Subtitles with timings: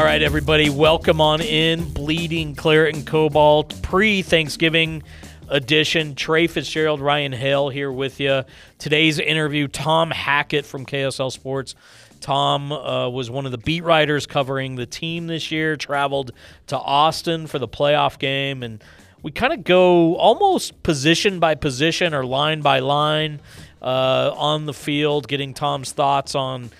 [0.00, 1.84] All right, everybody, welcome on in.
[1.92, 5.02] Bleeding Claret and Cobalt pre Thanksgiving
[5.50, 6.14] edition.
[6.14, 8.44] Trey Fitzgerald, Ryan Hale here with you.
[8.78, 11.74] Today's interview, Tom Hackett from KSL Sports.
[12.20, 16.30] Tom uh, was one of the beat writers covering the team this year, traveled
[16.68, 18.82] to Austin for the playoff game, and
[19.22, 23.38] we kind of go almost position by position or line by line
[23.82, 26.70] uh, on the field, getting Tom's thoughts on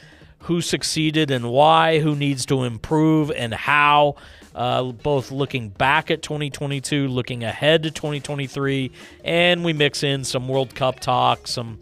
[0.41, 4.17] who succeeded and why, who needs to improve and how.
[4.53, 8.91] Uh, both looking back at 2022, looking ahead to 2023,
[9.25, 11.79] and we mix in some World Cup talk, some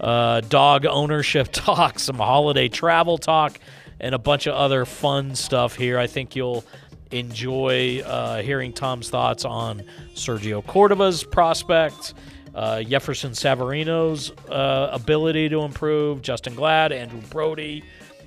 [0.00, 3.60] uh, dog ownership talk, some holiday travel talk,
[4.00, 5.98] and a bunch of other fun stuff here.
[5.98, 6.64] I think you'll
[7.10, 9.82] enjoy uh, hearing Tom's thoughts on
[10.14, 12.14] Sergio Cordova's prospects,
[12.54, 17.84] uh, Jefferson Savarino's uh, ability to improve, Justin Glad, Andrew Brody,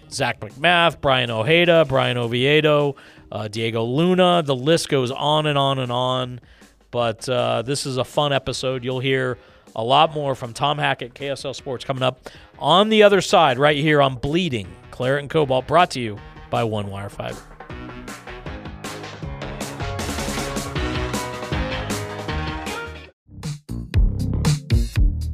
[0.10, 2.96] Zach McMath, Brian Ojeda, Brian Oviedo,
[3.32, 4.44] uh, Diego Luna.
[4.44, 6.40] The list goes on and on and on.
[6.92, 8.84] But uh, this is a fun episode.
[8.84, 9.40] You'll hear
[9.76, 13.78] a lot more from Tom Hackett, KSL Sports, coming up on the other side, right
[13.78, 16.20] here on Bleeding, Claret and Cobalt, brought to you
[16.52, 17.53] by One Wire Fiber.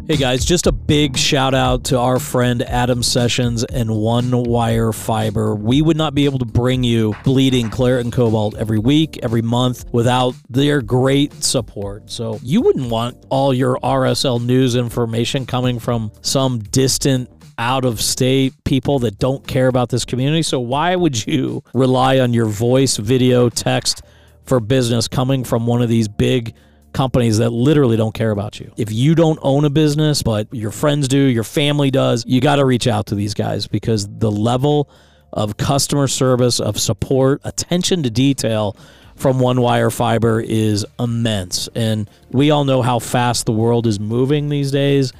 [0.10, 4.92] Hey guys, just a big shout out to our friend Adam Sessions and One Wire
[4.92, 5.54] Fiber.
[5.54, 9.44] We would not be able to bring you Bleeding Claret and Cobalt every week, every
[9.44, 12.10] month without their great support.
[12.10, 18.02] So you wouldn't want all your RSL news information coming from some distant out of
[18.02, 20.42] state people that don't care about this community.
[20.42, 24.02] So why would you rely on your voice, video, text
[24.44, 26.56] for business coming from one of these big
[26.94, 28.72] companies that literally don't care about you.
[28.78, 32.58] If you don't own a business, but your friends do, your family does, you got
[32.58, 34.90] to reach out to these guys because the level
[35.31, 38.75] of customer service, of support, attention to detail
[39.16, 41.68] from One Wire Fiber is immense.
[41.75, 45.13] And we all know how fast the world is moving these days.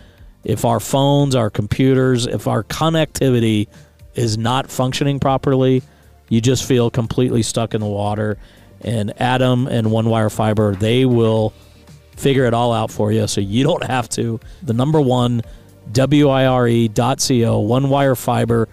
[0.44, 3.68] If our phones, our computers, if our connectivity
[4.16, 5.84] is not functioning properly,
[6.30, 8.38] you just feel completely stuck in the water
[8.82, 11.54] and Adam and One Wire Fiber, they will
[12.20, 14.40] figure it all out for you so you don't have to.
[14.62, 15.42] The number one,
[15.96, 18.68] WIRE.co, One Wire Fiber,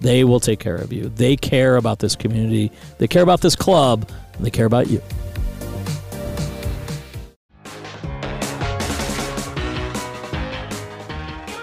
[0.00, 1.08] they will take care of you.
[1.10, 5.02] They care about this community, they care about this club, and they care about you.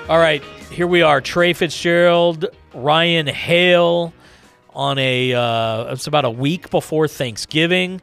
[0.09, 1.21] All right, here we are.
[1.21, 4.13] Trey Fitzgerald, Ryan Hale
[4.75, 8.01] on a uh, it's about a week before Thanksgiving.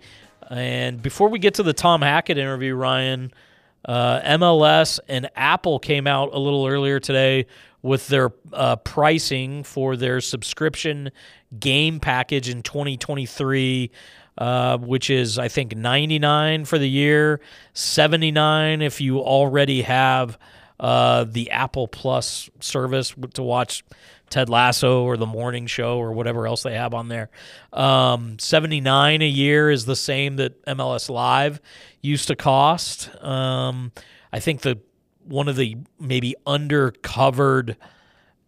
[0.50, 3.33] And before we get to the Tom Hackett interview, Ryan,
[3.84, 7.47] uh, MLS and Apple came out a little earlier today
[7.83, 11.10] with their uh, pricing for their subscription
[11.59, 13.91] game package in 2023.
[14.39, 17.41] Uh, which is I think 99 for the year,
[17.75, 20.39] 79 if you already have
[20.78, 23.84] uh, the Apple Plus service to watch
[24.30, 27.30] Ted Lasso or The Morning Show or whatever else they have on there.
[27.72, 31.60] Um, 79 a year is the same that MLS Live
[32.00, 33.10] used to cost.
[33.22, 33.92] Um,
[34.32, 34.78] I think the
[35.24, 37.76] one of the maybe undercovered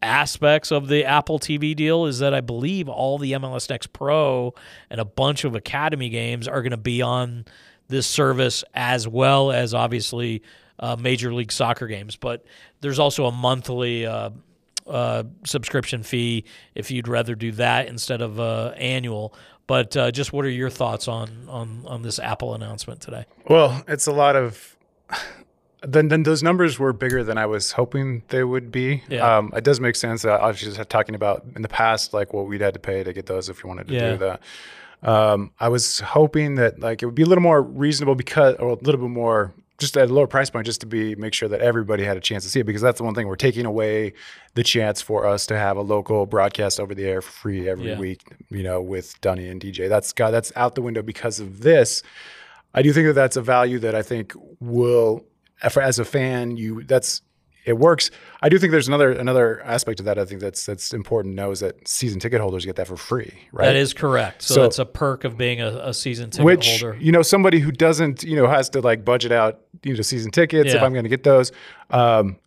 [0.01, 4.55] aspects of the Apple TV deal is that I believe all the MLS Next Pro
[4.91, 7.45] and a bunch of Academy games are going to be on
[7.89, 10.43] this service as well as obviously
[10.79, 12.17] uh, Major League Soccer games.
[12.17, 12.45] But
[12.81, 14.31] there's also a monthly uh,
[14.87, 16.45] uh, subscription fee
[16.75, 19.35] if you'd rather do that instead of uh, annual.
[19.67, 23.27] But uh, just what are your thoughts on on on this Apple announcement today?
[23.49, 24.77] Well, it's a lot of.
[25.85, 29.03] Then, then those numbers were bigger than I was hoping they would be.
[29.09, 29.39] Yeah.
[29.39, 30.25] Um, it does make sense.
[30.25, 33.03] Uh, I was just talking about in the past, like what we'd had to pay
[33.03, 34.11] to get those if you wanted to yeah.
[34.13, 34.43] do that.
[35.03, 38.69] Um, I was hoping that like it would be a little more reasonable because, or
[38.69, 41.49] a little bit more just at a lower price point just to be make sure
[41.49, 43.67] that everybody had a chance to see it because that's the one thing we're taking
[43.67, 44.13] away
[44.55, 47.89] the chance for us to have a local broadcast over the air for free every
[47.89, 47.99] yeah.
[47.99, 51.61] week you know with Dunny and DJ that's got that's out the window because of
[51.63, 52.03] this
[52.75, 55.25] I do think that that's a value that I think will
[55.63, 57.23] as a fan you that's
[57.65, 58.11] it works.
[58.41, 60.19] I do think there's another another aspect of that.
[60.19, 62.97] I think that's that's important to know is that season ticket holders get that for
[62.97, 63.67] free, right?
[63.67, 64.43] That is correct.
[64.43, 66.97] So, so that's a perk of being a, a season ticket which, holder.
[67.01, 70.33] You know, somebody who doesn't, you know, has to like budget out, you know, season
[70.33, 70.77] tickets yeah.
[70.77, 71.53] if I'm going to get those.
[71.91, 72.39] Um,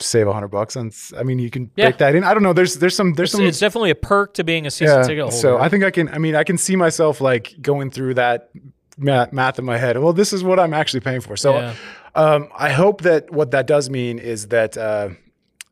[0.00, 0.90] save a hundred bucks on.
[1.16, 1.86] I mean, you can yeah.
[1.86, 2.24] break that in.
[2.24, 2.52] I don't know.
[2.52, 3.46] There's there's some there's it's, some.
[3.46, 5.36] It's definitely a perk to being a season yeah, ticket holder.
[5.36, 6.08] So I think I can.
[6.08, 8.50] I mean, I can see myself like going through that
[8.98, 9.96] math, math in my head.
[9.98, 11.36] Well, this is what I'm actually paying for.
[11.36, 11.54] So.
[11.54, 11.74] Yeah
[12.14, 15.10] um, I hope that what that does mean is that uh,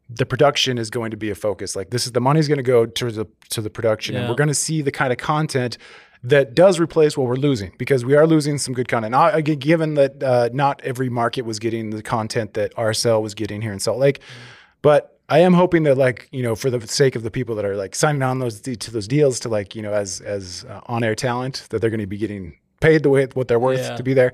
[0.09, 1.77] the production is going to be a focus.
[1.77, 4.21] Like this is the money's going to go to the to the production, yeah.
[4.21, 5.79] and we're going to see the kind of content
[6.25, 9.11] that does replace what we're losing because we are losing some good content.
[9.11, 13.35] Now, again, given that uh, not every market was getting the content that RSL was
[13.35, 14.21] getting here in Salt Lake,
[14.83, 17.65] but I am hoping that like you know for the sake of the people that
[17.65, 20.81] are like signing on those to those deals to like you know as as uh,
[20.87, 23.81] on air talent that they're going to be getting paid the way what they're worth
[23.81, 23.97] yeah.
[23.97, 24.33] to be there.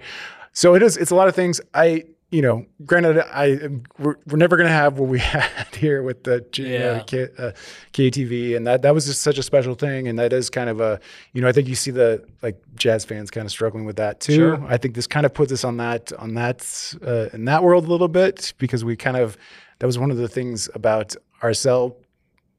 [0.52, 1.60] So it is it's a lot of things.
[1.74, 3.58] I you know, granted, I
[3.98, 7.02] we're, we're never going to have what we had here with the yeah.
[7.06, 7.52] K, uh,
[7.92, 10.80] KTV, and that that was just such a special thing, and that is kind of
[10.80, 11.00] a,
[11.32, 14.20] you know, I think you see the like jazz fans kind of struggling with that
[14.20, 14.34] too.
[14.34, 14.66] Sure.
[14.66, 17.86] I think this kind of puts us on that on that uh, in that world
[17.86, 19.38] a little bit because we kind of
[19.78, 21.94] that was one of the things about RSL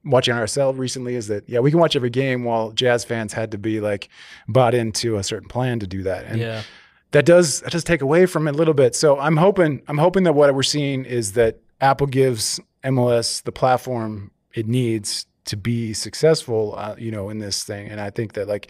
[0.05, 3.51] watching RSL recently is that yeah we can watch every game while jazz fans had
[3.51, 4.09] to be like
[4.47, 6.39] bought into a certain plan to do that and.
[6.39, 6.63] Yeah
[7.11, 8.95] that does that does take away from it a little bit.
[8.95, 13.51] So I'm hoping I'm hoping that what we're seeing is that Apple gives MLS the
[13.51, 17.87] platform it needs to be successful, uh, you know, in this thing.
[17.87, 18.67] And I think that like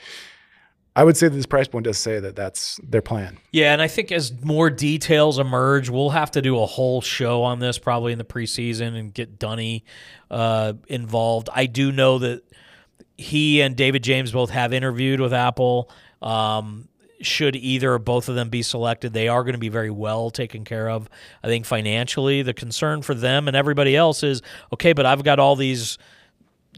[0.99, 3.37] I would say that this price point does say that that's their plan.
[3.53, 7.43] Yeah, and I think as more details emerge, we'll have to do a whole show
[7.43, 9.85] on this probably in the preseason and get Dunny
[10.29, 11.47] uh, involved.
[11.53, 12.43] I do know that
[13.17, 15.89] he and David James both have interviewed with Apple.
[16.21, 16.89] Um,
[17.21, 20.29] should either or both of them be selected, they are going to be very well
[20.29, 21.09] taken care of.
[21.41, 24.41] I think financially, the concern for them and everybody else is
[24.73, 25.97] okay, but I've got all these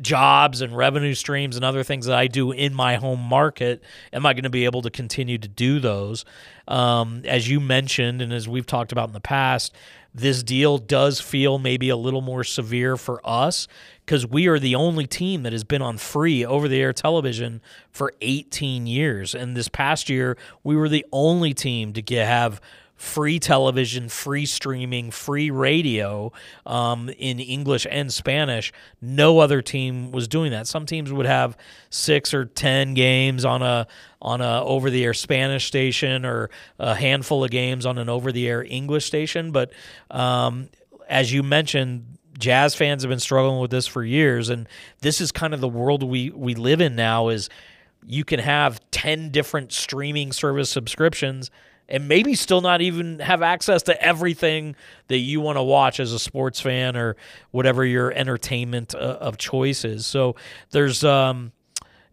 [0.02, 3.84] jobs and revenue streams and other things that I do in my home market.
[4.12, 6.26] Am I going to be able to continue to do those?
[6.68, 9.76] Um, as you mentioned, and as we've talked about in the past,
[10.14, 13.68] this deal does feel maybe a little more severe for us
[14.06, 17.62] because we are the only team that has been on free over the air television
[17.92, 19.34] for 18 years.
[19.34, 22.60] And this past year, we were the only team to get, have
[23.02, 26.32] free television, free streaming, free radio
[26.68, 28.72] um, in English and Spanish.
[29.02, 30.68] No other team was doing that.
[30.68, 31.58] Some teams would have
[31.90, 33.88] six or ten games on a
[34.22, 38.32] on a over the air Spanish station or a handful of games on an over
[38.32, 39.52] the air English station.
[39.52, 39.72] But
[40.12, 40.70] um,
[41.10, 44.70] as you mentioned, jazz fans have been struggling with this for years, and
[45.02, 47.30] this is kind of the world we we live in now.
[47.30, 47.50] Is
[48.06, 51.50] you can have ten different streaming service subscriptions
[51.92, 54.76] and maybe still not even have access to everything
[55.10, 57.18] that you want to watch as a sports fan or
[57.52, 60.08] whatever your entertainment uh, of choice is.
[60.08, 60.38] So
[60.72, 61.52] there's, um,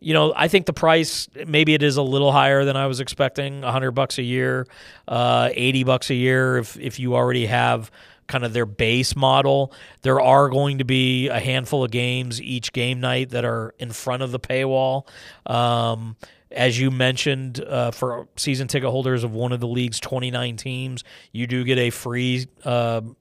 [0.00, 3.00] you know, I think the price maybe it is a little higher than I was
[3.00, 3.62] expecting.
[3.62, 4.66] hundred bucks a year,
[5.06, 7.90] uh, eighty bucks a year if if you already have
[8.26, 9.72] kind of their base model.
[10.02, 13.90] There are going to be a handful of games each game night that are in
[13.90, 15.08] front of the paywall.
[15.46, 16.16] Um,
[16.50, 21.04] as you mentioned, uh, for season ticket holders of one of the league's 29 teams,
[21.32, 23.16] you do get a free uh, um,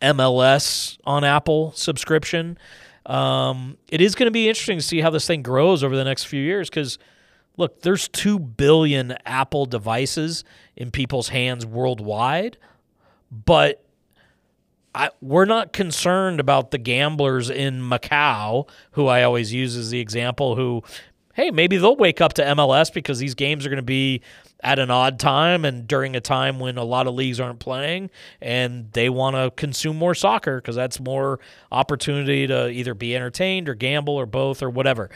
[0.00, 2.58] MLS on Apple subscription.
[3.06, 6.04] Um, it is going to be interesting to see how this thing grows over the
[6.04, 6.98] next few years because,
[7.56, 10.44] look, there's 2 billion Apple devices
[10.76, 12.58] in people's hands worldwide,
[13.32, 13.84] but
[14.94, 20.00] I, we're not concerned about the gamblers in Macau, who I always use as the
[20.00, 20.82] example, who
[21.38, 24.20] hey, maybe they'll wake up to MLS because these games are going to be
[24.60, 28.10] at an odd time and during a time when a lot of leagues aren't playing
[28.42, 31.38] and they want to consume more soccer because that's more
[31.70, 35.10] opportunity to either be entertained or gamble or both or whatever.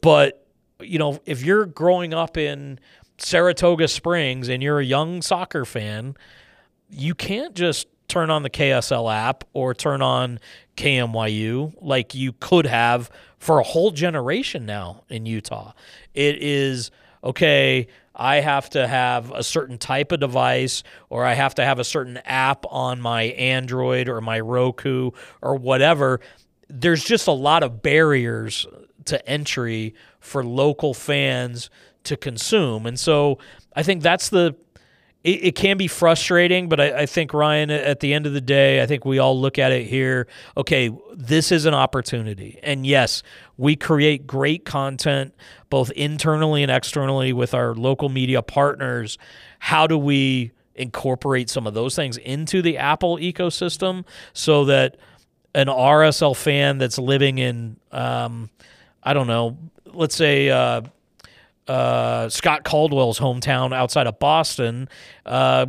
[0.00, 0.44] But,
[0.80, 2.80] you know, if you're growing up in
[3.18, 6.16] Saratoga Springs and you're a young soccer fan,
[6.88, 10.40] you can't just turn on the KSL app or turn on
[10.76, 15.72] KMYU like you could have for a whole generation now in Utah.
[16.12, 16.90] It is
[17.22, 21.78] okay, I have to have a certain type of device or I have to have
[21.78, 26.20] a certain app on my Android or my Roku or whatever.
[26.68, 28.66] There's just a lot of barriers
[29.06, 31.70] to entry for local fans
[32.04, 32.86] to consume.
[32.86, 33.38] And so
[33.74, 34.56] I think that's the
[35.22, 38.40] it, it, can be frustrating, but I, I, think Ryan, at the end of the
[38.40, 40.26] day, I think we all look at it here.
[40.56, 43.22] Okay, this is an opportunity, and yes,
[43.58, 45.34] we create great content
[45.68, 49.18] both internally and externally with our local media partners.
[49.58, 54.96] How do we incorporate some of those things into the Apple ecosystem so that
[55.54, 58.48] an RSL fan that's living in, um,
[59.02, 60.48] I don't know, let's say.
[60.48, 60.82] Uh,
[61.70, 64.88] uh, Scott Caldwell's hometown outside of Boston,
[65.24, 65.66] uh,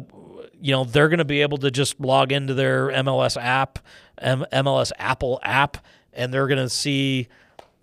[0.60, 3.78] you know, they're going to be able to just log into their MLS app,
[4.18, 5.78] M- MLS Apple app,
[6.12, 7.28] and they're going to see,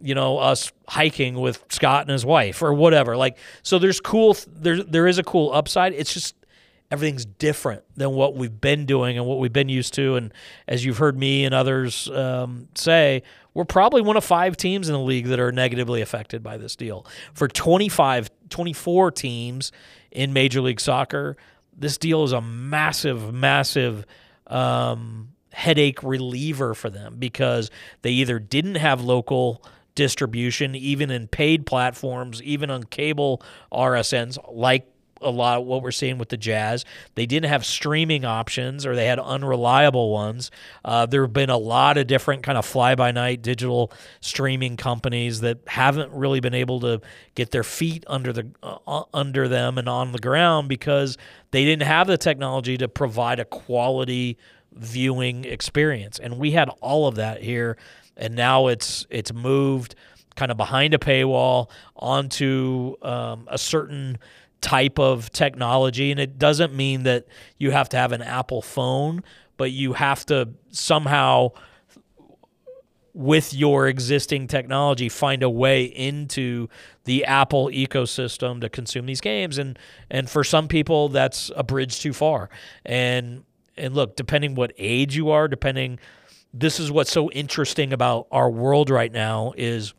[0.01, 3.17] you know, us hiking with Scott and his wife or whatever.
[3.17, 5.93] Like, so there's cool, there there is a cool upside.
[5.93, 6.35] It's just,
[6.91, 10.17] everything's different than what we've been doing and what we've been used to.
[10.17, 10.33] And
[10.67, 13.23] as you've heard me and others um, say,
[13.59, 16.77] we're probably one of five teams in the league that are negatively affected by this
[16.77, 17.05] deal.
[17.35, 19.73] For 25, 24 teams
[20.13, 21.37] in Major League Soccer,
[21.77, 24.07] this deal is a massive, massive
[24.47, 27.69] um, headache reliever for them because
[28.03, 29.65] they either didn't have local
[29.97, 34.87] distribution, even in paid platforms, even on cable RSNs, like
[35.21, 36.85] a lot of what we're seeing with the Jazz.
[37.15, 40.51] They didn't have streaming options or they had unreliable ones.
[40.85, 44.77] Uh, there have been a lot of different kind of fly by night digital streaming
[44.77, 47.01] companies that haven't really been able to
[47.35, 51.17] get their feet under the uh, under them and on the ground because
[51.51, 54.39] they didn't have the technology to provide a quality
[54.73, 56.19] viewing experience.
[56.19, 57.77] And we had all of that here
[58.19, 59.95] and now it's it's moved
[60.37, 64.19] kind of behind a paywall onto um, a certain
[64.61, 67.27] type of technology and it doesn't mean that
[67.59, 69.23] you have to have an apple phone
[69.57, 71.51] but you have to somehow
[73.19, 76.69] with your existing technology find a way into
[77.03, 79.59] the apple ecosystem to consume these games.
[79.59, 79.77] And
[80.09, 82.49] and for some people that's a bridge too far.
[82.87, 83.43] And
[83.77, 85.99] and look depending what age you are depending
[86.55, 89.95] this is what's so interesting about our world right now is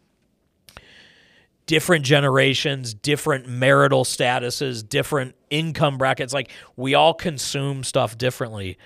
[1.69, 6.33] different generations, different marital statuses, different income brackets.
[6.33, 8.79] Like we all consume stuff differently.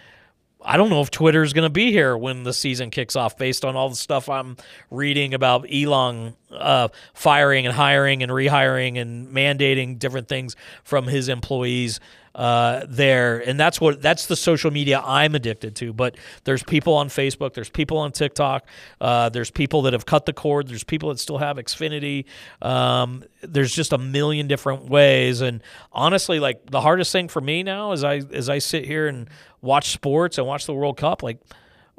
[0.62, 3.38] I don't know if Twitter is going to be here when the season kicks off
[3.38, 4.58] based on all the stuff I'm
[4.92, 11.30] reading about Elon uh, firing and hiring and rehiring and mandating different things from his
[11.30, 12.00] employees
[12.36, 15.94] uh, there, and that's what that's the social media I'm addicted to.
[15.94, 18.66] But there's people on Facebook, there's people on TikTok,
[19.00, 22.26] uh, there's people that have cut the cord, there's people that still have Xfinity.
[22.62, 27.62] Um, there's just a million different ways, and honestly, like the hardest thing for me
[27.62, 29.30] now is I as I sit here and
[29.62, 31.38] watch sports and watch the World Cup, like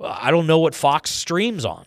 [0.03, 1.87] I don't know what Fox streams on.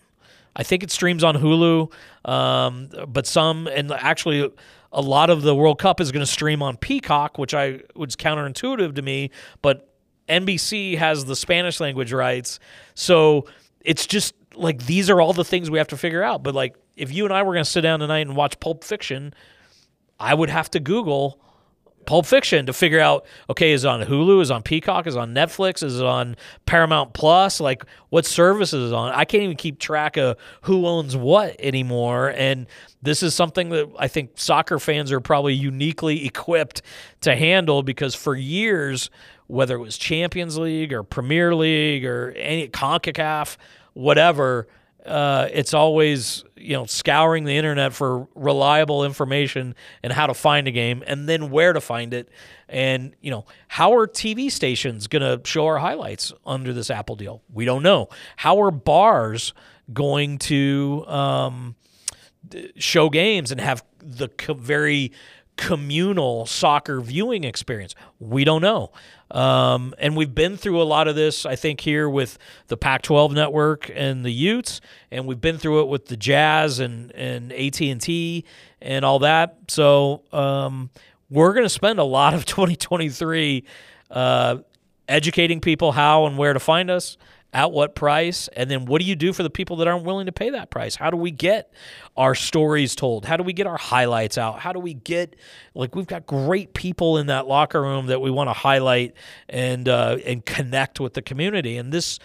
[0.56, 1.92] I think it streams on Hulu,
[2.27, 4.51] um, but some and actually
[4.91, 8.15] a lot of the World Cup is going to stream on Peacock, which I was
[8.15, 9.31] counterintuitive to me,
[9.62, 9.93] but
[10.29, 12.60] NBC has the Spanish language rights.
[12.93, 13.48] So
[13.81, 16.43] it's just like these are all the things we have to figure out.
[16.43, 18.84] But like if you and I were going to sit down tonight and watch Pulp
[18.84, 19.34] Fiction,
[20.19, 21.39] I would have to Google
[22.08, 25.16] Pulp Fiction to figure out okay, is it on Hulu, is it on Peacock, is
[25.16, 26.36] on Netflix, is it on
[26.66, 27.60] Paramount Plus?
[27.60, 29.12] Like what services is on?
[29.14, 32.30] I can't even keep track of who owns what anymore.
[32.30, 32.66] And
[33.04, 36.82] this is something that I think soccer fans are probably uniquely equipped
[37.22, 39.12] to handle because for years,
[39.48, 43.58] whether it was Champions League or Premier League or any CONCACAF,
[43.94, 44.68] whatever,
[45.08, 50.68] uh, it's always you know scouring the internet for reliable information and how to find
[50.68, 52.30] a game and then where to find it.
[52.70, 57.16] And you know how are tv stations going to show our highlights under this apple
[57.16, 57.42] deal?
[57.52, 58.10] We don't know.
[58.36, 59.54] How are bars
[59.94, 61.76] going to um,
[62.76, 65.12] show games and have the very
[65.58, 67.96] communal soccer viewing experience.
[68.20, 68.92] We don't know.
[69.32, 72.38] Um, and we've been through a lot of this, I think, here with
[72.68, 74.80] the Pac-12 network and the Utes,
[75.12, 78.46] and we've been through it with the Jazz and and AT&T
[78.82, 79.58] and all that.
[79.68, 80.90] So um,
[81.30, 83.66] we're going to spend a lot of 2023
[84.12, 84.58] uh,
[85.10, 87.18] educating people how and where to find us
[87.54, 88.50] at what price?
[88.50, 90.70] And then what do you do for the people that aren't willing to pay that
[90.70, 90.96] price?
[90.96, 91.72] How do we get
[92.16, 93.25] our stories told?
[93.25, 94.60] How do we get our highlights out?
[94.60, 95.36] How do we get
[95.74, 99.13] like we've got great people in that locker room that we want to highlight
[99.50, 101.77] and uh, and connect with the community.
[101.77, 102.20] And this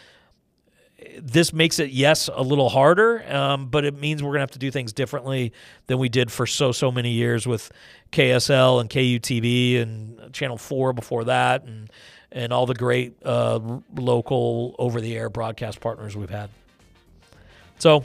[1.18, 4.58] this makes it yes a little harder um, but it means we're gonna have to
[4.58, 5.52] do things differently
[5.86, 7.72] than we did for so so many years with
[8.12, 11.90] ksl and kutv and channel 4 before that and
[12.32, 13.60] and all the great uh,
[13.94, 16.50] local over the air broadcast partners we've had.
[17.78, 18.04] So,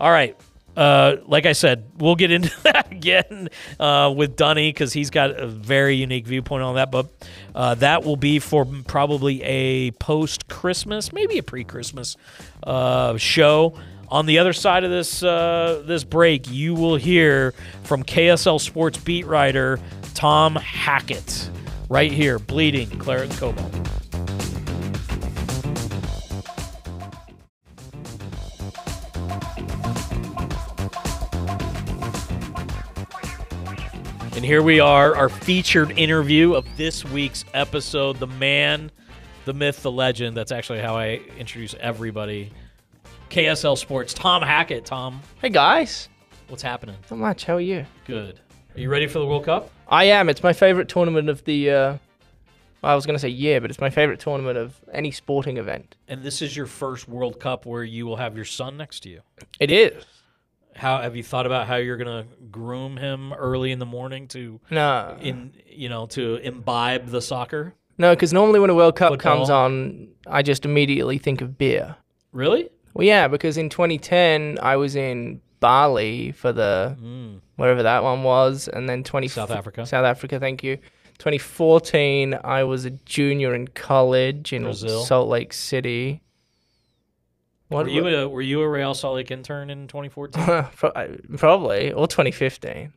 [0.00, 0.36] all right.
[0.76, 5.30] Uh, like I said, we'll get into that again uh, with Dunny because he's got
[5.30, 6.90] a very unique viewpoint on that.
[6.90, 7.06] But
[7.54, 12.16] uh, that will be for probably a post Christmas, maybe a pre Christmas
[12.64, 13.78] uh, show.
[14.08, 17.52] On the other side of this uh, this break, you will hear
[17.84, 19.80] from KSL Sports beat writer
[20.14, 21.50] Tom Hackett
[21.88, 23.74] right here, bleeding claret and cobalt.
[34.36, 38.18] And here we are, our featured interview of this week's episode.
[38.18, 38.90] The man,
[39.44, 40.36] the myth, the legend.
[40.36, 42.52] That's actually how I introduce everybody.
[43.30, 44.84] KSL Sports, Tom Hackett.
[44.84, 45.20] Tom.
[45.40, 46.08] Hey, guys.
[46.48, 46.96] What's happening?
[47.10, 47.44] Not much.
[47.44, 47.86] How are you?
[48.06, 48.40] Good.
[48.74, 49.70] Are you ready for the World Cup?
[49.88, 50.28] I am.
[50.28, 51.96] It's my favorite tournament of the uh,
[52.82, 55.96] I was going to say year, but it's my favorite tournament of any sporting event.
[56.08, 59.08] And this is your first World Cup where you will have your son next to
[59.08, 59.20] you.
[59.58, 60.04] It is.
[60.76, 64.26] How have you thought about how you're going to groom him early in the morning
[64.28, 65.16] to No.
[65.20, 67.74] in you know to imbibe the soccer?
[67.96, 71.94] No, because normally when a World Cup comes on, I just immediately think of beer.
[72.32, 72.68] Really?
[72.92, 76.96] Well, yeah, because in 2010 I was in Bali for the
[77.56, 79.30] wherever that one was, and then 20 Mm.
[79.30, 79.86] South Africa.
[79.86, 80.78] South Africa, thank you.
[81.18, 85.04] 2014, I was a junior in college in Brazil.
[85.04, 86.20] Salt Lake City.
[87.68, 90.66] What Were you a were you a Real Salt Lake intern in 2014?
[91.38, 92.92] Probably or 2015.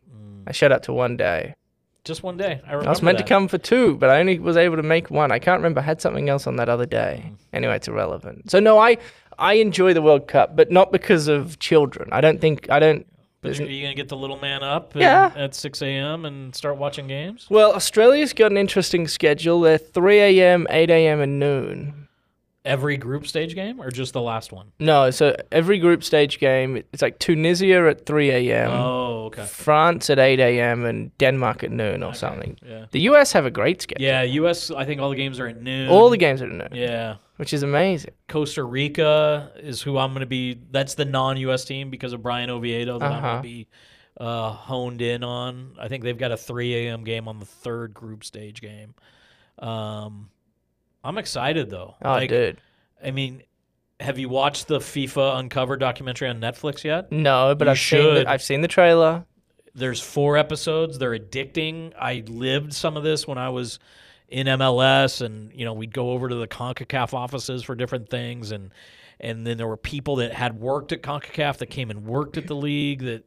[0.45, 1.55] I showed up to one day.
[2.03, 2.61] Just one day.
[2.65, 2.87] I remember.
[2.87, 3.25] I was meant that.
[3.25, 5.31] to come for two, but I only was able to make one.
[5.31, 5.81] I can't remember.
[5.81, 7.31] I had something else on that other day.
[7.51, 8.49] Anyway, it's irrelevant.
[8.49, 8.97] So no, I
[9.37, 12.09] I enjoy the World Cup, but not because of children.
[12.11, 13.05] I don't think I don't.
[13.47, 15.31] Are you gonna get the little man up Yeah.
[15.35, 16.25] at 6 a.m.
[16.25, 17.47] and start watching games?
[17.49, 19.61] Well, Australia's got an interesting schedule.
[19.61, 22.06] They're 3 a.m., 8 a.m., and noon.
[22.67, 24.71] Every group stage game or just the last one?
[24.79, 29.45] No, so every group stage game, it's like Tunisia at 3 a.m., Oh, okay.
[29.45, 32.57] France at 8 a.m., and Denmark at noon or something.
[32.65, 32.86] Yeah.
[32.91, 34.05] The US have a great schedule.
[34.05, 34.69] Yeah, U.S.
[34.71, 35.89] I think all the games are at noon.
[35.89, 37.15] All the games are at noon, Yeah.
[37.38, 38.12] which is amazing.
[38.27, 40.59] Costa Rica is who I'm going to be.
[40.71, 41.65] That's the non-U.S.
[41.65, 43.27] team because of Brian Oviedo that I'm Uh-huh.
[43.31, 43.67] going to be
[44.19, 45.74] uh, honed in on.
[45.79, 47.03] I think they've got a 3 a.m.
[47.03, 48.93] game on the third group stage game.
[49.59, 50.29] Um,
[51.07, 51.95] I'm excited though.
[52.01, 52.59] Oh, Like, dude.
[53.03, 53.43] I mean,
[53.99, 57.11] have you watched the FIFA Uncovered documentary on Netflix yet?
[57.11, 58.25] No, but You I've seen should.
[58.25, 59.25] the, I've seen the trailer.
[59.73, 60.97] There's four episodes.
[60.97, 61.93] They're addicting.
[61.99, 63.79] I lived some of this when I was
[64.27, 68.51] in MLS, and you know we'd go over to the Concacaf offices for different things,
[68.51, 68.71] and
[69.19, 72.47] and then there were people that had worked at Concacaf that came and worked at
[72.47, 73.23] the league that.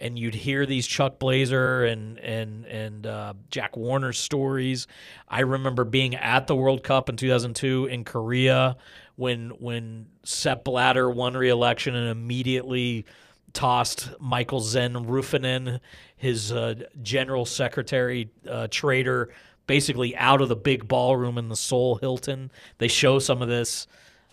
[0.00, 4.86] And you'd hear these Chuck Blazer and and and uh, Jack Warner stories.
[5.28, 8.76] I remember being at the World Cup in 2002 in Korea
[9.16, 13.04] when when Sepp Blatter won re-election and immediately
[13.52, 15.80] tossed Michael Zen Ruffinen,
[16.16, 19.32] his uh, general secretary, uh, trader,
[19.66, 22.50] basically out of the big ballroom in the Seoul Hilton.
[22.78, 23.86] They show some of this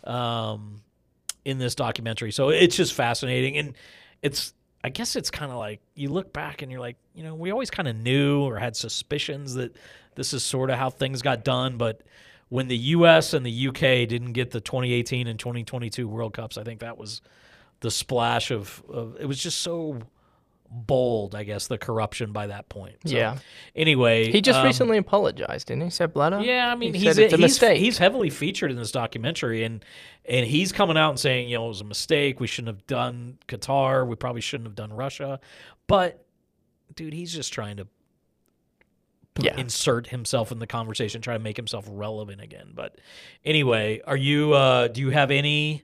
[0.04, 0.82] um,
[1.46, 3.76] in this documentary, so it's just fascinating, and
[4.22, 4.54] it's.
[4.84, 7.52] I guess it's kind of like you look back and you're like, you know, we
[7.52, 9.76] always kind of knew or had suspicions that
[10.15, 12.02] this is sort of how things got done, but
[12.50, 13.34] when the U.S.
[13.34, 14.06] and the U.K.
[14.06, 17.22] didn't get the 2018 and 2022 World Cups, I think that was
[17.80, 20.00] the splash of, of it was just so
[20.72, 22.96] bold, I guess, the corruption by that point.
[23.06, 23.38] So, Yeah.
[23.76, 26.40] Anyway, He just um, recently apologized, didn't he, Sepp Blatter?
[26.40, 27.78] Yeah, I mean, he he's said a he's, mistake.
[27.80, 29.84] he's heavily featured in this documentary, and
[30.26, 32.40] and he's coming out and saying, you know, it was a mistake.
[32.40, 34.08] We shouldn't have done Qatar.
[34.08, 35.40] We probably shouldn't have done Russia.
[35.88, 36.26] But,
[36.96, 37.88] dude, he's just trying to
[39.40, 39.58] yeah.
[39.58, 42.72] insert himself in the conversation, try to make himself relevant again.
[42.74, 42.98] But
[43.44, 44.54] anyway, are you?
[44.54, 45.84] Uh, do you have any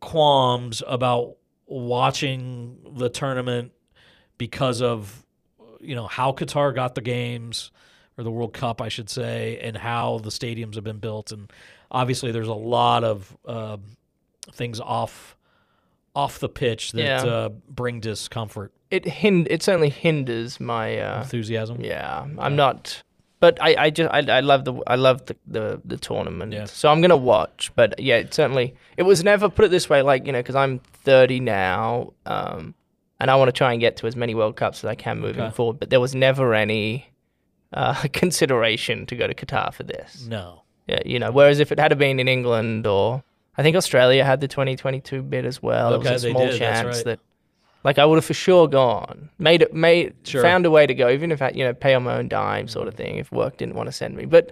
[0.00, 3.72] qualms about watching the tournament
[4.38, 5.24] because of
[5.80, 7.70] you know how Qatar got the games
[8.16, 11.52] or the World Cup, I should say, and how the stadiums have been built, and
[11.90, 13.76] obviously there's a lot of uh,
[14.52, 15.36] things off
[16.16, 17.24] off the pitch that Yeah.
[17.24, 21.80] uh, bring discomfort, It hind- it certainly hinders my uh, enthusiasm.
[21.80, 23.02] Yeah, I'm not.
[23.44, 26.54] But I, I just I, I love the I love the, the the tournament.
[26.54, 26.64] Yeah.
[26.64, 27.70] So I'm gonna watch.
[27.76, 30.00] But yeah, it certainly it was never put it this way.
[30.00, 32.74] Like you know, because I'm 30 now, um,
[33.20, 35.20] and I want to try and get to as many World Cups as I can
[35.20, 35.54] moving Okay.
[35.54, 35.78] forward.
[35.78, 37.10] But there was never any
[37.74, 40.26] uh, consideration to go to Qatar for this.
[40.26, 40.62] No.
[40.86, 41.30] Yeah, you know.
[41.30, 43.22] Whereas if it had been in England or
[43.58, 45.92] I think Australia had the 2022 bid as well.
[45.94, 47.04] Okay, there was a small did, chance right.
[47.04, 47.20] that,
[47.84, 50.42] like, I would have for sure gone, made it, made, Sure.
[50.42, 52.66] found a way to go, even if I, you know, pay on my own dime,
[52.66, 53.16] sort of thing.
[53.18, 54.50] If work didn't want to send me, but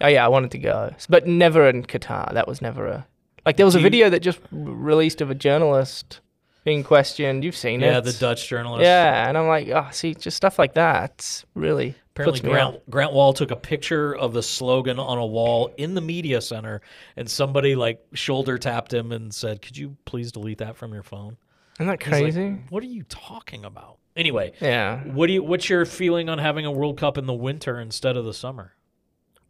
[0.00, 2.32] oh yeah, I wanted to go, but never in Qatar.
[2.34, 3.06] That was never a
[3.46, 3.56] like.
[3.56, 6.20] There was Do a you- video that just released of a journalist
[6.64, 7.44] being questioned.
[7.44, 8.82] You've seen Yeah, it, yeah, the Dutch journalist.
[8.82, 12.50] Yeah, and I'm like, oh, see, just stuff like that really Apparently, puts me.
[12.50, 16.40] Grant, Grant Wahl took a picture of the slogan on a wall in the media
[16.40, 16.82] center,
[17.16, 21.02] and somebody like shoulder tapped him and said, "Could you please delete that from your
[21.02, 21.36] phone?"
[21.76, 22.58] Isn't that He's like, crazy?
[22.68, 23.98] what are you talking about?
[24.14, 25.00] Anyway, yeah.
[25.04, 25.42] what do you?
[25.42, 28.74] What's your feeling on having a World Cup in the winter instead of the summer?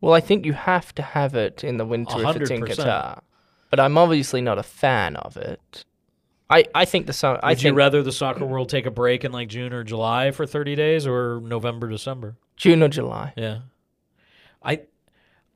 [0.00, 3.20] Well, I think you have to have it in the winter if it's in Qatar.
[3.70, 5.84] But I'm obviously not a fan of it.
[6.50, 7.40] I, I think the summer.
[7.42, 10.30] I Would you rather the soccer world take a break in like June or July
[10.32, 12.36] for thirty days, or November, December?
[12.56, 13.32] June or July.
[13.36, 13.60] Yeah,
[14.62, 14.82] I,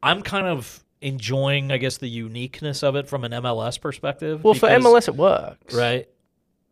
[0.03, 4.43] I'm kind of enjoying, I guess, the uniqueness of it from an MLS perspective.
[4.43, 6.09] Well, for MLS it works, right?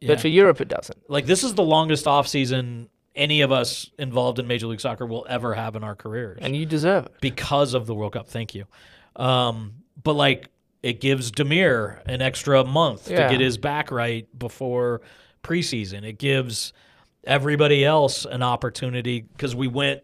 [0.04, 0.14] Yeah.
[0.14, 1.10] But for Europe it doesn't.
[1.10, 5.06] like this is the longest off season any of us involved in Major League Soccer
[5.06, 6.38] will ever have in our careers.
[6.42, 7.14] And you deserve it.
[7.20, 8.28] Because of the World Cup.
[8.28, 8.64] Thank you.
[9.16, 10.48] Um, but like
[10.82, 13.24] it gives Damir an extra month yeah.
[13.24, 15.00] to get his back right before
[15.42, 16.04] preseason.
[16.04, 16.72] It gives
[17.24, 20.02] everybody else an opportunity because we went,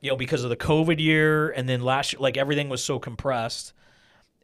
[0.00, 2.98] you know, because of the COVID year and then last year, like everything was so
[2.98, 3.72] compressed.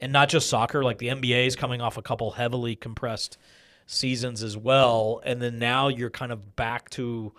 [0.00, 3.38] And not just soccer, like the NBA is coming off a couple heavily compressed
[3.86, 5.20] seasons as well.
[5.24, 7.32] And then now you're kind of back to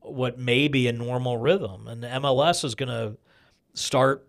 [0.00, 1.86] what may be a normal rhythm.
[1.88, 3.16] And the MLS is going to
[3.74, 4.26] start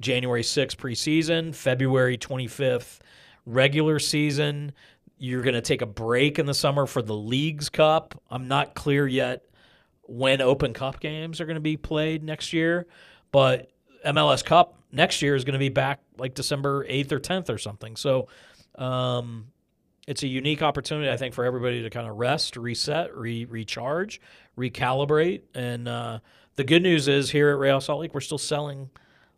[0.00, 2.98] January 6th preseason, February 25th
[3.46, 4.72] regular season.
[5.18, 8.20] You're going to take a break in the summer for the Leagues Cup.
[8.30, 9.44] I'm not clear yet
[10.02, 12.86] when Open Cup games are going to be played next year,
[13.32, 13.70] but
[14.04, 17.58] MLS Cup next year is going to be back like December 8th or 10th or
[17.58, 17.96] something.
[17.96, 18.28] So
[18.76, 19.46] um,
[20.06, 24.20] it's a unique opportunity, I think, for everybody to kind of rest, reset, re- recharge,
[24.58, 25.42] recalibrate.
[25.54, 26.18] And uh,
[26.56, 28.90] the good news is here at Real Salt Lake, we're still selling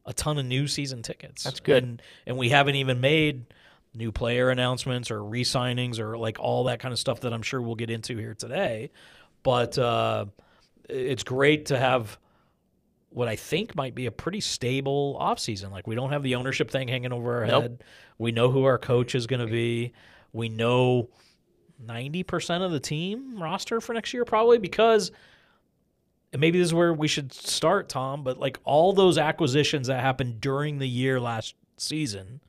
[0.05, 1.45] a ton of new season tickets.
[1.45, 1.83] That's good.
[1.85, 3.47] And, and we haven't even made
[3.95, 7.63] new player announcements or re-signings or like all that kind of stuff that I'm sure
[7.63, 8.91] we'll get into here today.
[9.43, 10.27] But uh,
[10.89, 12.19] it's great to have
[13.11, 15.71] what I think might be a pretty stable offseason.
[15.71, 17.63] Like we don't have the ownership thing hanging over our nope.
[17.63, 17.85] head.
[18.19, 19.93] We know who our coach is going to be.
[20.37, 21.09] We know
[21.85, 25.11] 90% of the team roster for next year, probably because,
[26.37, 30.40] maybe this is where we should start, Tom, but like all those acquisitions that happened
[30.40, 32.40] during the year last season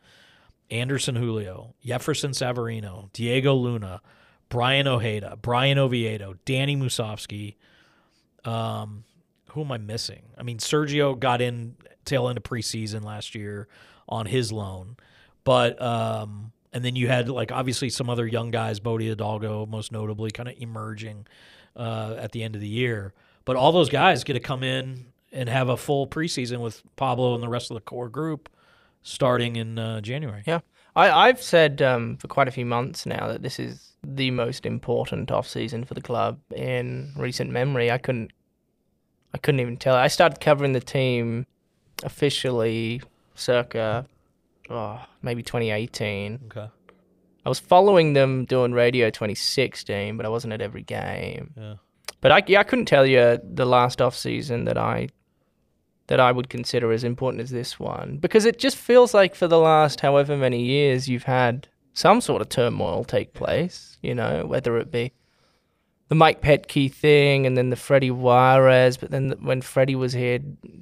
[0.70, 4.02] Anderson Julio, Jefferson Savarino, Diego Luna,
[4.50, 7.56] Brian Ojeda, Brian Oviedo, Danny Musovski.
[8.44, 9.06] Um,
[9.52, 10.24] who am I missing?
[10.38, 13.70] I mean, Sergio got in tail end of preseason last year
[14.10, 14.98] on his loan,
[15.46, 19.92] but um, and then you had like obviously some other young guys, Bode Hidalgo most
[19.92, 21.26] notably, kind of emerging
[21.76, 23.16] uh, at the end of the year.
[23.46, 27.34] But all those guys get to come in and have a full preseason with Pablo
[27.34, 28.48] and the rest of the core group
[29.02, 30.44] starting in uh, January.
[30.46, 30.60] Yeah,
[30.96, 34.64] I, have said um, for quite a few months now that this is the most
[34.64, 37.90] important off season for the club in recent memory.
[37.90, 38.32] I couldn't,
[39.34, 39.96] I couldn't even tell.
[39.96, 41.48] I started covering the team
[42.04, 43.02] officially
[43.34, 44.06] circa
[44.70, 46.40] oh, maybe 2018.
[46.46, 46.70] Okay.
[47.46, 51.54] I was following them doing radio 2016, but I wasn't at every game.
[51.56, 51.76] Yeah.
[52.20, 55.10] But I, yeah, I couldn't tell you the last off season that I
[56.08, 59.48] that I would consider as important as this one because it just feels like for
[59.48, 63.98] the last however many years you've had some sort of turmoil take place.
[64.02, 65.14] You know, whether it be
[66.10, 70.40] the Mike Petke thing and then the Freddy Juarez, but then when Freddy was here,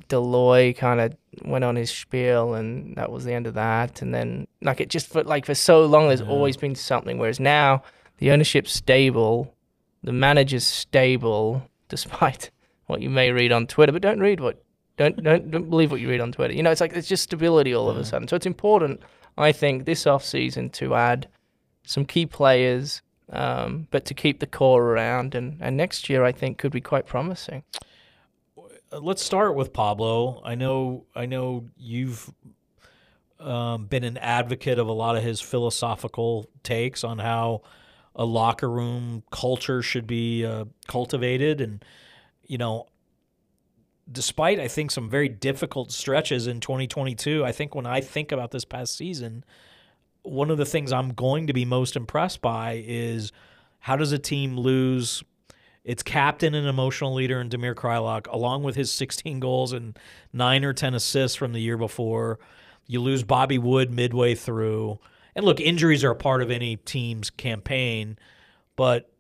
[0.08, 4.02] Dell Loy kind of went on his spiel and that was the end of that.
[4.02, 6.28] And then like it just for like for so long, there's yeah.
[6.28, 7.18] always been something.
[7.18, 7.82] Whereas now
[8.20, 9.54] the ownership's stable,
[10.04, 12.52] the manager's stable, despite
[12.86, 13.92] what you may read on Twitter.
[13.92, 14.64] But don't read what
[14.98, 16.54] don't don't don't believe what you read on Twitter.
[16.54, 17.92] You know, it's like it's just stability all yeah.
[17.92, 18.28] of a sudden.
[18.28, 19.02] So it's important,
[19.40, 21.28] I think, this off season to add
[21.84, 25.36] some key players um, but to keep the core around.
[25.36, 27.64] And, and next year, I think, could be quite promising.
[28.92, 30.42] Let's start with Pablo.
[30.46, 32.32] I know I know you've
[33.40, 37.64] um, been an advocate of a lot of his philosophical takes on how
[38.16, 41.84] a locker room culture should be uh, cultivated, and
[42.48, 42.88] you know,
[44.10, 48.52] despite I think some very difficult stretches in 2022, I think when I think about
[48.52, 49.44] this past season,
[50.26, 53.32] one of the things I'm going to be most impressed by is
[53.80, 55.24] how does a team lose
[55.84, 59.98] its captain and emotional leader in Damir Kreilach, along with his 16 goals and
[60.34, 62.40] nine or 10 assists from the year before.
[62.88, 65.00] You lose Bobby Wood midway through.
[65.36, 68.18] And look, injuries are a part of any team's campaign,
[68.76, 69.12] but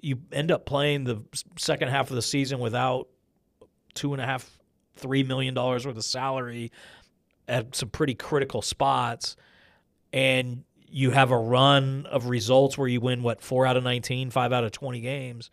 [0.00, 1.22] you end up playing the
[1.56, 3.08] second half of the season without
[3.94, 4.58] two and a half,
[4.94, 6.72] three million dollars worth of salary
[7.48, 9.36] at some pretty critical spots
[10.12, 14.30] and you have a run of results where you win what four out of 19
[14.30, 15.50] five out of 20 games.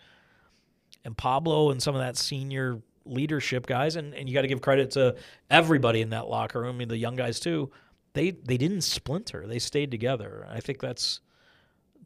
[1.06, 4.62] And pablo and some of that senior leadership guys and, and you got to give
[4.62, 5.16] credit to
[5.50, 7.72] everybody in that locker room I mean, the young guys too
[8.14, 10.48] they they didn't splinter they stayed together.
[10.50, 11.20] I think that's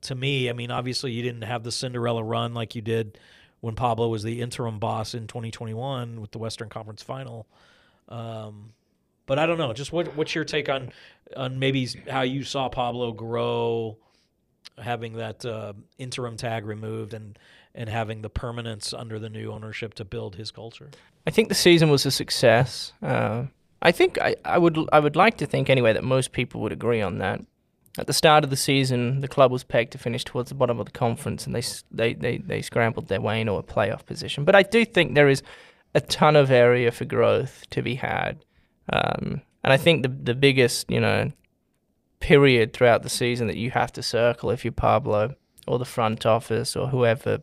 [0.01, 3.17] to me i mean obviously you didn't have the cinderella run like you did
[3.61, 7.47] when pablo was the interim boss in 2021 with the western conference final.
[8.09, 8.73] Um,
[9.27, 9.73] but I don't know.
[9.73, 10.91] Just what what's your take on
[11.35, 13.97] on maybe how you saw Pablo grow,
[14.79, 17.37] having that uh, interim tag removed and
[17.75, 20.89] and having the permanence under the new ownership to build his culture.
[21.27, 22.93] I think the season was a success.
[23.03, 23.43] Uh,
[23.83, 26.71] I think I, I would I would like to think anyway that most people would
[26.71, 27.41] agree on that.
[27.97, 30.79] at the start of the season, the club was pegged to finish towards the bottom
[30.79, 34.45] of the conference, and they they they, they scrambled their way into a playoff position.
[34.45, 35.41] But I do think there is
[35.95, 38.43] a ton of area for growth to be had,
[38.91, 41.31] um, and I think the the biggest you know
[42.19, 45.35] period throughout the season that you have to circle if you're Pablo
[45.67, 47.39] or the front office or whoever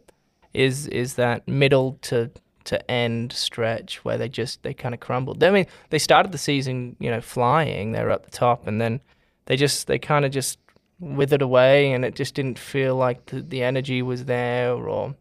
[0.53, 2.31] is is that middle to
[2.65, 5.43] to end stretch where they just they kind of crumbled.
[5.45, 7.93] I mean, they started the season, you know, flying.
[7.93, 9.01] They were at the top, and then
[9.47, 10.59] they just they kind of just
[10.99, 15.15] withered away, and it just didn't feel like the, the energy was there, or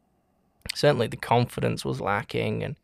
[0.74, 2.64] certainly the confidence was lacking.
[2.64, 2.76] And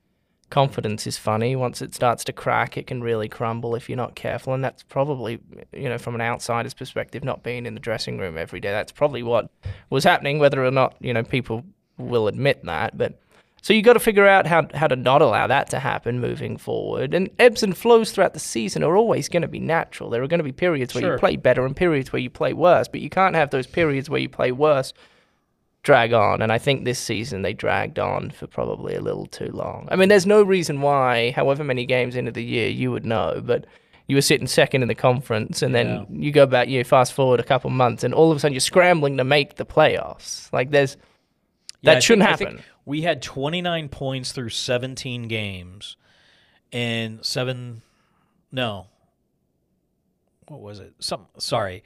[0.50, 1.56] confidence is funny.
[1.56, 4.54] Once it starts to crack, it can really crumble if you're not careful.
[4.54, 5.40] And that's probably,
[5.74, 8.92] you know, from an outsider's perspective, not being in the dressing room every day, that's
[8.92, 9.50] probably what
[9.90, 10.40] was happening.
[10.40, 11.64] Whether or not you know people
[11.98, 13.20] will admit that, but
[13.62, 16.58] so you've got to figure out how how to not allow that to happen moving
[16.58, 17.14] forward.
[17.14, 20.10] And ebbs and flows throughout the season are always going to be natural.
[20.10, 21.14] There are going to be periods where Sure.
[21.14, 24.10] you play better and periods where you play worse, but you can't have those periods
[24.10, 24.94] where you play worse
[25.84, 26.42] drag on.
[26.42, 29.88] And I think this season they dragged on for probably a little too long.
[29.92, 33.42] I mean, there's no reason why, however many games into the year, you would know,
[33.44, 33.66] but
[34.08, 36.04] you were sitting second in the conference, and then Yeah.
[36.10, 38.60] you go back, you fast forward a couple months, and all of a sudden you're
[38.60, 40.52] scrambling to make the playoffs.
[40.52, 40.98] Like there's
[41.82, 42.64] Yeah, that I shouldn't think- happen.
[42.86, 45.96] we had 29 points through 17 games,
[46.74, 47.82] and seven.
[48.52, 48.88] No.
[50.48, 50.94] What was it?
[51.00, 51.28] Some.
[51.38, 51.84] Sorry,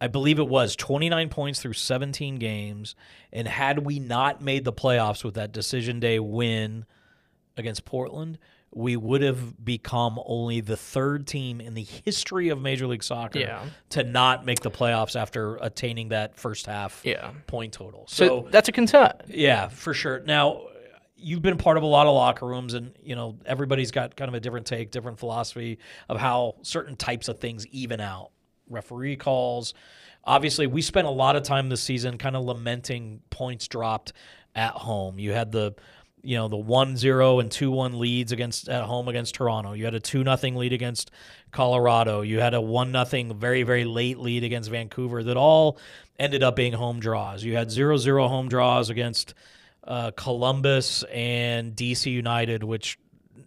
[0.00, 2.94] I believe it was 29 points through 17 games,
[3.32, 6.84] and had we not made the playoffs with that decision day win
[7.56, 8.38] against Portland.
[8.74, 13.38] We would have become only the third team in the history of Major League Soccer
[13.38, 13.64] Yeah.
[13.90, 17.30] to not make the playoffs after attaining that first half Yeah.
[17.46, 18.04] point total.
[18.08, 19.12] So, so that's a concern.
[19.28, 20.20] yeah, for sure.
[20.20, 20.66] Now,
[21.16, 24.28] you've been part of a lot of locker rooms, and you know everybody's got kind
[24.28, 25.78] of a different take, different philosophy
[26.10, 28.30] of how certain types of things even out.
[28.68, 29.74] Referee calls.
[30.24, 34.12] Obviously, we spent a lot of time this season kind of lamenting points dropped
[34.54, 35.18] at home.
[35.18, 35.74] You had the
[36.22, 39.74] you know the 1-0 and 2-1 leads against at home against Toronto.
[39.74, 41.12] You had a 2 nothing lead against
[41.52, 42.22] Colorado.
[42.22, 45.78] You had a 1 nothing very very late lead against Vancouver that all
[46.18, 47.44] ended up being home draws.
[47.44, 49.34] You had 0-0 home draws against
[49.84, 52.98] uh, Columbus and DC United, which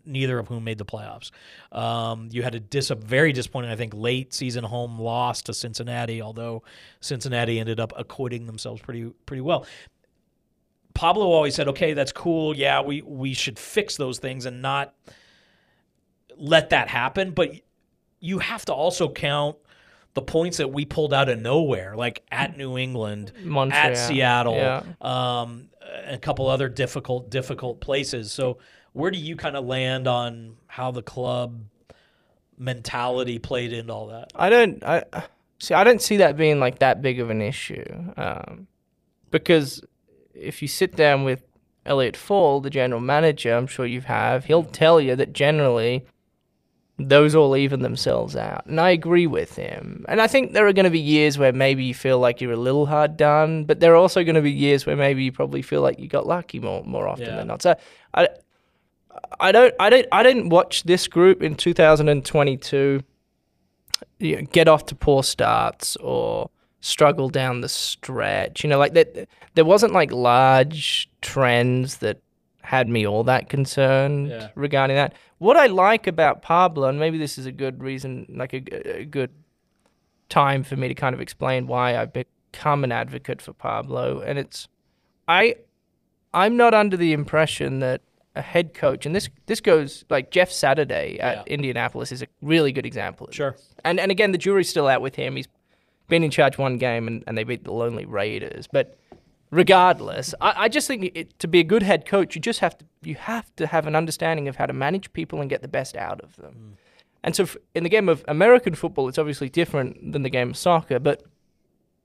[0.05, 1.31] neither of whom made the playoffs.
[1.71, 6.21] Um, you had a dis- very disappointing, I think, late season home loss to Cincinnati,
[6.21, 6.63] although
[7.01, 9.65] Cincinnati ended up acquitting themselves pretty pretty well.
[10.93, 12.55] Pablo always said, "Okay, that's cool.
[12.55, 14.93] Yeah, we we should fix those things and not
[16.35, 17.51] let that happen." But
[18.19, 19.55] you have to also count
[20.13, 24.55] the points that we pulled out of nowhere, like at New England, Montreal, at Seattle,
[24.55, 24.83] yeah.
[25.01, 25.69] um,
[26.07, 28.31] a couple other difficult difficult places.
[28.31, 28.57] So,
[28.93, 31.61] where do you kind of land on how the club
[32.57, 34.31] mentality played into all that?
[34.35, 34.83] I don't.
[34.83, 35.03] I
[35.59, 35.73] see.
[35.73, 37.85] I don't see that being like that big of an issue,
[38.17, 38.67] um,
[39.31, 39.81] because
[40.33, 41.43] if you sit down with
[41.85, 46.05] Elliot Fall, the general manager, I'm sure you have, he'll tell you that generally
[47.01, 50.05] those all even themselves out, and I agree with him.
[50.09, 52.51] And I think there are going to be years where maybe you feel like you're
[52.51, 55.31] a little hard done, but there are also going to be years where maybe you
[55.31, 57.35] probably feel like you got lucky more more often Yeah.
[57.37, 57.61] than not.
[57.61, 57.75] So
[58.13, 58.27] I.
[59.39, 59.73] I don't.
[59.79, 60.07] I don't.
[60.11, 63.03] I didn't watch this group in 2022
[64.19, 66.49] you know, get off to poor starts or
[66.81, 68.63] struggle down the stretch.
[68.63, 69.27] You know, like that.
[69.55, 72.21] There wasn't like large trends that
[72.61, 74.49] had me all that concerned Yeah.
[74.55, 75.13] regarding that.
[75.39, 79.05] What I like about Pablo, and maybe this is a good reason, like a, a
[79.05, 79.31] good
[80.29, 84.37] time for me to kind of explain why I've become an advocate for Pablo, and
[84.37, 84.67] it's
[85.27, 85.55] I
[86.33, 88.01] I'm not under the impression that
[88.39, 91.53] a head coach, and this this goes like Jeff Saturday at Yeah.
[91.53, 93.27] Indianapolis is a really good example.
[93.27, 93.51] Of Sure.
[93.51, 93.73] this.
[93.85, 95.35] And and again, the jury's still out with him.
[95.35, 95.47] He's
[96.07, 98.65] been in charge one game, and, and they beat the Lonely Raiders.
[98.67, 98.97] But
[99.51, 102.77] regardless, I, I just think it, to be a good head coach, you just have
[102.77, 105.67] to you have to have an understanding of how to manage people and get the
[105.67, 106.53] best out of them.
[106.53, 106.77] Mm.
[107.23, 110.49] And so, f- in the game of American football, it's obviously different than the game
[110.51, 111.23] of soccer, but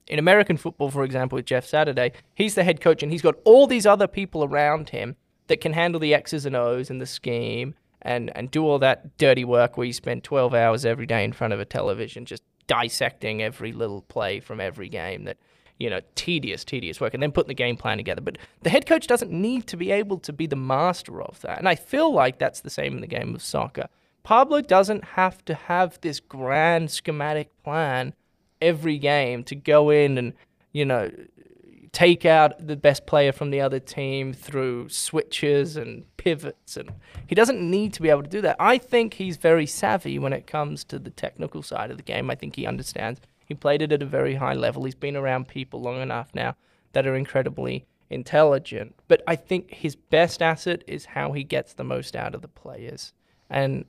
[0.07, 3.37] in American football, for example, with Jeff Saturday, he's the head coach and he's got
[3.45, 5.17] all these other people around him
[5.47, 9.17] that can handle the X's and O's and the scheme and, and do all that
[9.19, 12.43] dirty work where you spend 12 hours every day in front of a television just
[12.67, 15.39] dissecting every little play from every game that,
[15.79, 18.21] you know, tedious, tedious work and then putting the game plan together.
[18.21, 21.59] But the head coach doesn't need to be able to be the master of that.
[21.59, 23.89] And I feel like that's the same in the game of soccer.
[24.23, 28.15] Pablo doesn't have to have this grand schematic plan
[28.61, 30.33] every game to go in and
[30.73, 31.11] you know
[31.95, 36.91] take out the best player from the other team through switches and pivots and
[37.29, 38.57] he doesn't need to be able to do that.
[38.59, 42.31] I think he's very savvy when it comes to the technical side of the game.
[42.31, 44.85] I think he understands He played it at a very high level.
[44.85, 46.57] He's been around people long enough now
[46.95, 48.97] that are incredibly intelligent.
[49.07, 52.49] But I think his best asset is how he gets the most out of the
[52.49, 53.13] players.
[53.49, 53.85] And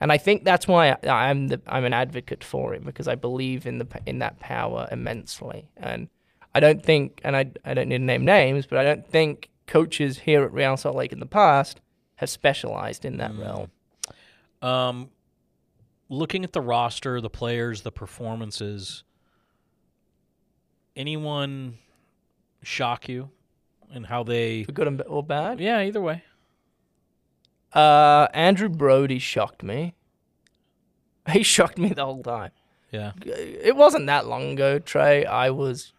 [0.00, 3.14] and I think that's why I, am the, I'm an advocate for him because I
[3.14, 5.70] believe in the in that power immensely.
[5.76, 6.08] And
[6.54, 9.50] I don't think, and I I don't need to name names, but I don't think
[9.66, 11.80] coaches here at Real Salt Lake in the past
[12.16, 13.40] have specialized in that mm.
[13.40, 13.70] realm.
[14.62, 15.10] Um,
[16.08, 19.04] looking at the roster, the players, the performances,
[20.96, 21.78] anyone
[22.62, 23.30] shock you
[23.92, 25.60] in how they for good or bad?
[25.60, 26.22] Yeah, either way.
[27.72, 29.94] Uh, Andrew Brody shocked me.
[31.32, 32.50] He shocked me the whole time.
[32.90, 33.12] Yeah.
[33.24, 35.24] It wasn't that long ago, Trey.
[35.24, 35.94] I was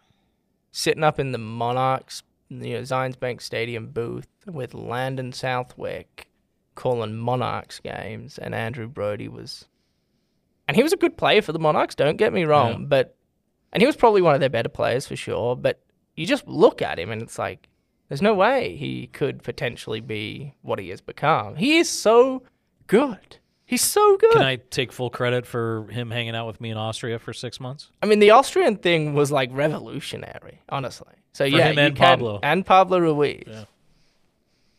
[0.75, 6.27] sitting up in the Monarchs, you know, Zions Bank Stadium booth with Landon Southwick
[6.75, 9.69] calling Monarchs games, and Andrew Brody was,
[10.67, 11.95] and he was a good player for the Monarchs.
[11.95, 12.87] Don't get me wrong, yeah.
[12.87, 13.15] but
[13.71, 15.55] and he was probably one of their better players for sure.
[15.55, 15.81] But
[16.17, 17.69] you just look at him, and it's like
[18.09, 21.55] there's no way he could potentially be what he has become.
[21.55, 22.43] He is so
[22.87, 23.37] good.
[23.65, 24.33] He's so good.
[24.33, 27.59] Can I take full credit for him hanging out with me in Austria for six
[27.59, 27.89] months?
[28.01, 31.13] I mean, the Austrian thing was like revolutionary, honestly.
[31.33, 33.43] So for yeah, him and can, Pablo and Pablo Ruiz.
[33.47, 33.65] Yeah.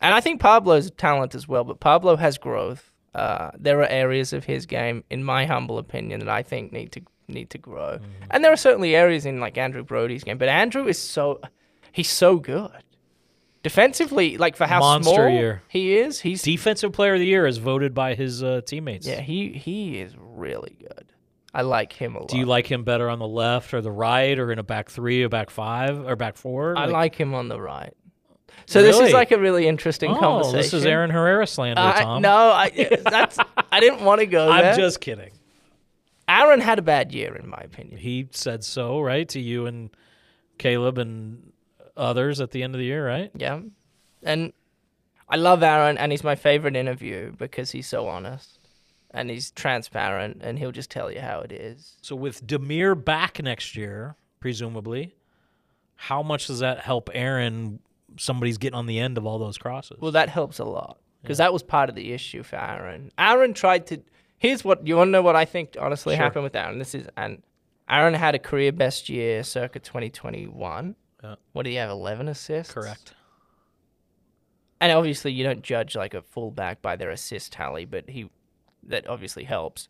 [0.01, 2.93] And I think Pablo's talent as well, but Pablo has growth.
[3.15, 6.93] Uh, there are areas of his game, in my humble opinion, that I think need
[6.93, 7.99] to need to grow.
[7.99, 8.25] Mm-hmm.
[8.31, 11.41] And there are certainly areas in like Andrew Brody's game, but Andrew is so
[11.91, 12.71] he's so good.
[13.67, 15.61] Defensively, like for how Monster small year.
[15.67, 19.09] he is, he's defensive player of the year as voted by his uh, teammates.
[19.09, 21.13] Yeah, he he is really good.
[21.53, 22.29] I like him a lot.
[22.29, 24.89] Do you like him better on the left or the right, or in a back
[24.89, 26.79] three, or back five, or back four?
[26.79, 27.93] I like, like him on the right.
[28.67, 28.93] So really?
[28.93, 30.59] this is like a really interesting oh, conversation.
[30.59, 32.23] This is Aaron Herrera slander, uh, Tom.
[32.23, 32.71] No, I
[33.03, 33.37] that's
[33.73, 34.49] I didn't want to go.
[34.49, 34.77] I'm there.
[34.77, 35.33] just kidding.
[36.29, 37.99] Aaron had a bad year, in my opinion.
[37.99, 39.91] He said so, right, to you and
[40.57, 41.53] Caleb and
[41.97, 43.31] others at the end of the year, right?
[43.37, 43.61] Yeah.
[44.23, 44.53] And
[45.29, 48.59] I love Aaron, and he's my favorite interview because he's so honest
[49.17, 51.97] and he's transparent, and he'll just tell you how it is.
[52.03, 55.15] So with Damir back next year, presumably,
[55.95, 57.81] how much does that help Aaron?
[58.19, 59.99] Somebody's getting on the end of all those crosses.
[60.01, 61.47] Well, that helps a lot because yeah.
[61.47, 63.11] that was part of the issue for Aaron.
[63.19, 64.03] Aaron tried to.
[64.39, 65.23] Here's what you want to know.
[65.23, 66.23] What I think honestly sure.
[66.23, 66.79] happened with Aaron.
[66.79, 67.43] This is and
[67.89, 70.95] Aaron had a career best year, circa 2021.
[71.27, 71.35] Yeah.
[71.53, 71.91] What did he have?
[71.91, 72.73] 11 assists.
[72.73, 73.15] Correct
[74.81, 78.31] and obviously you don't judge like a fullback by their assist tally, but he
[78.83, 79.89] that obviously helps.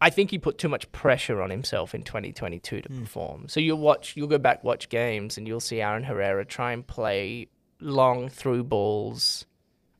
[0.00, 3.00] I think he put too much pressure on himself in 2022 to mm.
[3.00, 3.48] perform.
[3.48, 6.84] So you'll watch, you'll go back watch games, and you'll see Aaron Herrera try and
[6.84, 7.48] play
[7.80, 9.46] long through balls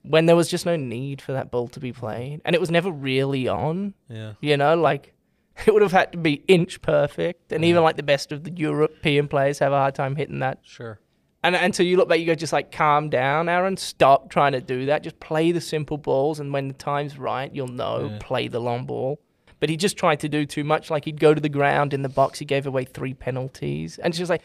[0.02, 2.70] when there was just no need for that ball to be played, and it was
[2.70, 3.94] never really on.
[4.08, 5.14] Yeah, you know, like
[5.66, 7.70] it would have had to be inch perfect, and yeah.
[7.70, 10.58] even like the best of the European players have a hard time hitting that.
[10.62, 10.98] Sure.
[11.44, 13.76] And until you look back, you go just like calm down, Aaron.
[13.76, 15.02] Stop trying to do that.
[15.02, 18.10] Just play the simple balls, and when the time's right, you'll know.
[18.12, 18.18] Yeah.
[18.20, 19.20] Play the long ball.
[19.58, 20.90] But he just tried to do too much.
[20.90, 22.38] Like he'd go to the ground in the box.
[22.38, 24.42] He gave away three penalties, and it's just like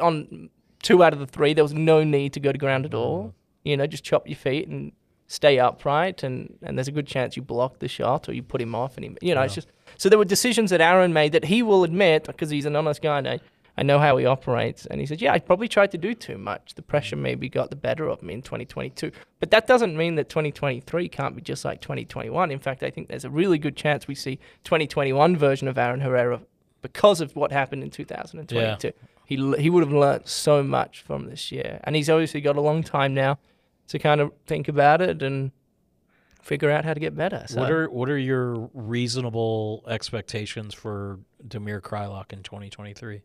[0.00, 0.50] on
[0.82, 3.24] two out of the three, there was no need to go to ground at all.
[3.24, 3.32] Mm.
[3.64, 4.92] You know, just chop your feet and
[5.26, 8.60] stay upright, and, and there's a good chance you block the shot or you put
[8.60, 9.44] him off, and he, you know, yeah.
[9.44, 12.64] it's just so there were decisions that Aaron made that he will admit because he's
[12.64, 13.20] an honest guy.
[13.20, 13.38] Now,
[13.76, 14.86] I know how he operates.
[14.86, 16.74] And he said, Yeah, I probably tried to do too much.
[16.74, 19.10] The pressure maybe got the better of me in 2022.
[19.40, 22.50] But that doesn't mean that 2023 can't be just like 2021.
[22.50, 26.00] In fact, I think there's a really good chance we see 2021 version of Aaron
[26.00, 26.40] Herrera
[26.80, 28.86] because of what happened in 2022.
[28.86, 28.92] Yeah.
[29.26, 31.80] He, he would have learned so much from this year.
[31.84, 33.38] And he's obviously got a long time now
[33.88, 35.52] to kind of think about it and
[36.42, 37.44] figure out how to get better.
[37.48, 37.60] So.
[37.60, 43.22] What are what are your reasonable expectations for Damir Kreilach in 2023?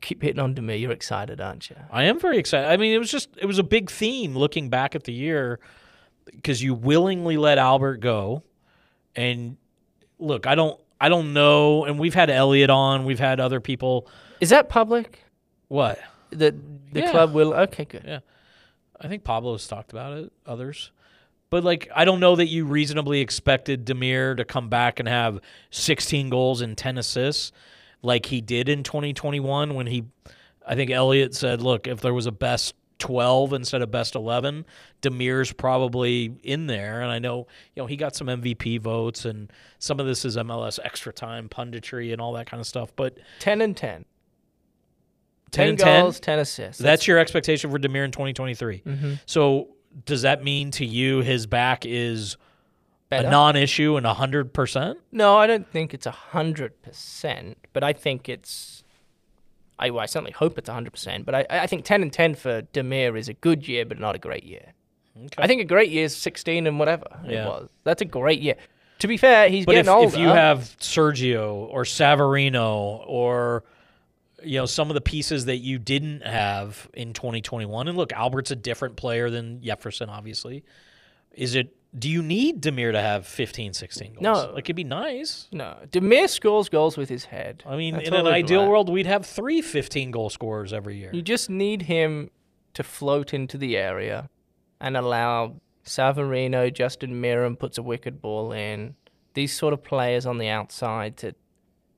[0.00, 0.76] keep hitting on me.
[0.76, 1.76] You're excited, aren't you?
[1.90, 2.68] I am very excited.
[2.70, 5.60] I mean, it was just it was a big theme looking back at the year
[6.26, 8.42] because you willingly let Albert go,
[9.16, 9.56] and
[10.18, 14.08] look, I don't I don't know, and we've had Elliot on, we've had other people.
[14.40, 15.24] Is that public?
[15.68, 15.98] What
[16.30, 16.54] the
[16.92, 17.10] the yeah.
[17.10, 17.54] club will?
[17.54, 18.04] Okay, good.
[18.06, 18.20] Yeah,
[19.00, 20.32] I think Pablo's talked about it.
[20.46, 20.92] Others.
[21.54, 25.38] But like, I don't know that you reasonably expected Damir to come back and have
[25.70, 27.52] 16 goals and 10 assists
[28.02, 30.02] like he did in 2021 when he,
[30.66, 34.66] I think Elliot said, look, if there was a best 12 instead of best 11,
[35.00, 37.02] Damir's probably in there.
[37.02, 37.46] And I know,
[37.76, 41.48] you know, he got some MVP votes and some of this is MLS extra time
[41.48, 42.90] punditry and all that kind of stuff.
[42.96, 44.04] But 10 and 10.
[45.52, 46.78] 10, 10 goals, 10 assists.
[46.78, 48.82] That's, That's, your expectation for Damir in 2023.
[48.84, 49.12] Mm-hmm.
[49.26, 49.68] So
[50.06, 52.36] does that mean to you his back is
[53.10, 53.28] better.
[53.28, 54.98] a non-issue and hundred percent.
[55.12, 58.82] no, I don't think it's hundred percent, but I think it's.
[59.78, 62.34] I, well, I certainly hope it's hundred percent, but I, I think ten and ten
[62.34, 64.72] for Damir is a good year, but not a great year.
[65.16, 65.28] Okay.
[65.42, 67.44] I think a great year is sixteen and whatever Yeah.
[67.44, 67.68] it was.
[67.84, 68.54] That's a great year.
[69.00, 70.14] To be fair, he's But getting if, older.
[70.14, 73.64] if you have Sergio or Savarino or
[74.44, 78.50] you know some of the pieces that you didn't have in 2021, and look, Albert's
[78.50, 80.64] a different player than Jefferson, obviously.
[81.32, 81.74] Is it?
[81.96, 84.22] Do you need Damir to have 15, 16 goals?
[84.22, 84.52] No.
[84.52, 85.46] like it'd be nice.
[85.52, 87.62] no, Damir scores goals with his head.
[87.64, 91.10] I mean, That's in an ideal world, we'd have three 15 goal scorers every year.
[91.12, 92.30] You just need him
[92.74, 94.28] to float into the area
[94.80, 98.96] and allow Savarino, Justin Meram puts a wicked ball in.
[99.34, 101.34] These sort of players on the outside to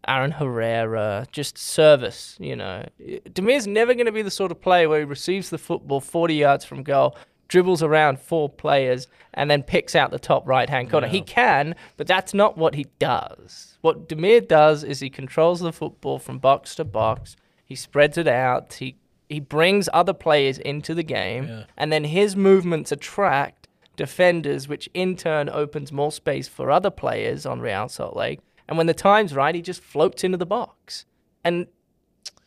[0.08, 2.86] Aaron Herrera, just service, you know.
[3.00, 6.34] Damir's never going to be the sort of player where he receives the football 40
[6.34, 7.16] yards from goal,
[7.48, 11.08] dribbles around four players, and then picks out the top right hand corner.
[11.08, 13.78] He can, but that's not what he does.
[13.80, 17.36] What Damir does is he controls the football from box to box.
[17.64, 18.74] He spreads it out.
[18.74, 18.96] He
[19.28, 21.64] he brings other players into the game, Yeah.
[21.76, 27.44] and then his movements attract defenders, which in turn opens more space for other players
[27.44, 28.38] on Real Salt Lake.
[28.68, 31.04] And when the time's right, he just floats into the box,
[31.44, 31.66] and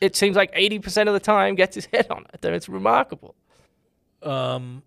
[0.01, 2.43] it seems like eighty percent of the time gets his head on it.
[2.43, 3.35] And it's remarkable.
[4.21, 4.83] Um,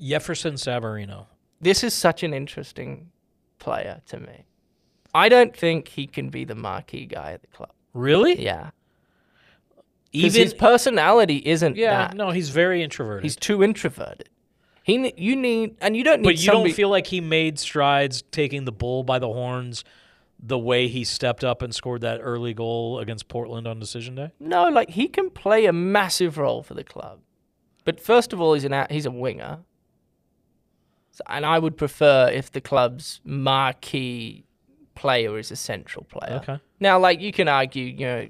[0.00, 1.26] Jefferson Savarino.
[1.60, 3.10] This is such an interesting
[3.58, 4.44] player to me.
[5.14, 7.70] I don't think he can be the marquee guy at the club.
[7.92, 8.42] Really?
[8.42, 8.70] Yeah,
[10.12, 12.16] Even his personality isn't yeah, that.
[12.16, 13.22] no, he's very introverted.
[13.22, 14.28] He's too introverted.
[14.84, 16.24] He, you need, and you don't need.
[16.28, 19.82] but you somebody, don't feel like he made strides taking the bull by the horns
[20.38, 24.30] the way he stepped up and scored that early goal against Portland on decision day?
[24.38, 27.20] No, like he can play a massive role for the club.
[27.84, 29.60] But first of all, he's an a- he's a winger.
[31.12, 34.44] So- and I would prefer if the club's marquee
[34.94, 36.40] player is a central player.
[36.42, 36.58] Okay.
[36.78, 38.28] Now, like you can argue, you know,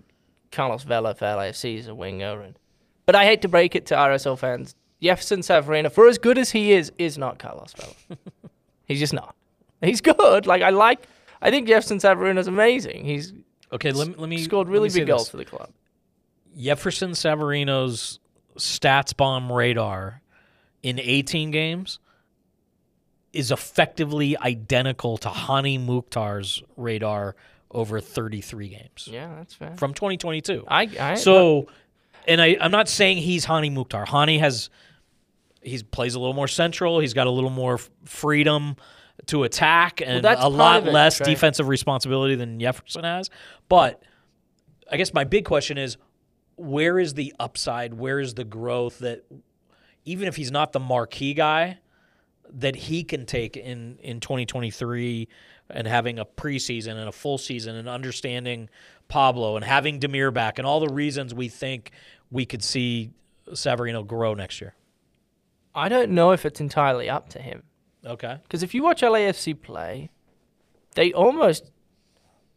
[0.52, 2.56] Carlos Vela for LAFC is a winger, and
[3.06, 4.74] but I hate to break it to RSL fans,
[5.04, 8.18] Jefferson Savarino, for as good as he is, is not Carlos Vela.
[8.86, 9.36] He's just not.
[9.80, 10.46] He's good.
[10.46, 11.06] Like I like.
[11.42, 13.04] I think Jefferson Savarino's amazing.
[13.04, 13.32] He's
[13.72, 15.70] Okay, let me let me scored really me big goals for the club.
[16.56, 18.20] Jefferson Savarino's
[18.56, 20.22] StatsBomb radar
[20.82, 21.98] in 18 games
[23.32, 27.34] is effectively identical to Hany Mukhtar's radar
[27.72, 29.74] over 33 games Yeah, that's fair.
[29.76, 30.64] from 2022.
[30.68, 31.66] I, I So,
[32.28, 34.06] and I, I'm not saying he's Hany Mukhtar.
[34.06, 34.70] Hany has,
[35.64, 37.00] he plays a little more central.
[37.00, 38.76] He's got a little more freedom
[39.26, 41.26] to attack and that's a lot it, less Trey.
[41.26, 43.30] defensive responsibility than Jefferson has.
[43.68, 44.02] But
[44.90, 45.96] I guess my big question is,
[46.56, 47.94] where is the upside?
[47.94, 49.24] Where is the growth that,
[50.04, 51.78] even if he's not the marquee guy,
[52.52, 55.28] that he can take in in 2023
[55.70, 58.68] and having a preseason and a full season and understanding
[59.08, 61.90] Pablo and having Damir back and all the reasons we think
[62.30, 63.10] we could see
[63.50, 64.74] Savarino grow next year.
[65.74, 67.62] I don't know if it's entirely up to him
[68.06, 68.38] Okay.
[68.42, 70.10] because if you watch LAFC play,
[70.94, 71.70] they almost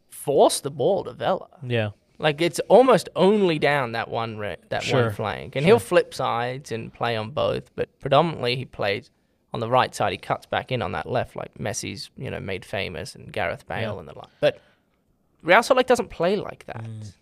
[0.10, 1.48] force the ball to Vela.
[1.64, 1.90] Yeah.
[2.20, 6.14] Like it's almost only down that one re- that Sure, one flank, and he'll flip
[6.14, 7.70] sides and play on both.
[7.76, 9.12] But predominantly, he plays
[9.54, 10.12] on the right side.
[10.14, 13.68] He cuts back in on that left, like Messi's, you know, made famous, and Gareth
[13.68, 14.00] Bale Yeah.
[14.00, 14.30] and the like.
[14.40, 14.60] But
[15.44, 16.84] Real Salt Lake doesn't play like that.
[16.84, 17.14] Mm.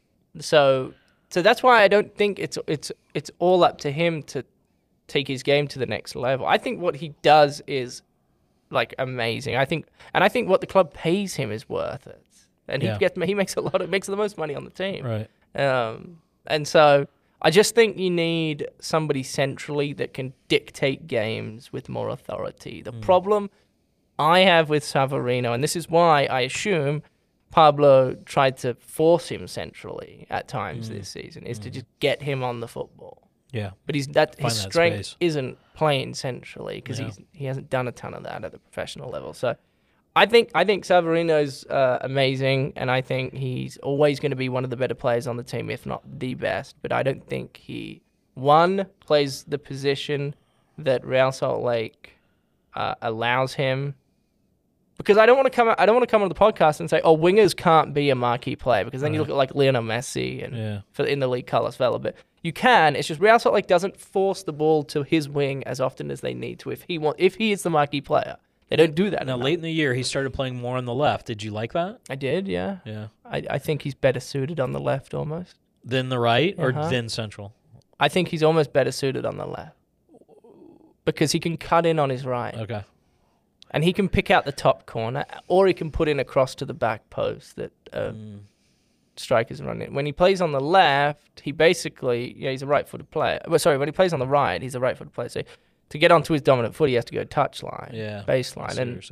[0.42, 0.94] So,
[1.30, 4.46] so that's why I don't think it's it's it's all up to him to
[5.08, 6.46] take his game to the next level.
[6.46, 8.02] I think what he does is
[8.70, 9.56] like amazing.
[9.56, 12.22] I think, and I think what the club pays him is worth it.
[12.68, 12.94] And Yeah.
[12.94, 15.06] he gets he makes a lot of makes the most money on the team.
[15.06, 15.30] Right.
[15.60, 17.08] Um, and so
[17.42, 22.82] I just think you need somebody centrally that can dictate games with more authority.
[22.82, 23.02] The mm.
[23.02, 23.50] problem
[24.18, 27.04] I have with Savarino, and this is why I assume
[27.52, 30.94] Pablo tried to force him centrally at times mm.
[30.98, 31.74] this season, is to mm.
[31.74, 33.30] just get him on the football.
[33.56, 33.72] Yeah.
[33.86, 35.16] But he's that Find his that strength space.
[35.20, 37.06] isn't playing centrally because Yeah.
[37.06, 39.34] he's he hasn't done a ton of that at the professional level.
[39.34, 39.56] So
[40.16, 44.50] I think I think Savarino's uh, amazing, and I think he's always going to be
[44.50, 46.76] one of the better players on the team, if not the best.
[46.82, 48.02] But I don't think he
[48.36, 50.36] one plays the position
[50.78, 52.14] that Real Salt Lake
[52.76, 53.96] uh, allows him.
[54.98, 56.90] Because I don't want to come, I don't want to come on the podcast and
[56.90, 59.84] say, "Oh, wingers can't be a marquee player," because then you look at like Lionel
[59.84, 60.82] Messi and Yeah.
[60.94, 62.96] for in the league Carlos Vela, but you can.
[62.96, 66.22] It's just Real Salt Lake doesn't force the ball to his wing as often as
[66.22, 66.70] they need to.
[66.70, 68.38] If he want, if he is the marquee player,
[68.70, 69.26] they don't do that.
[69.28, 69.44] Now, enough.
[69.46, 71.26] late in the year, he started playing more on the left.
[71.28, 72.00] Did you like that?
[72.10, 72.78] I did, yeah.
[72.86, 73.08] Yeah.
[73.26, 75.56] I, I think he's better suited on the left almost.
[75.84, 76.90] than the right or Uh-huh.
[76.90, 77.54] then central?
[78.00, 79.76] I think he's almost better suited on the left
[81.06, 82.56] because he can cut in on his right.
[82.56, 82.84] Okay.
[83.76, 86.56] And he can pick out the top corner, or he can put in a cross
[86.56, 88.40] to the back post that uh, mm.
[89.18, 89.94] strikers run in.
[89.94, 93.42] When he plays on the left, he basically yeah he's a right-footed player.
[93.48, 95.28] Well, sorry, when he plays on the right, he's a right-footed player.
[95.28, 95.42] So
[95.90, 99.04] to get onto his dominant foot, he has to go touchline, yeah, baseline, and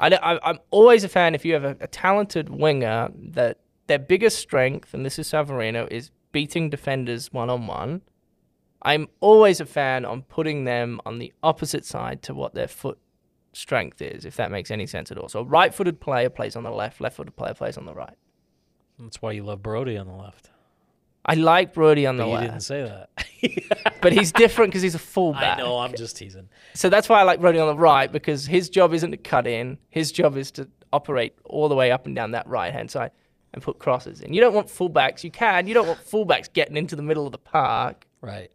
[0.00, 4.40] I, am always a fan if you have a, a talented winger that their biggest
[4.40, 8.02] strength, and this is Savarino, is beating defenders one on one.
[8.82, 12.98] I'm always a fan on putting them on the opposite side to what their foot
[13.52, 15.28] strength is, if that makes any sense at all.
[15.28, 18.16] So, right footed player plays on the left, left footed player plays on the right.
[18.98, 20.50] That's why you love Brody on the left.
[21.24, 22.42] I like Brody on the but left.
[22.42, 24.00] You didn't say that.
[24.00, 25.58] but he's different because he's a fullback.
[25.58, 25.78] I know.
[25.78, 26.48] I'm just teasing.
[26.74, 29.46] So that's why I like Brody on the right because his job isn't to cut
[29.46, 29.78] in.
[29.90, 33.12] His job is to operate all the way up and down that right hand side
[33.54, 34.32] and put crosses in.
[34.32, 35.22] You don't want fullbacks.
[35.22, 35.66] You can.
[35.66, 38.06] You don't want fullbacks getting into the middle of the park.
[38.20, 38.50] Right.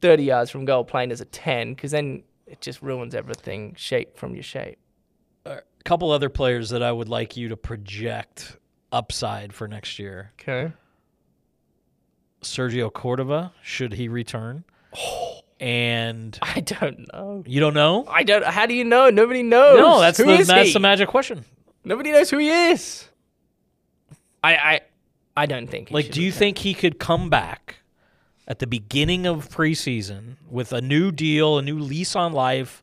[0.00, 4.16] 30 yards from goal playing as a 10 because then it just ruins everything shape
[4.16, 4.78] from your shape.
[5.44, 8.56] A couple other players that I would like you to project
[8.92, 10.32] upside for next year.
[10.40, 10.72] Okay.
[12.42, 14.64] Sergio Cordova, should he return?
[15.60, 17.42] And I don't know.
[17.44, 18.06] You don't know?
[18.06, 18.44] I don't.
[18.44, 19.10] How do you know?
[19.10, 19.76] Nobody knows.
[19.76, 20.72] No, that's the that's he?
[20.72, 21.44] the magic question.
[21.82, 23.08] Nobody knows who he is.
[24.44, 24.80] I I
[25.36, 25.90] I don't think.
[25.90, 26.38] like, do you return.
[26.38, 27.78] think he could come back
[28.48, 32.82] at the beginning of preseason with a new deal, a new lease on life,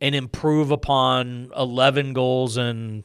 [0.00, 3.02] and improve upon 11 goals and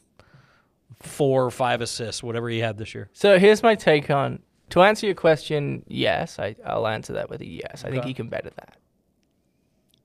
[1.02, 3.10] four or five assists, whatever he had this year.
[3.14, 4.40] So here's my take on
[4.70, 5.84] to answer your question.
[5.88, 7.84] Yes, I, will answer that with a yes.
[7.84, 8.78] I think he can better that.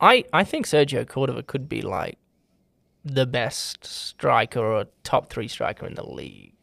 [0.01, 2.19] I I think Sergio Cordova could be like
[3.05, 6.55] the best striker or top three striker in the league.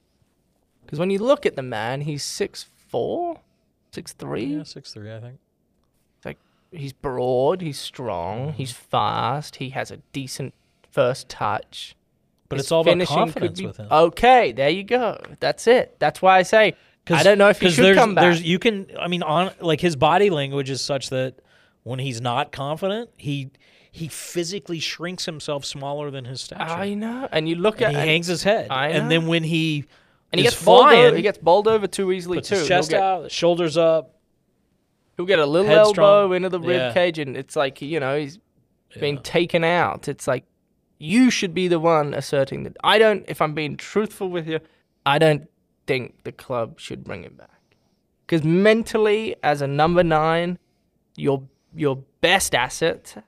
[0.84, 3.40] Because when you look at the man, he's six four,
[3.94, 4.46] Six three.
[4.46, 5.14] Yeah, six three.
[5.14, 5.40] I think.
[6.24, 6.38] Like
[6.72, 7.62] he's broad.
[7.62, 8.40] He's strong.
[8.48, 8.58] Mm-hmm.
[8.58, 9.58] He's fast.
[9.58, 10.54] He has a decent
[10.90, 11.96] first touch.
[12.50, 13.88] But His it's all about confidence be, with him.
[13.90, 15.22] Okay, there you go.
[15.40, 15.96] That's it.
[16.00, 16.76] That's why I say
[17.10, 18.24] I don't know if he should there's, come back.
[18.24, 18.88] There's, you can.
[19.00, 21.36] I mean, on like his body language is such that
[21.84, 23.52] when he's not confident, he
[23.92, 26.62] he physically shrinks himself smaller than his stature.
[26.62, 27.28] I know.
[27.32, 28.68] And you look and at he hangs his head.
[28.70, 29.86] And then when he
[30.32, 32.56] and he gets flying, bowled over, he gets bowled over too easily puts too.
[32.56, 34.16] His chest get, out, shoulders up.
[35.18, 36.24] He'll get a little headstrong.
[36.24, 36.94] elbow into the rib yeah.
[36.94, 38.40] cage, and it's like you know he's
[38.92, 39.02] yeah.
[39.02, 40.08] being taken out.
[40.08, 40.46] It's like
[40.98, 42.78] you should be the one asserting that.
[42.84, 43.26] I don't.
[43.28, 44.60] If I'm being truthful with you,
[45.06, 45.50] I don't
[45.86, 47.76] think the club should bring him back
[48.26, 50.58] because mentally, as a number nine,
[51.18, 51.44] your
[51.76, 53.24] your best asset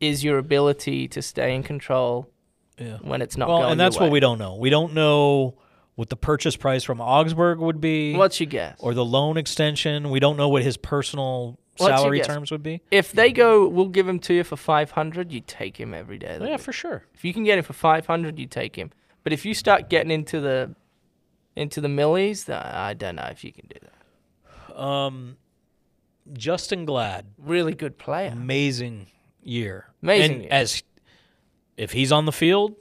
[0.00, 2.30] is your ability to stay in control
[2.78, 2.98] yeah.
[3.02, 4.56] when it's not going well, going and that's what we don't know.
[4.56, 5.56] We don't know
[5.94, 8.14] what the purchase price from Augsburg would be.
[8.14, 8.78] What's your guess?
[8.80, 10.10] Or the loan extension.
[10.10, 12.82] We don't know what his personal What's salary terms would be.
[12.90, 15.32] If they go, we'll give him to you for five hundred.
[15.32, 16.38] You take him every day.
[16.40, 17.04] Yeah, for sure.
[17.14, 18.90] If you can get him for five hundred, you take him.
[19.24, 20.74] But if you start getting into the
[21.56, 24.80] into the millies, I don't know if you can do that.
[24.80, 25.36] Um,
[26.32, 29.08] Justin Glad, really good player, amazing
[29.42, 30.32] year, amazing.
[30.32, 30.52] And year.
[30.52, 30.82] as
[31.78, 32.74] if he's on the field,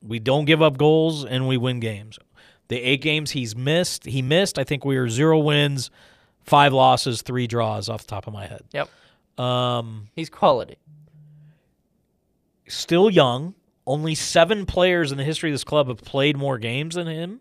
[0.00, 2.18] we don't give up goals and we win games.
[2.68, 4.58] The eight games he's missed, he missed.
[4.58, 5.90] I think we are zero wins,
[6.44, 8.62] five losses, three draws off the top of my head.
[8.72, 8.88] Yep.
[9.38, 10.78] Um, he's quality.
[12.68, 13.54] Still young.
[13.86, 17.40] Only seven players in the history of this club have played more games than him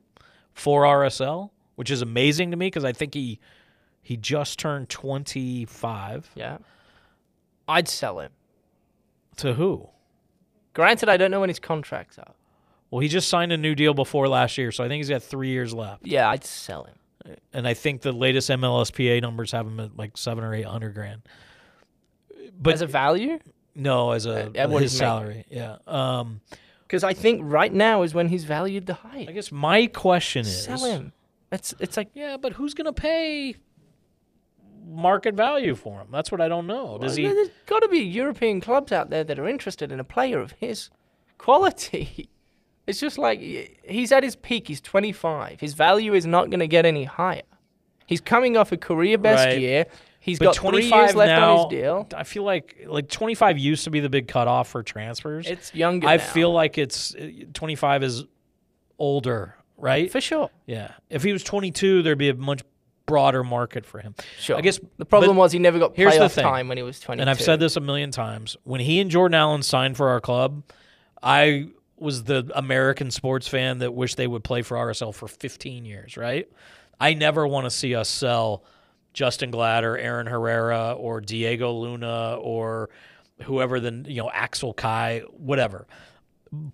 [0.53, 3.39] for RSL, which is amazing to me because I think he
[4.01, 6.30] he just turned twenty five.
[6.36, 6.57] Yeah.
[7.65, 8.32] I'd sell him.
[9.38, 9.88] To who?
[10.74, 12.36] Granted, I don't know when his contract's up.
[12.89, 15.24] Well, he just signed a new deal before last year, so I think he's got
[15.24, 16.05] three years left.
[16.05, 17.38] Yeah, I'd sell him.
[17.53, 20.93] And I think the latest MLSPA numbers have him at like seven or eight hundred
[20.93, 21.21] grand.
[22.59, 23.39] But as a value?
[23.76, 25.45] No, as a uh, his salary.
[25.49, 25.78] Yeah.
[25.88, 26.41] Um,
[26.86, 29.30] because I think right now is when he's valued the highest.
[29.30, 31.13] I guess my question is sell him.
[31.51, 33.55] It's it's like yeah, but who's gonna pay
[34.86, 36.07] market value for him?
[36.11, 36.97] That's what I don't know.
[36.99, 37.34] Does well, he?
[37.34, 40.51] There's got to be European clubs out there that are interested in a player of
[40.53, 40.89] his
[41.38, 42.29] quality.
[42.86, 44.67] It's just like he's at his peak.
[44.67, 45.61] He's 25.
[45.61, 47.43] His value is not going to get any higher.
[48.05, 49.57] He's coming off a career best right.
[49.57, 49.86] year.
[50.19, 52.07] He's but got 25 three years left now, on his deal.
[52.15, 55.47] I feel like like 25 used to be the big cutoff for transfers.
[55.47, 56.07] It's younger.
[56.07, 56.23] I now.
[56.23, 57.15] feel like it's
[57.53, 58.25] 25 is
[58.99, 60.11] older, right?
[60.11, 60.49] For sure.
[60.65, 60.91] Yeah.
[61.09, 62.63] If he was 22, there'd be a much
[63.05, 64.15] broader market for him.
[64.39, 64.57] Sure.
[64.57, 66.83] I guess the problem was he never got here's playoff the thing, time when he
[66.83, 67.21] was 22.
[67.21, 68.55] And I've said this a million times.
[68.63, 70.63] When he and Jordan Allen signed for our club,
[71.21, 75.85] I was the American sports fan that wished they would play for RSL for 15
[75.85, 76.49] years, right?
[76.99, 78.63] I never want to see us sell
[79.13, 82.89] Justin Glad or Aaron Herrera or Diego Luna or
[83.43, 85.87] whoever the you know Axel Kai, whatever.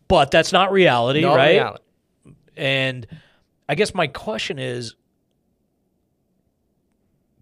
[0.08, 1.52] But that's not reality, Not right?
[1.52, 1.84] reality.
[2.58, 3.08] And
[3.70, 4.96] I guess my question is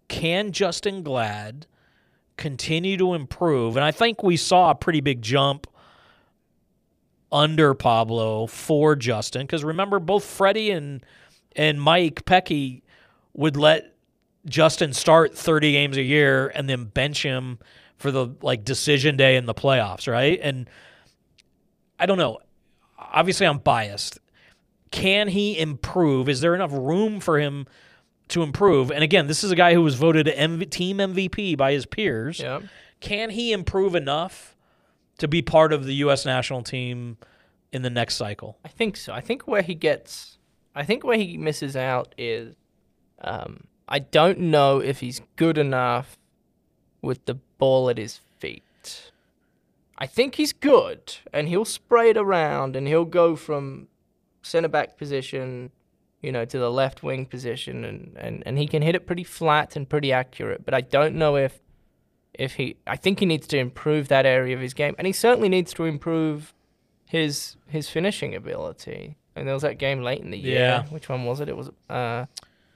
[0.08, 1.66] can Justin Glad
[2.36, 3.76] continue to improve?
[3.76, 5.66] And I think we saw a pretty big jump
[7.30, 11.04] under Pablo for Justin because remember both Freddy and
[11.54, 12.82] and Mike Petke
[13.34, 13.94] would let
[14.46, 17.58] Justin start 30 games a year and then bench him
[17.96, 20.38] for the like decision day in the playoffs, right?
[20.42, 20.70] And
[21.98, 22.38] I don't know.
[22.98, 24.18] Obviously I'm biased.
[24.90, 26.28] Can he improve?
[26.28, 27.66] Is there enough room for him
[28.28, 28.90] to improve?
[28.90, 30.26] And again, this is a guy who was voted
[30.70, 32.40] team MVP by his peers.
[32.40, 32.60] Yeah.
[33.00, 34.56] Can he improve enough
[35.18, 36.24] to be part of the U.S.
[36.24, 37.16] national team
[37.72, 38.58] in the next cycle?
[38.64, 39.12] I think so.
[39.12, 40.38] I think where he gets,
[40.74, 42.54] I think where he misses out is,
[43.20, 46.18] um, I don't know if he's good enough
[47.02, 49.10] with the ball at his feet.
[49.96, 53.88] I think he's good, and he'll spray it around, and he'll go from
[54.42, 55.72] center back position,
[56.22, 59.24] you know, to the left wing position, and, and, and he can hit it pretty
[59.24, 60.64] flat and pretty accurate.
[60.64, 61.60] But I don't know if
[62.34, 62.76] if he.
[62.86, 65.72] I think he needs to improve that area of his game, and he certainly needs
[65.74, 66.54] to improve
[67.06, 69.16] his his finishing ability.
[69.36, 70.58] And there was that game late in the year.
[70.58, 70.82] Yeah.
[70.86, 71.48] Which one was it?
[71.48, 72.26] It was uh,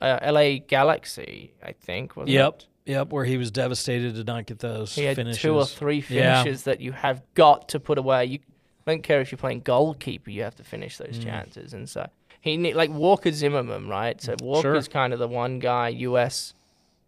[0.01, 0.61] uh, L.A.
[0.61, 2.17] Galaxy, I think.
[2.17, 2.55] Wasn't Yep.
[2.55, 2.67] It?
[2.85, 5.41] Yep, where he was devastated to not get those He had finishes.
[5.43, 6.43] two or three Yeah.
[6.43, 8.25] finishes that you have got to put away.
[8.27, 8.39] You
[8.87, 11.25] don't care if you're playing goalkeeper; you have to finish those Mm.
[11.25, 11.73] chances.
[11.75, 12.09] And so
[12.43, 14.21] he need, like Walker Zimmerman, right?
[14.21, 16.55] So mm, Walker's kind of the one guy U.S.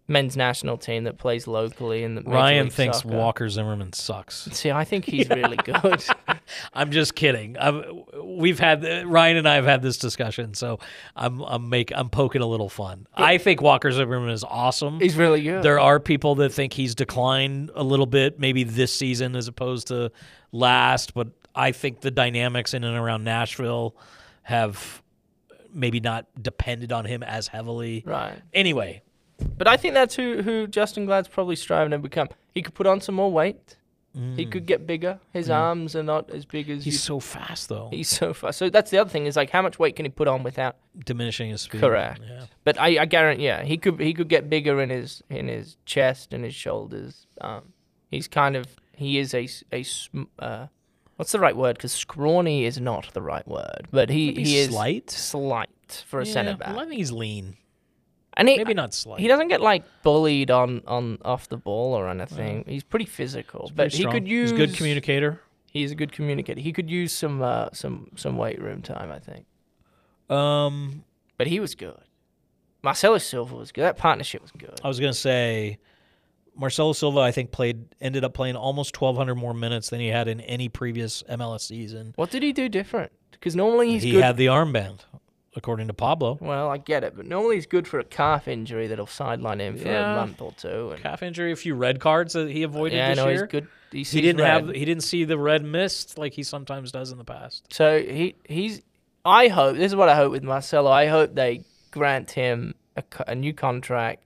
[0.06, 3.16] men's national team that plays locally in the Ryan thinks Soccer.
[3.16, 4.44] Walker Zimmerman sucks.
[4.52, 6.04] See, I think he's really good.
[6.72, 7.58] I'm just kidding.
[7.58, 7.84] I've,
[8.22, 10.78] we've had Ryan and I have had this discussion, so
[11.16, 13.08] I'm I'm make I'm poking a little fun.
[13.16, 15.00] I think Walker Zimmerman is awesome.
[15.00, 15.64] he's really good.
[15.64, 19.88] There are people that think he's declined a little bit, maybe this season as opposed
[19.88, 20.12] to
[20.52, 21.26] last, but
[21.56, 23.96] I think the dynamics in and around Nashville
[24.42, 25.02] have
[25.74, 28.02] maybe not depended on him as heavily.
[28.06, 28.38] right.
[28.52, 29.02] Anyway,
[29.58, 32.28] But I think that's who, who Justin Glad's probably striving to become.
[32.54, 33.76] He could put on some more weight.
[34.36, 35.18] He could get bigger.
[35.32, 36.84] His arms are not as big as Mm.
[36.84, 38.58] he's so fast though, He's so fast.
[38.58, 40.76] So that's the other thing is like how much weight can he put on without?
[41.04, 41.80] diminishing his speed.
[41.80, 42.20] Correct.
[42.24, 42.44] Yeah.
[42.62, 45.78] But I, I guarantee, yeah, he could he could get bigger in his in his
[45.84, 47.26] chest and his shoulders.
[47.40, 47.72] Um,
[48.08, 49.48] he's kind of he is a
[49.82, 50.66] sm- uh,
[51.16, 51.76] what's the right word?
[51.76, 55.10] Because scrawny is not the right word, but he Maybe he is slight?
[55.10, 57.56] slight for a Yeah, centre back, well, I think he's lean.
[58.36, 59.20] and he Maybe not slight.
[59.20, 62.64] he doesn't get like bullied on on off the ball or anything.
[62.66, 64.12] He's pretty physical, but Pretty he strong.
[64.14, 65.40] could use He's a good communicator.
[65.70, 66.60] He's a good communicator.
[66.60, 69.46] He could use some uh, some some weight room time, I think.
[70.30, 71.04] Um,
[71.36, 72.00] But he was good.
[72.82, 73.82] Marcelo Silva was good.
[73.82, 74.78] That partnership was good.
[74.84, 75.78] I was gonna say,
[76.56, 80.28] Marcelo Silva, I think played ended up playing almost 1,200 more minutes than he had
[80.28, 82.12] in any previous MLS season.
[82.16, 83.12] What did he do different?
[83.32, 84.22] Because normally he's he good.
[84.24, 85.00] had the armband,
[85.56, 86.38] according to Pablo.
[86.40, 89.76] well, I get it, but normally he's good for a calf injury that'll sideline him
[89.76, 90.12] for Yeah.
[90.12, 90.92] a month or two.
[90.92, 93.40] And Calf injury, a few red cards that he avoided yeah, I this know year.
[93.44, 93.68] he's good.
[93.92, 94.66] He, He didn't red.
[94.66, 94.74] have.
[94.74, 97.72] He didn't see the red mist like he sometimes does in the past.
[97.72, 98.80] So he he's.
[99.24, 100.90] I hope this is what I hope with Marcelo.
[100.90, 104.23] I hope they grant him a, a new contract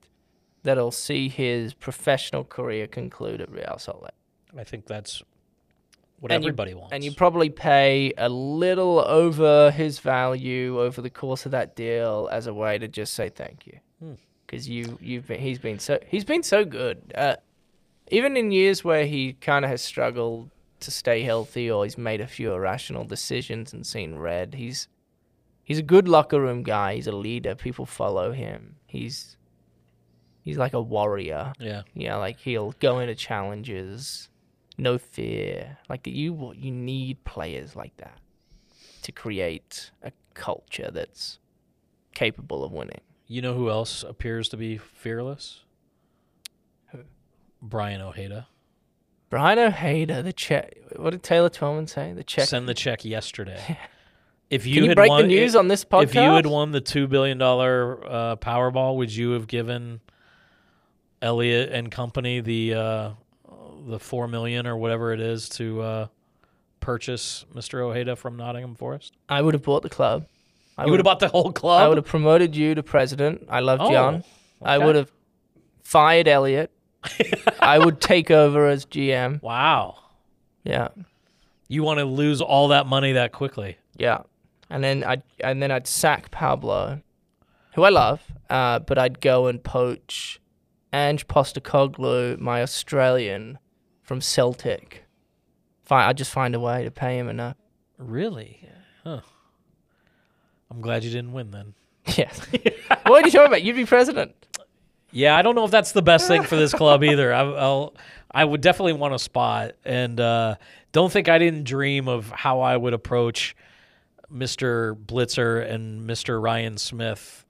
[0.69, 4.13] that'll see his professional career conclude at Real Salt Lake.
[4.61, 5.23] I think that's
[6.21, 6.93] what And you- everybody wants.
[6.93, 12.29] And you probably pay a little over his value over the course of that deal
[12.33, 14.15] as a way to just say thank you, Hmm.
[14.47, 17.13] because you you've been, he's been so he's been so good.
[17.15, 17.37] Uh,
[18.11, 20.51] even in years where he kind of has struggled
[20.81, 24.89] to stay healthy or he's made a few irrational decisions and seen red, he's
[25.65, 26.95] he's a good locker room guy.
[26.95, 27.55] He's a leader.
[27.55, 28.77] People follow him.
[28.87, 29.37] He's
[30.49, 31.53] he's like a warrior.
[31.61, 31.83] yeah.
[31.95, 34.31] Yeah, like he'll go into challenges,
[34.79, 35.77] no fear.
[35.91, 38.19] Like you, you need players like that
[39.03, 41.39] to create a culture that's
[42.15, 43.03] capable of winning.
[43.27, 45.65] You know who else appears to be fearless?
[46.93, 47.01] Who?
[47.63, 48.49] Braian Ojeda.
[49.31, 50.79] Braian Ojeda, the Czech.
[50.97, 52.15] What did Taylor Twellman say?
[52.15, 52.49] The Czech.
[52.49, 53.79] Send the check yesterday.
[54.49, 56.03] If you you had break won, the news on this podcast?
[56.05, 60.01] If you had won the two billion dollar uh, Powerball, would you have given
[61.23, 63.11] Elliot and company the uh,
[63.87, 66.07] the four million or whatever it is to uh,
[66.81, 67.81] purchase Mr.
[67.81, 69.15] Ojeda from Nottingham Forest?
[69.29, 70.27] I would have bought the club.
[70.77, 71.83] I you would have bought the whole club.
[71.83, 73.47] I would have promoted you to president.
[73.49, 74.25] I love Oh, John.
[74.63, 75.11] I would have
[75.83, 76.71] fired Elliot.
[77.61, 79.43] I would take over as GM.
[79.43, 79.97] Wow,
[80.65, 80.89] Yeah.
[81.69, 83.77] you want to lose all that money that quickly?
[83.97, 84.23] Yeah,
[84.71, 87.01] and then I'd and then I'd sack Pablo,
[87.75, 90.38] who I love, uh, but I'd go and poach
[90.93, 93.59] Ange Postecoglou, my Australian
[94.03, 95.05] from Celtic,
[95.89, 97.57] Fine, I'd just find a way to pay him enough.
[97.97, 98.69] Really?
[99.05, 99.23] Huh.
[100.71, 101.75] I'm glad you didn't win then.
[102.17, 102.41] Yes.
[103.07, 103.63] what are you talking about?
[103.63, 104.35] You'd be president.
[105.13, 107.33] Yeah, I don't know if that's the best thing for this club either.
[107.33, 107.95] I, I'll,
[108.31, 110.57] I would definitely want a spot, and uh,
[110.93, 113.57] don't think I didn't dream of how I would approach
[114.33, 114.95] Mr.
[114.95, 116.43] Blitzer and Mr.
[116.43, 117.47] Ryan Smith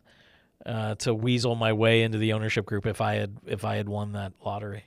[0.69, 3.89] uh, to weasel my way into the ownership group if I had if I had
[3.89, 4.85] won that lottery.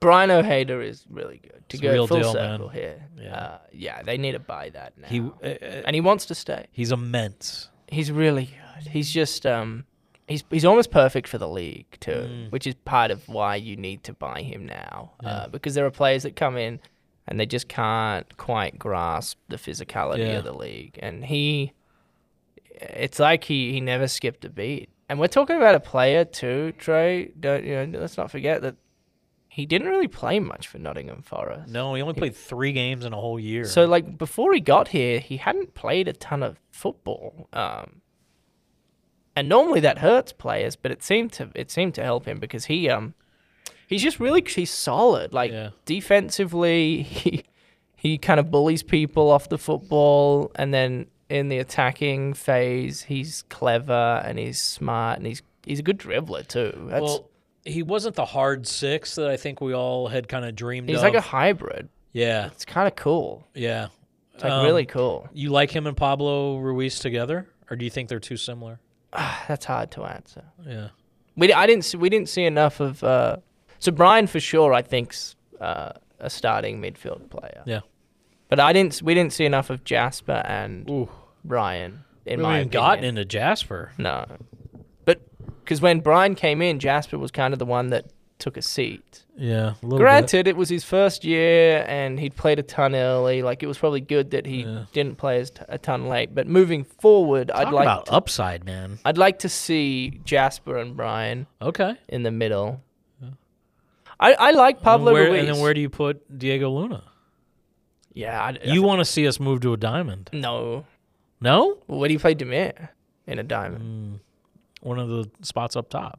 [0.00, 2.74] Braian Ojeda is really good to It's go real full deal, circle man.
[2.76, 3.02] here.
[3.18, 3.34] Yeah.
[3.34, 5.08] Uh, yeah, they need to buy that now.
[5.08, 5.46] He uh,
[5.86, 6.66] and he wants to stay.
[6.72, 7.70] he's immense.
[7.88, 8.88] He's really good.
[8.88, 9.84] He's just um,
[10.28, 12.52] he's he's almost perfect for the league too, Mm.
[12.52, 15.12] which is part of why you need to buy him now.
[15.24, 16.78] Uh, because there are players that come in
[17.26, 20.38] and they just can't quite grasp the physicality Yeah.
[20.38, 21.72] of the league, and he,
[22.80, 24.90] it's like he he never skipped a beat.
[25.08, 27.32] And we're talking about a player too, Trey.
[27.38, 28.00] Don't you know?
[28.00, 28.76] Let's not forget that
[29.48, 31.72] he didn't really play much for Nottingham Forest.
[31.72, 33.64] No, he only played three games in a whole year.
[33.64, 37.48] So like before he got here, he hadn't played a ton of football.
[37.52, 38.02] Um,
[39.34, 42.66] and normally that hurts players, but it seemed to it seemed to help him because
[42.66, 43.14] he um
[43.86, 45.32] he's just really he's solid.
[45.32, 45.70] Like Yeah.
[45.84, 47.44] defensively, he
[47.96, 53.42] he kind of bullies people off the football, and then in the attacking phase, he's
[53.48, 56.72] clever and he's smart and he's he's a good dribbler too.
[56.88, 57.28] That's well,
[57.64, 60.94] he wasn't the hard six that I think we all had kind of dreamed of.
[60.94, 61.04] he's of.
[61.04, 61.88] like a hybrid.
[62.12, 63.46] yeah, It's kind of cool.
[63.54, 63.88] yeah.
[64.34, 65.28] It's like Um, really cool.
[65.32, 68.78] You like him and Pablo Ruiz together, or do you think they're too similar?
[69.48, 70.44] That's hard to answer.
[70.66, 70.88] Yeah.
[71.36, 73.38] We I didn't see, we didn't see enough of uh,
[73.78, 77.62] so Brian for sure I think's uh, a starting midfield player.
[77.66, 77.80] Yeah.
[78.48, 81.08] But I didn't we didn't see enough of Jasper and Ooh.
[81.44, 82.82] Brian in We my haven't opinion.
[82.88, 83.92] gotten into Jasper.
[83.98, 84.24] No.
[85.04, 85.20] But
[85.64, 88.06] cuz when Brian came in Jasper was kind of the one that
[88.38, 89.24] took a seat.
[89.38, 93.42] Yeah, a little Granted it was his first year and he'd played a ton early
[93.42, 94.84] like it was probably good that he Yeah.
[94.92, 98.12] didn't play as t- a ton late but moving forward Talk I'd like about to,
[98.12, 98.98] upside, man.
[99.06, 101.94] I'd like to see Jasper and Brian Okay.
[102.08, 102.82] in the middle.
[104.18, 105.40] I, I like Pablo and, where, Ruiz.
[105.40, 107.02] and then where do you put Diego Luna?
[108.16, 110.30] Yeah, I, You want to see us move to a diamond?
[110.32, 110.84] no.
[111.38, 112.88] No, What do you play Damir
[113.26, 113.84] in a diamond?
[113.84, 114.20] Mm.
[114.80, 116.18] one of the spots up top.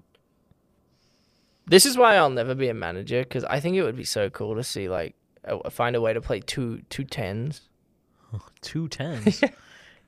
[1.65, 4.29] This is why I'll never be a manager because I think it would be so
[4.29, 7.61] cool to see like a, find a way to play two two tens.
[8.61, 9.41] Two tens.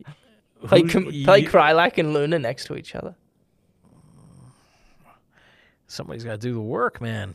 [0.68, 3.16] Play com- play Kreilach and Luna next to each other.
[5.88, 7.30] Somebody's got to do the work, man.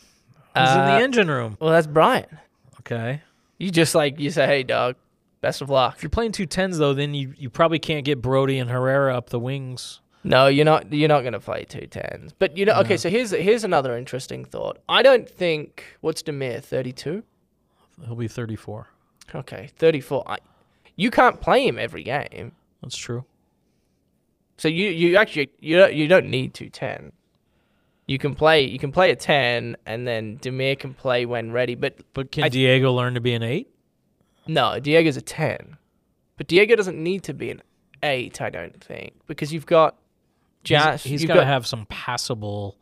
[0.56, 1.56] Who's in the Uh, engine room?
[1.60, 2.38] Well, that's Brian.
[2.80, 3.22] Okay.
[3.64, 4.96] You just like you say, hey dog,
[5.40, 5.96] best of luck.
[5.96, 9.16] If you're playing two tens though, then you, you probably can't get Brody and Herrera
[9.16, 10.02] up the wings.
[10.22, 10.92] No, you're not.
[10.92, 12.34] You're not gonna play two tens.
[12.38, 12.98] But you know, okay.
[12.98, 14.80] So here's here's another interesting thought.
[14.86, 17.22] I don't think what's Damir thirty two.
[18.04, 18.88] He'll be 34.
[19.34, 20.24] Okay, 34.
[20.26, 20.38] I,
[20.96, 22.52] you can't play him every game.
[22.82, 23.24] That's true.
[24.58, 27.12] So you you actually you don't, you don't need to 10.
[28.06, 31.74] You can play you can play a 10 and then Damir can play when ready,
[31.74, 33.68] but But can I- Diego learn to be an eight?
[34.46, 35.76] no, Diego's a 10.
[36.36, 37.62] But Diego doesn't need to be an
[38.02, 39.96] 8, I don't think, because you've got
[40.64, 42.76] he's you've got to have some passable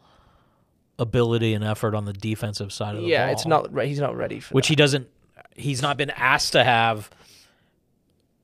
[0.98, 3.26] ability and effort on the defensive side of the Yeah, ball.
[3.26, 4.72] Yeah, it's not he's not ready for which that.
[4.72, 5.08] he doesn't.
[5.56, 7.10] He's not been asked to have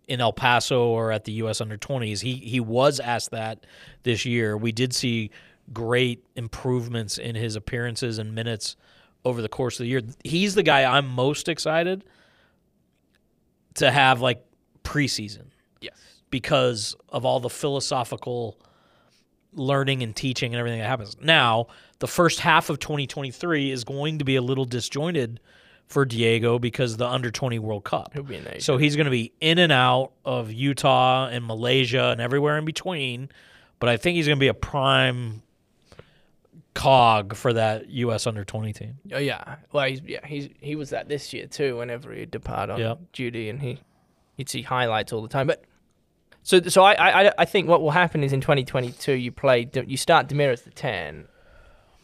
[0.06, 1.60] in El Paso or at the U.S.
[1.60, 2.20] Under 20s.
[2.22, 3.64] He he was asked that
[4.02, 4.56] this year.
[4.56, 5.30] We did see
[5.72, 8.76] great improvements in his appearances and minutes
[9.24, 10.02] over the course of the year.
[10.24, 12.04] He's the guy I'm most excited
[13.74, 14.44] to have like
[14.84, 15.46] preseason
[15.80, 15.92] Yes.
[16.30, 18.58] because of all the philosophical
[19.52, 21.16] learning and teaching and everything that happens.
[21.20, 21.66] Now,
[21.98, 25.40] the first half of 2023 is going to be a little disjointed
[25.86, 28.12] for Diego because of the under 20 World Cup.
[28.12, 28.62] He'll be an 8.
[28.62, 32.64] So he's going to be in and out of Utah and Malaysia and everywhere in
[32.66, 33.30] between,
[33.80, 35.42] but I think he's going to be a prime
[36.78, 38.98] cog for that US under 20 team.
[39.12, 39.56] Oh yeah.
[39.72, 41.76] Well, he's yeah, he's he was that this year too.
[41.76, 43.00] Whenever he'd depart on Yep.
[43.12, 43.80] duty, and he
[44.36, 45.48] you'd see highlights all the time.
[45.48, 45.64] But
[46.44, 49.96] so so I I I think what will happen is in 2022 you play you
[49.96, 51.26] start Damir as the 10,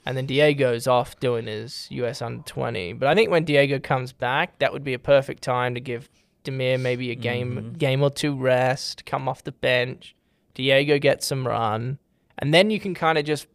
[0.05, 2.95] and then Diego's off doing his US under 20.
[2.95, 6.11] But I think when Diego comes back, that would be a perfect time to give
[6.43, 7.73] Damir maybe a game mm-hmm.
[7.75, 10.17] game or two rest, come off the bench.
[10.55, 11.99] Diego gets some run,
[12.39, 13.47] and then you can kind of just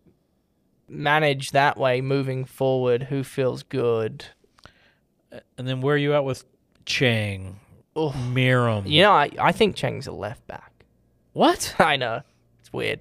[0.90, 3.04] manage that way moving forward.
[3.04, 4.26] Who feels good?
[5.58, 6.44] And then where are you at with
[6.86, 7.60] Chang,
[7.98, 8.14] Oof.
[8.16, 8.90] Meram?
[8.90, 10.86] You know, I, I think Chang's a left back.
[11.34, 11.76] What?
[11.80, 12.22] I know
[12.60, 13.00] it's weird.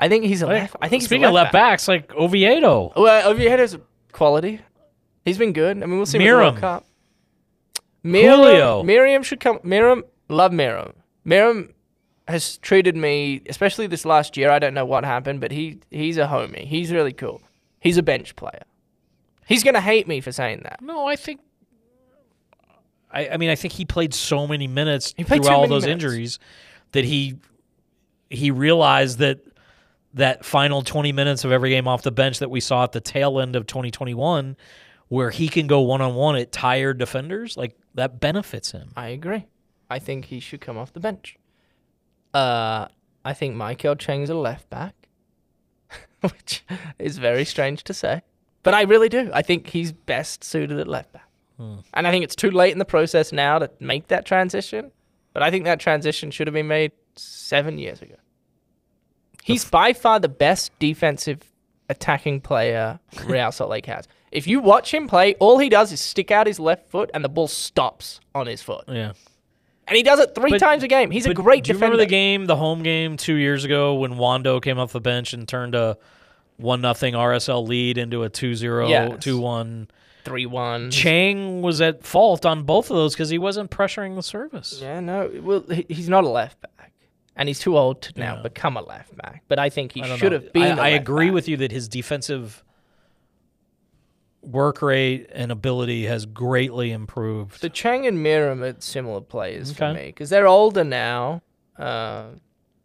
[0.00, 0.76] I think he's a left.
[0.80, 1.72] I think Speaking he's a of left back.
[1.72, 2.92] backs, like Oviedo.
[2.96, 3.76] Well, Oviedo's
[4.12, 4.60] quality.
[5.24, 5.82] He's been good.
[5.82, 6.84] I mean, we'll see World Cup.
[8.04, 8.82] Miriam, Julio.
[8.84, 9.58] Miriam should come.
[9.64, 10.92] Miriam, love Miriam.
[11.24, 11.74] Miriam
[12.28, 14.50] has treated me, especially this last year.
[14.50, 16.64] I don't know what happened, but he he's a homie.
[16.66, 17.40] He's really cool.
[17.80, 18.62] He's a bench player.
[19.46, 20.80] He's gonna hate me for saying that.
[20.82, 21.40] No, I think.
[23.10, 26.04] I, I mean, I think he played so many minutes through all many those minutes.
[26.04, 26.38] injuries
[26.92, 27.36] that he
[28.28, 29.40] he realized that
[30.14, 33.00] that final 20 minutes of every game off the bench that we saw at the
[33.00, 34.56] tail end of 2021
[35.08, 39.08] where he can go one on one at tired defenders like that benefits him I
[39.08, 39.46] agree.
[39.88, 41.38] I think he should come off the bench.
[42.38, 42.86] Uh,
[43.24, 44.94] I think Maikel Chang's a left back,
[46.20, 46.64] which
[46.98, 48.22] is very strange to say,
[48.62, 49.30] but I really do.
[49.34, 51.28] I think he's best suited at left back,
[51.94, 54.92] and I think it's too late in the process now to make that transition.
[55.34, 58.14] But I think that transition should have been made seven years ago.
[59.42, 61.40] He's by far the best defensive
[61.88, 64.06] attacking player Real Salt Lake has.
[64.30, 67.24] If you watch him play, all he does is stick out his left foot and
[67.24, 68.84] the ball stops on his foot.
[68.86, 69.12] yeah
[69.88, 71.10] And he does it three But- times a game.
[71.10, 71.92] He's a great do you defender.
[71.96, 75.32] remember the game the home game two years ago when wando came off the bench
[75.32, 75.96] and turned a
[76.58, 79.12] one nothing rsl lead into a 2-0 Yes.
[79.24, 79.88] 2-1
[80.24, 80.90] Three one.
[80.90, 85.00] chang was at fault on both of those because he wasn't pressuring the service Yeah,
[85.00, 85.30] no.
[85.42, 86.92] Well, he's not a left back,
[87.36, 88.42] and he's too old to now Yeah.
[88.42, 89.44] become a left back.
[89.48, 90.38] But I think he I should know.
[90.40, 90.78] have been.
[90.78, 91.34] I, I agree back.
[91.34, 92.62] with you that his defensive
[94.42, 97.60] work rate and ability has greatly improved.
[97.60, 101.42] The Chang and Meram are similar players for me because they're older now,
[101.78, 102.26] uh,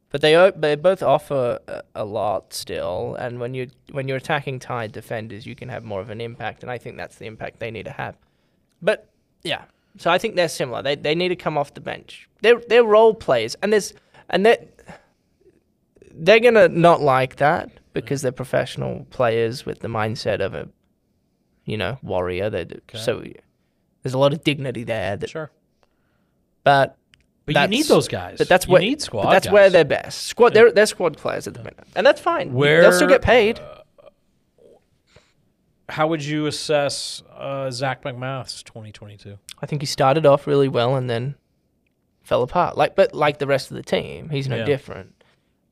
[0.09, 3.15] but they they both offer a, a lot still.
[3.15, 6.63] And when you when you're attacking tied defenders, you can have more of an impact,
[6.63, 8.15] and I think that's the impact they need to have.
[8.81, 9.09] But
[9.43, 9.63] yeah,
[9.97, 10.81] so I think they're similar.
[10.81, 12.29] They they need to come off the bench.
[12.41, 13.93] They're they're role players, and there's
[14.29, 14.67] and they
[16.11, 20.67] they're gonna not like that because they're professional players with the mindset of a
[21.65, 22.49] you know warrior.
[22.49, 23.23] They so
[24.01, 25.17] there's a lot of dignity there.
[25.17, 25.51] That, sure,
[26.63, 26.97] but
[27.45, 28.37] but you need those guys.
[28.37, 29.31] but that's you where need squad.
[29.31, 29.53] That's guys.
[29.53, 30.23] where they're best.
[30.27, 30.53] Squad.
[30.53, 32.53] They're they're squad players at the minute, and that's fine.
[32.53, 33.59] Where- they'll still get paid.
[35.89, 39.37] How would you assess uh, Zach MacMath's 2022?
[39.61, 41.35] I think he started off really well and then
[42.21, 42.77] fell apart.
[42.77, 44.63] Like, but like the rest of the team, he's no Yeah.
[44.65, 45.13] different.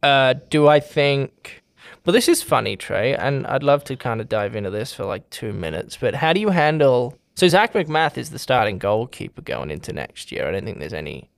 [0.03, 1.63] Uh, do I think?
[2.05, 5.05] Well, this is funny, Trey, and I'd love to kind of dive into this for
[5.05, 5.97] like two minutes.
[5.97, 7.17] But how do you handle?
[7.35, 10.47] So Zach MacMath is the starting goalkeeper going into next year.
[10.47, 11.29] I don't think there's any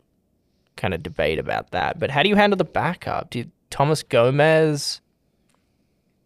[0.78, 2.00] kind of debate about that.
[2.00, 3.30] But how do you handle the backup?
[3.30, 5.02] Do you, Thomas Gomez?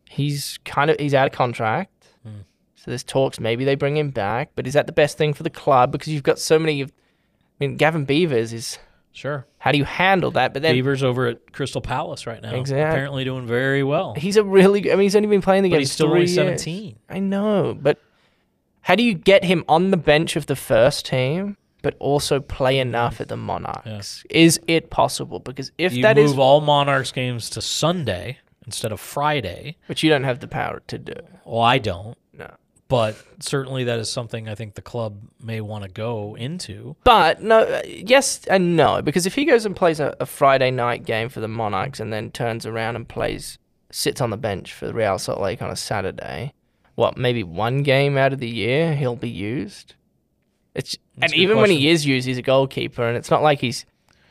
[0.10, 2.08] He's kind of he's out of contract.
[2.24, 2.42] Hmm.
[2.76, 5.44] So there's talks maybe they bring him back, but is that the best thing for
[5.44, 5.92] the club?
[5.92, 6.84] Because you've got so many.
[6.84, 6.88] I
[7.60, 8.78] mean, Gavin Beavers is.
[9.18, 10.54] Sure, How do you handle that?
[10.54, 14.14] But then Beavers over at Crystal Palace right now, Exact- apparently doing very well.
[14.16, 14.80] he's a really.
[14.82, 15.80] good- I mean, he's only been playing the game.
[15.80, 16.36] he's still only years.
[16.36, 16.98] 17.
[17.10, 17.98] I know, but
[18.82, 22.78] how do you get him on the bench of the first team, but also play
[22.78, 24.24] enough at the Monarchs?
[24.30, 25.40] Is it possible?
[25.40, 28.38] Because if You that move is, all Monarchs games to Sunday
[28.68, 29.78] instead of Friday.
[29.88, 31.14] which you don't have the power to do.
[31.44, 32.52] Well, I don't, No.
[32.88, 36.96] But certainly that is something I think the club may want to go into.
[37.04, 40.72] But no, uh, yes and no, because if he goes and plays a, a Friday
[40.72, 43.58] night game for the Monarchs and then turns around and plays,
[43.92, 46.54] sits on the bench for Real Salt Lake on a Saturday,
[46.96, 49.96] what maybe one game out of the year he'll be used.
[50.74, 53.60] It's That's and even when he is used, he's a goalkeeper, and it's not like
[53.60, 53.86] he's.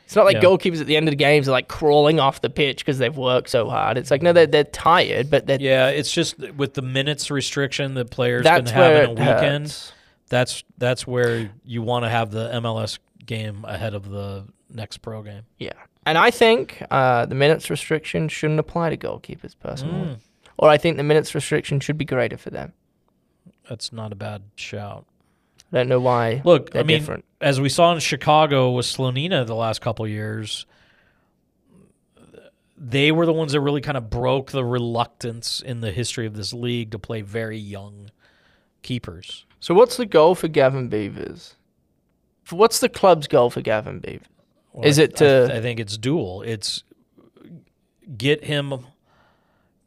[0.07, 0.41] It's not like Yeah.
[0.41, 3.15] goalkeepers at the end of the games are like crawling off the pitch because they've
[3.15, 3.97] worked so hard.
[3.97, 7.93] It's like no, they're they're tired, but they're Yeah, it's just with the minutes restriction
[7.95, 9.63] that players that's can have in a weekend.
[9.65, 9.91] hurts.
[10.29, 15.21] That's that's where you want to have the MLS game ahead of the next pro
[15.23, 15.41] game.
[15.59, 15.73] Yeah,
[16.05, 20.17] and I think uh, the minutes restriction shouldn't apply to goalkeepers personally, Mm.
[20.57, 22.71] or I think the minutes restriction should be greater for them.
[23.69, 25.05] That's not a bad shout.
[25.73, 26.41] I don't know why.
[26.45, 27.25] Look, I mean, different.
[27.41, 30.65] as we saw in Chicago with Slonina the last couple years,
[32.77, 36.35] they were the ones that really kind of broke the reluctance in the history of
[36.35, 38.11] this league to play very young
[38.83, 39.45] keepers.
[39.59, 41.55] So what's the goal for Gavin Beavers?
[42.43, 44.27] For- What's the club's goal for Gavin Beavers?
[44.71, 46.43] Well, Is I- it to- I, I think it's dual.
[46.43, 46.83] It's
[48.17, 48.85] get him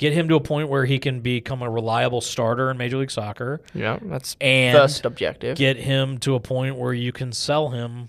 [0.00, 3.10] get him to a point where he can become a reliable starter in Major League
[3.10, 5.58] Soccer Yeah, that's and first objective.
[5.58, 8.08] get him to a point where you can sell him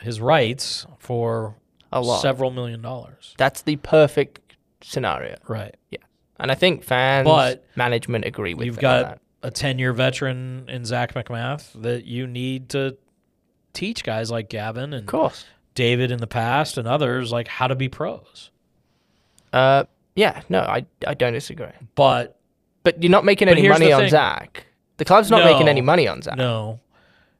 [0.00, 1.54] his rights for
[1.92, 2.22] a lot.
[2.22, 3.34] several million dollars.
[3.36, 4.40] That's the perfect
[4.80, 5.76] scenario, Right.
[5.90, 5.98] Yeah.
[6.40, 10.84] And I think fans, But management agree with You've got a 10 year veteran in
[10.84, 12.96] Zach MacMath that you need to
[13.74, 15.44] teach guys like Gavin and Of course.
[15.74, 18.50] David in the past and others like how to be pros.
[19.52, 19.84] Uh,
[20.18, 21.66] yeah, no, I I don't disagree.
[21.94, 22.34] But
[22.82, 24.10] But you're not making But any here's money the on thing.
[24.10, 24.66] Zach.
[24.98, 25.52] The club's not No.
[25.52, 26.36] making any money on Zach.
[26.36, 26.80] no,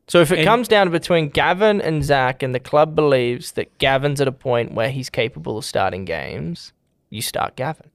[0.07, 3.77] So if it And- comes down between Gavin and Zach, and the club believes that
[3.79, 6.73] Gavin's at a point where he's capable of starting games,
[7.11, 7.91] you start Gavin.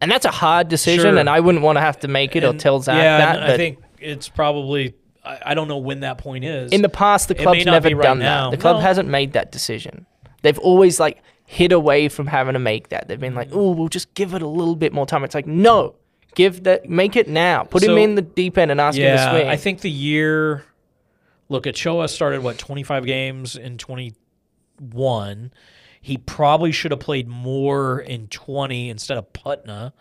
[0.00, 1.18] And that's a hard decision, Sure.
[1.18, 3.36] and I wouldn't want to have to make it or And- tell Zach yeah, that.
[3.36, 4.94] and but I think it's probably.
[5.24, 6.72] I, I don't know when that point is.
[6.72, 8.50] in the past, the It may club's not never be right done now.
[8.50, 8.56] that.
[8.56, 8.82] The club No.
[8.82, 10.06] hasn't made that decision.
[10.42, 11.22] They've always like
[11.52, 13.08] hid away from having to make that.
[13.08, 13.50] They've been like.
[13.52, 15.94] "Oh, we'll just give it a little bit more time." It's like, no,
[16.34, 17.64] give that, make it now.
[17.64, 19.48] Put him in the deep end and ask him to yeah, swing.
[19.48, 20.64] I think the year.
[21.50, 24.14] Look, Ochoa started what twenty five games in twenty
[24.78, 25.52] one.
[26.00, 29.92] He probably should have played more in twenty instead of Putna.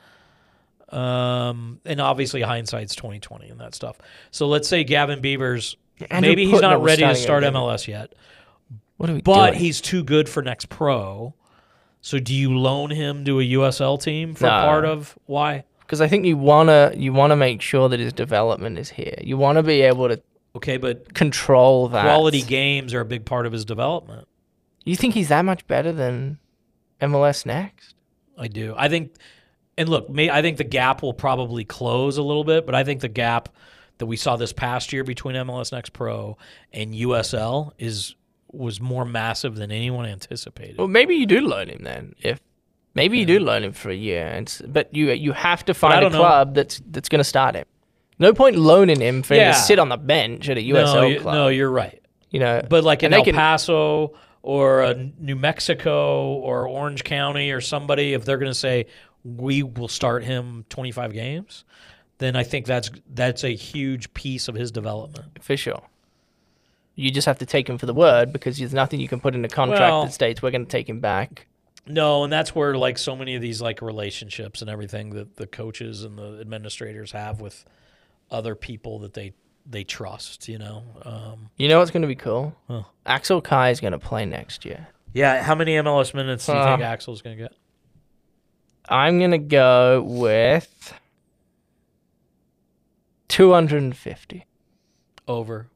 [0.87, 3.97] Um, and obviously hindsight's twenty twenty and that stuff.
[4.31, 5.75] So let's say Gavin Beavers.
[6.09, 7.43] Andrew maybe he's not ready to start.
[7.43, 8.15] MLS yet,
[8.95, 9.59] what are we but doing?
[9.59, 11.35] he's too good for next pro.
[12.01, 14.49] So do you loan him to a USL team for No.
[14.49, 15.63] part of why?
[15.81, 19.15] because I think you wanna you wanna make sure that his development is here.
[19.21, 20.21] You want to be able to
[20.55, 24.27] Okay, but control that quality games are a big part of his development.
[24.85, 26.39] You think he's that much better than
[27.01, 27.95] MLS next?
[28.37, 28.73] I do.
[28.77, 29.13] I think,
[29.77, 32.83] and look, may, I think the gap will probably close a little bit, but I
[32.83, 33.49] think the gap
[33.99, 36.37] that we saw this past year between MLS Next Pro
[36.73, 38.15] and USL is
[38.53, 40.77] was more massive than anyone anticipated.
[40.77, 42.13] Well, maybe you do loan him then.
[42.21, 42.39] If
[42.93, 45.99] maybe you do loan him for a year, and but you you have to find
[45.99, 46.17] a don't know.
[46.19, 47.65] club that's that's going to start him.
[48.19, 51.21] No point loaning him for him to sit on the bench at a USL no,
[51.21, 51.33] club.
[51.33, 52.01] no, you're right.
[52.29, 57.51] you know, But like in El can- Paso or uh, New Mexico or Orange County
[57.51, 58.85] or somebody, if they're going to say
[59.23, 61.63] we will start him 25 games,
[62.19, 65.43] then I think that's that's a huge piece of his development.
[65.43, 65.81] for sure.
[66.95, 69.33] You just have to take him for the word because there's nothing you can put
[69.33, 71.47] in a contract Well- that states we're going to take him back.
[71.87, 75.47] No, and that's where like so many of these like relationships and everything that the
[75.47, 77.65] coaches and the administrators have with
[78.29, 79.33] other people that they
[79.65, 80.83] they trust, you know.
[81.05, 82.55] Um, You know what's going to be cool?
[82.67, 82.83] Huh.
[83.05, 84.87] Axel Kei is going to play next year.
[85.13, 87.53] yeah, how many MLS minutes do you think Uh, Axel's going to get?
[88.89, 90.93] I'm going to go with
[93.27, 94.45] 250.
[95.27, 95.67] Over.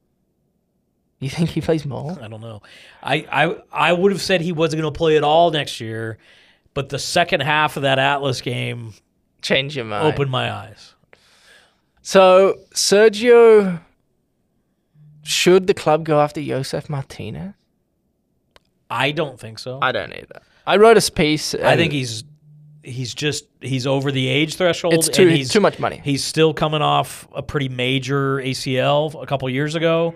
[1.26, 2.15] You think he plays more?
[2.21, 2.61] I don't know.
[3.01, 3.55] I I
[3.89, 6.19] I would have said he wasn't going to play at all next year,
[6.76, 8.93] but the second half of that Atlas game
[9.41, 10.05] Change your mind.
[10.05, 10.93] opened my eyes.
[12.03, 13.82] So Sergio,
[15.23, 17.55] should the club go after Josef Martinez?
[18.91, 19.80] I don't think so.
[19.82, 20.41] I, don't either.
[20.67, 21.55] I wrote a piece.
[21.55, 22.23] I think he's
[22.84, 24.93] he's just he's over the age threshold.
[24.93, 26.01] it's and too he's, too much money.
[26.03, 30.13] He's still coming off a pretty major ACL a couple years ago.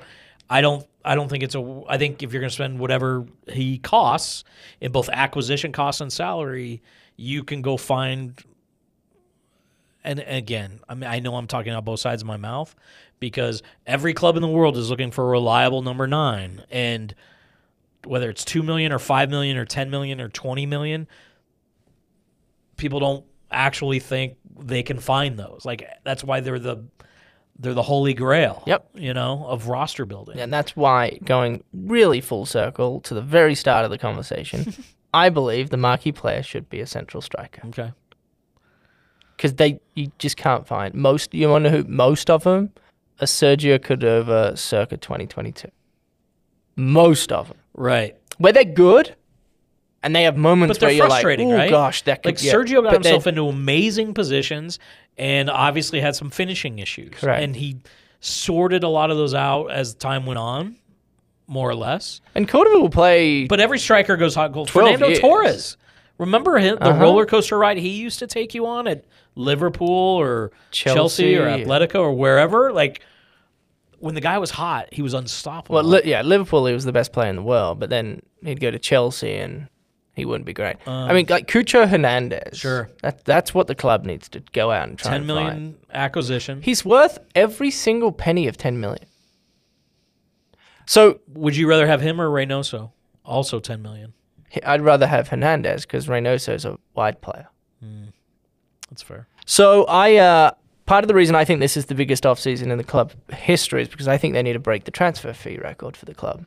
[0.51, 3.25] I don't I don't think it's a I think if you're going to spend whatever
[3.47, 4.43] he costs
[4.81, 6.81] in both acquisition costs and salary,
[7.15, 8.41] you can go find
[10.03, 12.75] and again, I mean I know I'm talking out both sides of my mouth
[13.19, 17.15] because every club in the world is looking for a reliable number 9 and
[18.05, 21.07] whether it's 2 million or 5 million or 10 million or 20 million,
[22.77, 25.63] people don't actually think they can find those.
[25.65, 26.85] Like that's why they're the
[27.59, 28.63] they're the holy grail.
[28.65, 28.89] Yep.
[28.95, 30.39] You know, of roster building.
[30.39, 34.73] And that's why, going really full circle to the very start of the conversation,
[35.13, 37.91] I believe the marquee player should be a central striker Okay.
[39.35, 41.33] because they you just can't find most.
[41.33, 42.71] You want to know who most of them
[43.21, 45.67] are Sergio Cordova circa 2022.
[46.75, 48.15] Most of them, Right.
[48.37, 49.15] where they're good,
[50.03, 51.69] and they have moments But they're where you're frustrating, like, "Oh right?
[51.69, 54.79] gosh, that could Like yeah." Sergio got But himself into amazing positions
[55.17, 57.11] and obviously had some finishing issues.
[57.15, 57.43] Correct.
[57.43, 57.77] And he
[58.21, 60.75] sorted a lot of those out as time went on,
[61.47, 62.21] more or less.
[62.35, 63.45] And Cordova will play.
[63.45, 64.69] But every striker goes hot gold.
[64.69, 65.19] Fernando years.
[65.19, 65.77] Torres.
[66.17, 67.01] Remember him, the Uh-huh.
[67.01, 69.89] roller coaster ride he used to take you on at Liverpool
[70.19, 72.73] or Chelsea, or Atletico or wherever?
[72.73, 73.01] Like
[73.99, 75.75] when the guy was hot, he was unstoppable.
[75.75, 78.59] well, li- yeah, Liverpool he was the best player in the world, but then he'd
[78.59, 79.67] go to Chelsea and
[80.15, 80.75] he wouldn't be great.
[80.85, 82.53] I mean, like Cucho Hernandez.
[82.53, 82.89] Um, Sure.
[83.03, 85.11] that, that's what the club needs to go out and try.
[85.11, 85.75] 10 and million find.
[85.93, 86.61] acquisition.
[86.61, 89.05] He's worth every single penny of ten million.
[90.85, 92.91] So Would you rather have him or Reynoso?
[93.23, 94.13] Also ten million.
[94.65, 97.47] I'd rather have Hernandez because Reynoso's a wide player.
[98.89, 99.27] That's fair.
[99.45, 100.51] So I uh,
[100.87, 103.83] part of the reason I think this is the biggest offseason in the club history
[103.83, 106.45] is because I think they need to break the transfer fee record for the club.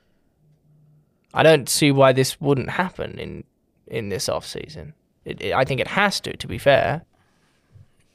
[1.32, 3.44] I don't see why this wouldn't happen in
[3.92, 4.92] in this offseason.
[5.24, 7.04] It, it, I think it has to, to be fair.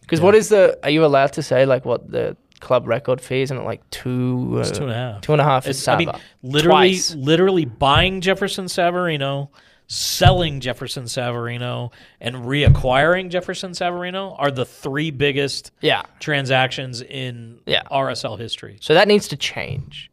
[0.01, 0.77] Because what is the?
[0.83, 3.47] Are you allowed to say like what the club record fee is?
[3.51, 4.57] Isn't it like two?
[4.59, 5.21] It's uh, two and a half.
[5.21, 6.11] Two and a half is It's, I mean,
[6.43, 7.15] literally, Twice.
[7.15, 9.49] literally buying Jefferson Savarino,
[9.87, 16.03] selling Jefferson Savarino and reacquiring Jefferson Savarino are the three biggest Yeah.
[16.19, 17.83] transactions in Yeah.
[17.91, 18.77] RSL history.
[18.81, 20.09] So that needs to change.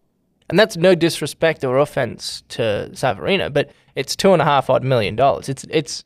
[0.54, 4.84] And that's no disrespect or offense to Savarino, but it's two and a half odd
[4.84, 5.48] million dollars.
[5.48, 6.04] It's it's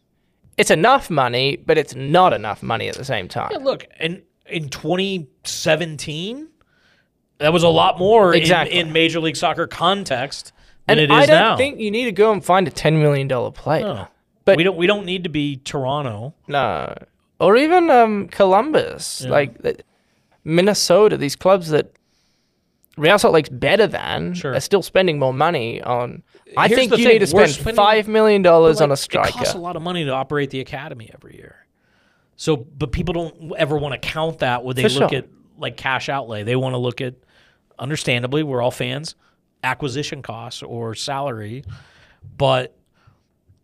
[0.57, 3.51] it's enough money, but it's not enough money at the same time.
[3.53, 6.49] Yeah, look, in in 2017,
[7.37, 8.79] that was a lot more in- Exactly.
[8.79, 10.53] in, Major League Soccer context
[10.87, 11.57] than and it is I don't now.
[11.59, 13.83] think you need to go and find a ten million dollar player.
[13.85, 14.09] No.
[14.47, 16.33] But- we don't we don't need to be Toronto.
[16.47, 16.95] No.
[17.39, 19.31] Or even um, Columbus, Yeah.
[19.31, 19.85] like
[20.43, 21.93] Minnesota, these clubs that
[22.99, 24.53] Real Salt Lake's better than Sure.
[24.53, 26.23] They're still spending more money on.
[26.57, 28.95] I Here's think you thing, need to spend spending- five million dollars But, on a
[29.21, 31.67] like, It costs a lot of money to operate the academy every year.
[32.37, 35.19] So, but people don't ever want to count that when they For look sure.
[35.21, 36.43] at like cash outlay.
[36.45, 37.15] They want to look at,
[37.79, 39.15] understandably, we're all fans,
[39.65, 41.65] acquisition costs or salary.
[42.37, 42.77] But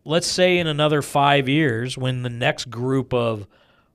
[0.03, 3.47] let's say in another five years, when the next group of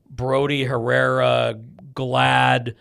[0.08, 1.58] Brody, Herrera,
[1.94, 2.74] Glad,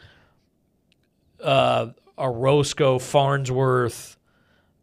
[1.44, 1.88] uh,
[2.20, 4.18] Orozco, Farnsworth,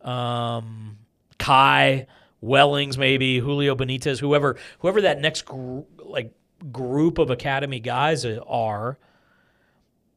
[0.00, 0.98] um,
[1.38, 2.06] Kei,
[2.40, 6.32] Wellings, maybe Julio Benitez, whoever, whoever that next gr- like
[6.72, 8.98] group of academy guys are,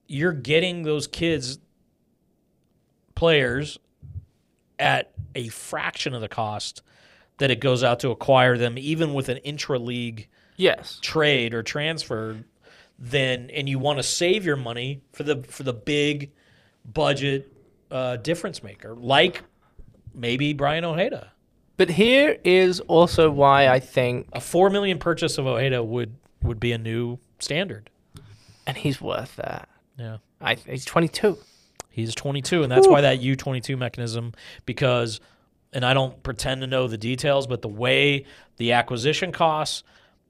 [0.07, 1.59] you're getting those kids
[3.15, 3.77] players
[4.79, 6.81] at a fraction of the cost
[7.37, 10.99] that it goes out to acquire them, even with an intra league yes.
[11.01, 12.37] trade or transfer,
[12.97, 16.31] then and you want to save your money for the for the big
[16.93, 17.51] budget
[17.91, 19.43] uh, difference maker, like
[20.13, 21.31] maybe Braian Ojeda.
[21.77, 26.59] But here is also why I think, A four million purchase of Ojeda would would
[26.59, 27.89] be a new standard.
[28.67, 29.67] and he's worth that.
[29.97, 30.17] Yeah.
[30.41, 31.37] I, he's 22.
[31.89, 34.31] He's 22, and that's why that U22 mechanism,
[34.65, 35.19] because,
[35.73, 38.25] and I don't pretend to know the details, but the way
[38.55, 39.83] the acquisition costs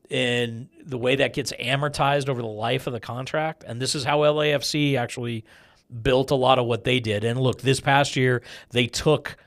[0.10, 4.04] and the way that gets amortized over the life of the contract, and this is
[4.04, 5.44] how LAFC actually
[6.02, 7.24] built a lot of what they did.
[7.24, 9.38] And look, this past year, they took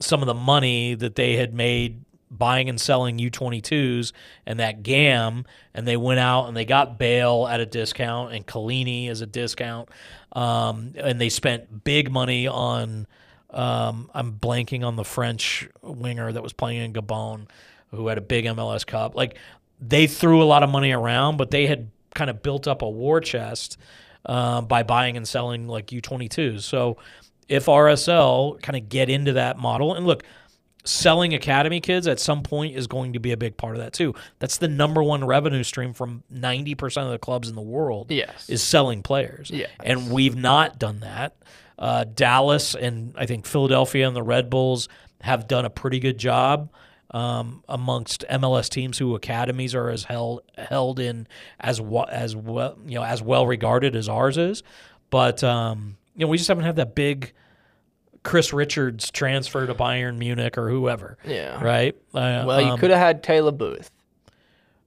[0.00, 4.12] some of the money that they had made buying and selling U22s
[4.46, 8.46] and that GAM, and they went out and they got Bale at a discount and
[8.46, 9.88] Chiellini as a discount,
[10.32, 13.06] um, and they spent big money on.
[13.48, 17.46] Um, I'm blanking on the French winger that was playing in Gabon,
[17.90, 19.14] who had a big MLS Cup.
[19.14, 19.38] Like
[19.80, 22.88] they threw a lot of money around, but they had kind of built up a
[22.88, 23.78] war chest
[24.26, 26.62] uh, by buying and selling like U22s.
[26.62, 26.96] So
[27.48, 30.24] if RSL kind of get into that model, and look,
[30.84, 33.92] selling academy kids at some point is going to be a big part of that
[33.92, 34.14] too.
[34.38, 38.48] That's the number one revenue stream from 90% of the clubs in the world Yes.
[38.48, 39.50] is selling players.
[39.52, 39.70] Yes.
[39.82, 41.34] And we've not done that.
[41.78, 44.88] Uh, Dallas and I think Philadelphia and the Red Bulls
[45.22, 46.70] have done a pretty good job
[47.12, 51.26] um, amongst MLS teams who academies are as held held in
[51.60, 54.62] as wa- as well you know as well regarded as ours is.
[55.10, 57.32] But um, you know we just haven't had that big
[58.22, 61.16] Chris Richards transfer to Bayern Munich or whoever.
[61.24, 61.62] Yeah.
[61.62, 61.94] Right.
[62.12, 63.90] Uh, Well, you um, could have had Taylor Booth.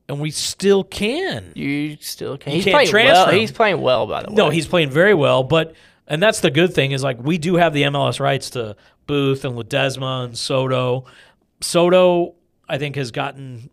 [0.10, 1.54] and we still can.
[1.56, 2.52] You still can.
[2.52, 3.40] You He's can't playing transfer well.
[3.40, 4.36] He's playing well, by the way.
[4.36, 5.74] No, he's playing very well, but
[6.06, 8.76] and that's the good thing is like we do have the MLS rights to
[9.08, 11.06] Booth and Ledesma and Soto.
[11.62, 12.36] Soto,
[12.68, 13.70] I think, has gotten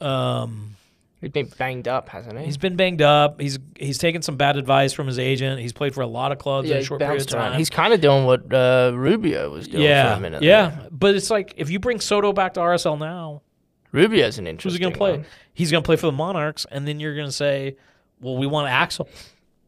[0.00, 0.76] um,
[1.20, 2.44] he's been banged up, hasn't he?
[2.44, 3.40] he's been banged up.
[3.40, 5.60] He's he's taken some bad advice from his agent.
[5.60, 7.50] He's played for a lot of clubs in a short period of bounced around.
[7.50, 7.58] time.
[7.58, 10.42] He's kind of doing what uh, Rubio was doing yeah, for a minute.
[10.42, 10.88] yeah, there.
[10.90, 13.42] but it's like if you bring Soto back to RSL now,
[13.92, 15.10] Rubio's an who's interesting he going to play?
[15.12, 15.26] one.
[15.54, 17.76] He's going to play for the Monarchs, and then you're going to say,
[18.20, 19.08] well, we want Axel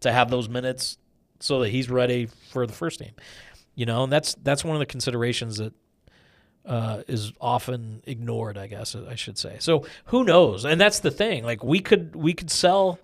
[0.01, 0.99] to have those minutes
[1.41, 3.13] so that he's ready for the first team.
[3.75, 5.73] You know, and that's that's one of the considerations that
[6.69, 8.59] uh, is often ignored.
[8.59, 9.57] I guess I should say.
[9.59, 10.65] So who knows?
[10.65, 11.45] And that's the thing.
[11.45, 13.01] Like we could we could sell,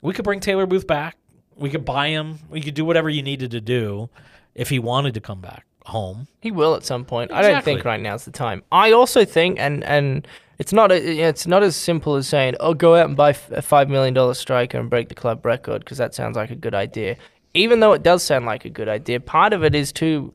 [0.00, 1.16] we could bring Taylor Booth back.
[1.54, 2.38] We could buy him.
[2.48, 4.08] We could do whatever you needed to do
[4.54, 6.28] if he wanted to come back home.
[6.40, 7.32] He will at some point.
[7.32, 8.62] I don't think right now's the time.
[8.72, 10.26] I also think, and and
[10.58, 13.62] it's not a, it's not as simple as saying, "Oh, go out and buy a
[13.62, 16.74] five million dollar striker and break the club record," because that sounds like a good
[16.74, 17.16] idea.
[17.54, 20.32] Even though it does sound like a good idea, part of it is too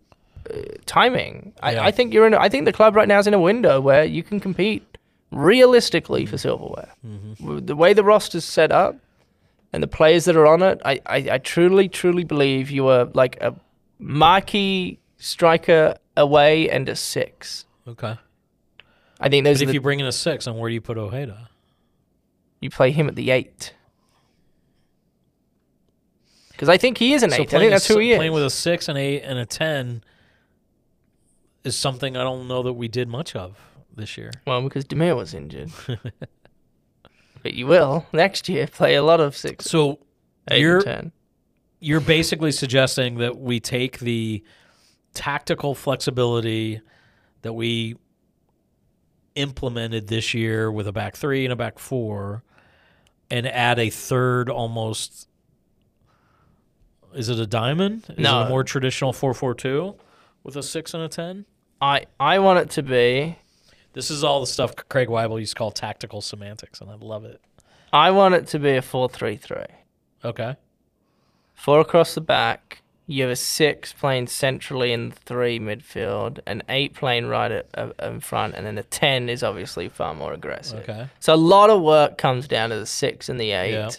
[0.85, 1.53] timing.
[1.61, 1.83] I, Yeah.
[1.85, 2.33] I think you're in.
[2.33, 4.97] I think the club right now is in a window where you can compete
[5.31, 6.89] realistically for silverware.
[7.05, 7.65] Mm-hmm.
[7.65, 8.95] The way the roster's set up
[9.71, 13.05] and the players that are on it, I, I, I truly, truly believe you are
[13.13, 13.55] like a
[13.99, 17.65] marquee striker away and a six.
[17.87, 18.17] Okay.
[19.19, 20.81] I think those But if the, you bring in a six, then where do you
[20.81, 21.49] put Ojeda?
[22.63, 23.73] you play him at the eight.
[26.51, 27.53] Because I think he is an So eight.
[27.53, 28.17] I think that's who he is.
[28.17, 30.03] Playing with a six, and eight, and a ten
[31.63, 33.57] is something I don't know that we did much of
[33.95, 34.31] this year?
[34.45, 35.71] Well, because Damir was injured.
[37.43, 39.99] but you will next year play a lot of six, So
[40.51, 40.83] you're
[41.79, 44.43] you're basically suggesting that we take the
[45.13, 46.81] tactical flexibility
[47.41, 47.95] that we
[49.35, 52.43] implemented this year with a back three and a back four
[53.29, 55.27] and add a third almost
[57.13, 58.05] is it a diamond?
[58.09, 58.41] Is No.
[58.41, 59.95] it a more traditional four four two
[60.43, 61.45] with a six and a ten?
[61.83, 63.37] I I want it to be.
[63.91, 67.25] This is all the stuff Craig Weibel used to call tactical semantics, and I love
[67.25, 67.41] it.
[67.91, 69.65] I want it to be a four-three-three.
[70.25, 70.55] Okay.
[71.53, 72.81] Four across the back.
[73.05, 77.89] You have a six playing centrally in three midfield, an eight playing right at, uh,
[78.01, 80.89] in front, and then a ten is obviously far more aggressive.
[80.89, 81.07] Okay.
[81.19, 83.89] So a lot of work comes down to the six and the eight, Yeah.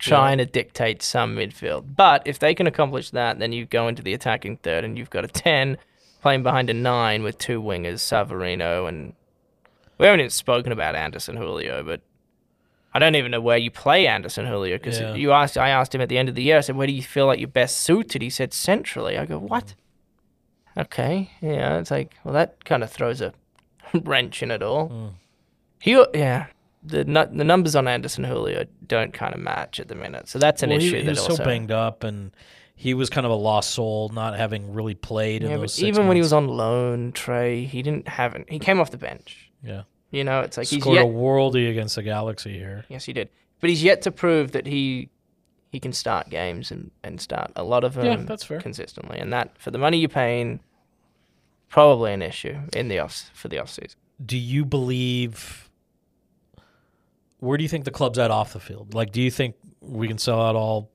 [0.00, 1.94] trying to dictate some midfield.
[1.96, 5.10] But if they can accomplish that, then you go into the attacking third, and you've
[5.10, 5.78] got a ten
[6.24, 9.12] playing behind a nine with two wingers, Savarino, and
[9.98, 12.00] we haven't even spoken about Anderson Julio, but
[12.94, 15.14] I don't even know where you play Anderson Julio because Yeah.
[15.14, 15.58] you asked.
[15.58, 16.56] I asked him at the end of the year.
[16.56, 19.38] I said, "Where do you feel like you're best suited?" He said, "Centrally." I go,
[19.38, 19.74] "What?"
[20.78, 23.34] Okay, yeah, it's like, well, that kind of throws a
[23.94, 24.88] wrench in it all.
[24.88, 25.06] Hmm.
[25.78, 26.46] He, yeah,
[26.82, 30.62] the the numbers on Anderson Julio don't kind of match at the minute, so that's
[30.62, 30.96] an Well, issue.
[30.96, 32.30] he, that was also, so banged up, and
[32.74, 35.62] he was kind of a lost soul, not having really played in Yeah, those.
[35.62, 38.46] but six even when he was on loan, Trey, he didn't have it.
[38.48, 39.50] He came off the bench.
[39.62, 41.04] yeah, You know, it's like he's scored yet.
[41.04, 42.84] a worldie against the Galaxy here.
[42.88, 43.28] Yes, he did.
[43.60, 45.08] But he's yet to prove that he
[45.70, 48.60] he can start games and, and start a lot of them Yeah, that's fair.
[48.60, 49.18] consistently.
[49.18, 50.60] And that for the money you're paying,
[51.68, 53.98] probably an issue in the off for the off season.
[54.24, 55.68] Do you believe?
[57.40, 58.94] Where do you think the club's at off the field?
[58.94, 60.90] Like, do you think we can sell out all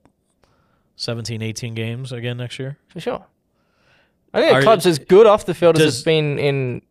[1.00, 2.78] 17, 18 games again next year?
[2.90, 3.26] For sure.
[4.34, 6.82] I think Are- the club's as good off the field as does- it's been in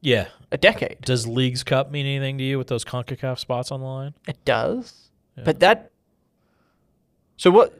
[0.00, 0.28] Yeah.
[0.50, 1.02] a decade.
[1.02, 4.14] Does League's Cup mean anything to you with those Concacaf spots on the line?
[4.26, 5.10] It does.
[5.36, 5.44] Yeah.
[5.44, 5.90] But that
[7.36, 7.72] So what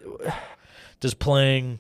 [1.01, 1.79] Does playing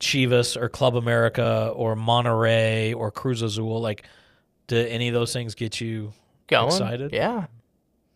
[0.00, 4.04] Chivas or Club America or Monterrey or Cruz Azul like?
[4.66, 6.12] Do any of those things get you
[6.48, 6.66] going?
[6.68, 7.12] Excited?
[7.12, 7.46] Yeah.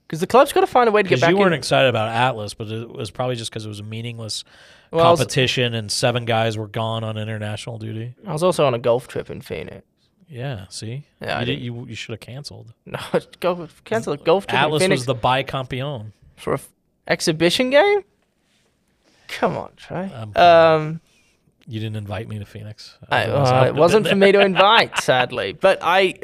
[0.08, 1.58] Because the club's got to find a way to get Because back you weren't in.
[1.58, 4.42] excited about Atlas, but it was probably just because it was a meaningless
[4.90, 8.14] Well, I was- competition and seven guys were gone on international duty.
[8.26, 9.82] I was also on a golf trip in Phoenix.
[10.30, 12.72] Yeah, see, Yeah, I you, you you should have canceled.
[12.86, 12.98] No,
[13.40, 16.12] go cancel the golf trip Atlas in Phoenix was the bicampeon.
[16.36, 16.68] for a f-
[17.06, 18.00] exhibition game.
[19.28, 20.10] Come on, Trey.
[20.12, 21.00] Um, Um,
[21.66, 22.96] You didn't invite me to Phoenix.
[23.10, 25.52] I, I it wasn't for me to invite, sadly.
[25.52, 26.14] But I,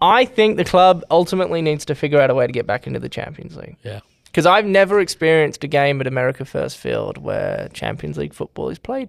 [0.00, 2.98] I think the club ultimately needs to figure out a way to get back into
[3.00, 3.76] the Champions League.
[3.84, 8.68] Yeah, Because I've never experienced a game at America First Field where Champions League football
[8.68, 9.08] is played,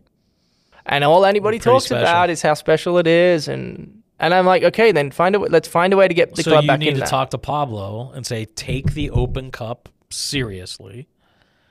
[0.86, 2.04] and all anybody Pretty talks special.
[2.04, 5.68] about is how special it is, and and I'm like, okay, then find a let's
[5.68, 7.38] find a way to get the so club you back need in to talk to
[7.38, 11.08] Pablo and say, take the Open Cup seriously.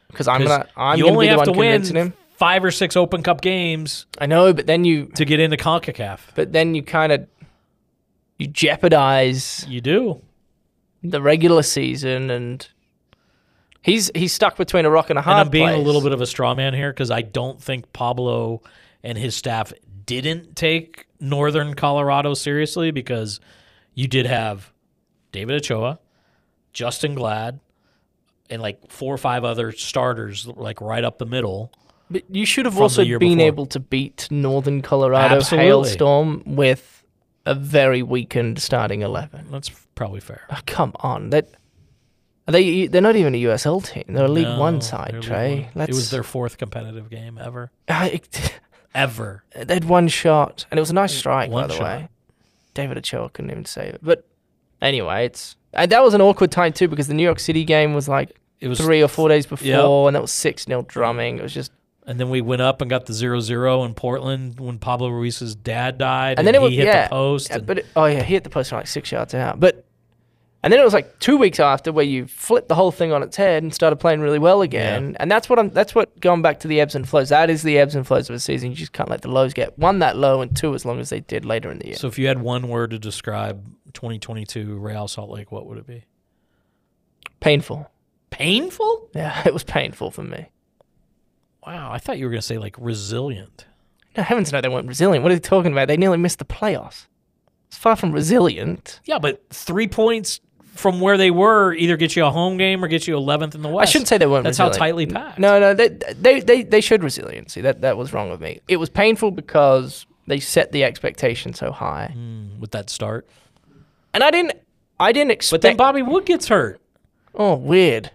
[0.08, 2.12] because I'm gonna I'm you gonna only have to win him.
[2.36, 6.20] five or six Open Cup games I know, but then you to get into Concacaf.
[6.34, 7.26] but then you kind of
[8.38, 10.20] you jeopardize You do.
[11.02, 12.66] the regular season and
[13.82, 16.12] he's he's stuck between a rock and a hard and I'm being a little bit
[16.12, 18.62] of a straw man here because I don't think Pablo
[19.02, 19.72] and his staff
[20.06, 23.40] didn't take Northern Colorado seriously because
[23.94, 24.72] you did have
[25.32, 25.98] David Ochoa,
[26.72, 27.60] Justin Glad,
[28.50, 31.72] and like four or five other starters like right up the middle.
[32.10, 33.46] but you should have from also the year been before.
[33.46, 35.66] able to beat Northern Colorado Absolutely.
[35.68, 37.01] Hailstorm with
[37.46, 39.46] a very weakened starting 11.
[39.50, 40.42] That's probably fair.
[40.50, 41.30] Oh, come on.
[41.30, 41.48] That
[42.48, 44.04] are they they're not even a USL team.
[44.08, 45.68] They're a League No, 1 side, Trey.
[45.74, 45.88] One.
[45.88, 47.70] It was their fourth competitive game ever.
[47.88, 48.20] I,
[48.94, 49.42] Ever.
[49.56, 51.82] They had one shot and it was a nice strike One by the shot.
[51.82, 52.08] way.
[52.74, 54.00] David Ochoa couldn't even save it.
[54.02, 54.26] But
[54.80, 57.94] anyway, it's and that was an awkward time too because the New York City game
[57.94, 59.84] was like It was three or four days before, Yep.
[60.08, 61.38] and that was six 0 drumming.
[61.38, 61.72] It was just,
[62.06, 65.98] And then we went up and got the 0-0 in Portland when Pablo Ruiz's dad
[65.98, 66.38] died.
[66.38, 67.50] and then it was he hit yeah, the post.
[67.50, 69.60] yeah, but it, oh yeah, he hit the post from like six yards out.
[69.60, 69.84] But
[70.64, 73.22] and then it was like two weeks after where you flipped the whole thing on
[73.22, 75.16] its head and started playing really well again.
[75.18, 75.70] And that's what I'm.
[75.70, 77.30] That's what going back to the ebbs and flows.
[77.30, 78.70] That is the ebbs and flows of a season.
[78.70, 81.10] You just can't let the lows get one that low and two as long as
[81.10, 81.96] they did later in the year.
[81.96, 85.86] So if you had one word to describe 2022 Real Salt Lake, what would it
[85.86, 86.04] be?
[87.42, 87.90] painful.
[88.30, 89.10] Painful?
[89.14, 90.48] Yeah, it was painful for me.
[91.66, 93.66] Wow, I thought you were going to say like resilient.
[94.16, 95.22] No heavens, no, they weren't resilient.
[95.22, 95.88] What are they talking about?
[95.88, 97.06] They nearly missed the playoffs.
[97.68, 99.00] It's far from resilient.
[99.04, 100.40] Yeah, but three points
[100.74, 103.62] from where they were either get you a home game or get you 11th in
[103.62, 103.88] the West.
[103.88, 104.44] I shouldn't say they weren't.
[104.44, 105.38] That's how tightly packed.
[105.38, 107.60] No, no, they, they they they showed resiliency.
[107.62, 108.60] That that was wrong with me.
[108.68, 113.26] It was painful because they set the expectation so high, Mm, with that start.
[114.12, 114.52] and I didn't.
[115.00, 115.62] I didn't expect.
[115.62, 116.80] But then Bobby Wood gets hurt.
[117.34, 118.10] oh, weird.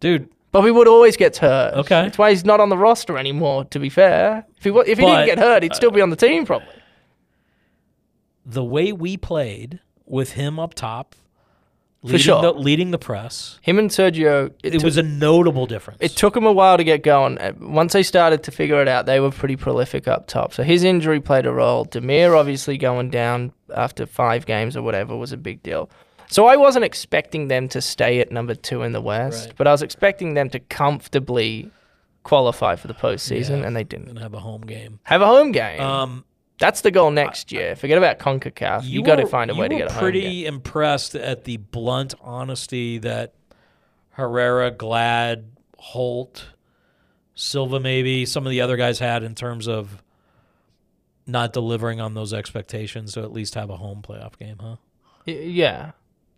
[0.00, 1.74] Dude, Bobby Wood always gets hurt.
[1.74, 2.02] Okay.
[2.02, 3.64] That's why he's not on the roster anymore.
[3.66, 6.00] To be fair, if he wa- if he But, didn't get hurt, he'd still be
[6.00, 6.68] on the team probably.
[8.46, 11.16] the way we played with him up top,
[12.02, 12.42] For leading, sure.
[12.42, 14.52] the, leading the press, Him and Sergio.
[14.62, 15.98] It, it took, was a notable difference.
[16.02, 17.38] It took him a while to get going.
[17.38, 20.52] Uh, Once they started to figure it out, they were pretty prolific up top.
[20.52, 21.84] So his injury played a role.
[21.86, 25.90] Damir obviously going down after five games or whatever was a big deal.
[26.34, 29.56] So I wasn't expecting them to stay at number two in the West, Right.
[29.56, 31.70] but I was expecting them to comfortably
[32.24, 33.66] qualify for the postseason, Yeah.
[33.68, 34.08] and they didn't.
[34.08, 34.98] and have a home game.
[35.04, 35.80] Have a home game.
[35.80, 36.24] Um,
[36.58, 37.76] That's the goal next year.
[37.76, 38.82] Forget about Concacaf.
[38.82, 42.14] You, got to find a way to get a home pretty impressed at the blunt
[42.20, 43.34] honesty that
[44.10, 46.46] Herrera, Glad, Holt,
[47.36, 50.02] Silva, maybe some of the other guys had in terms of
[51.28, 54.76] not delivering on those expectations to at least have a home playoff game, huh?
[55.26, 55.92] Yeah.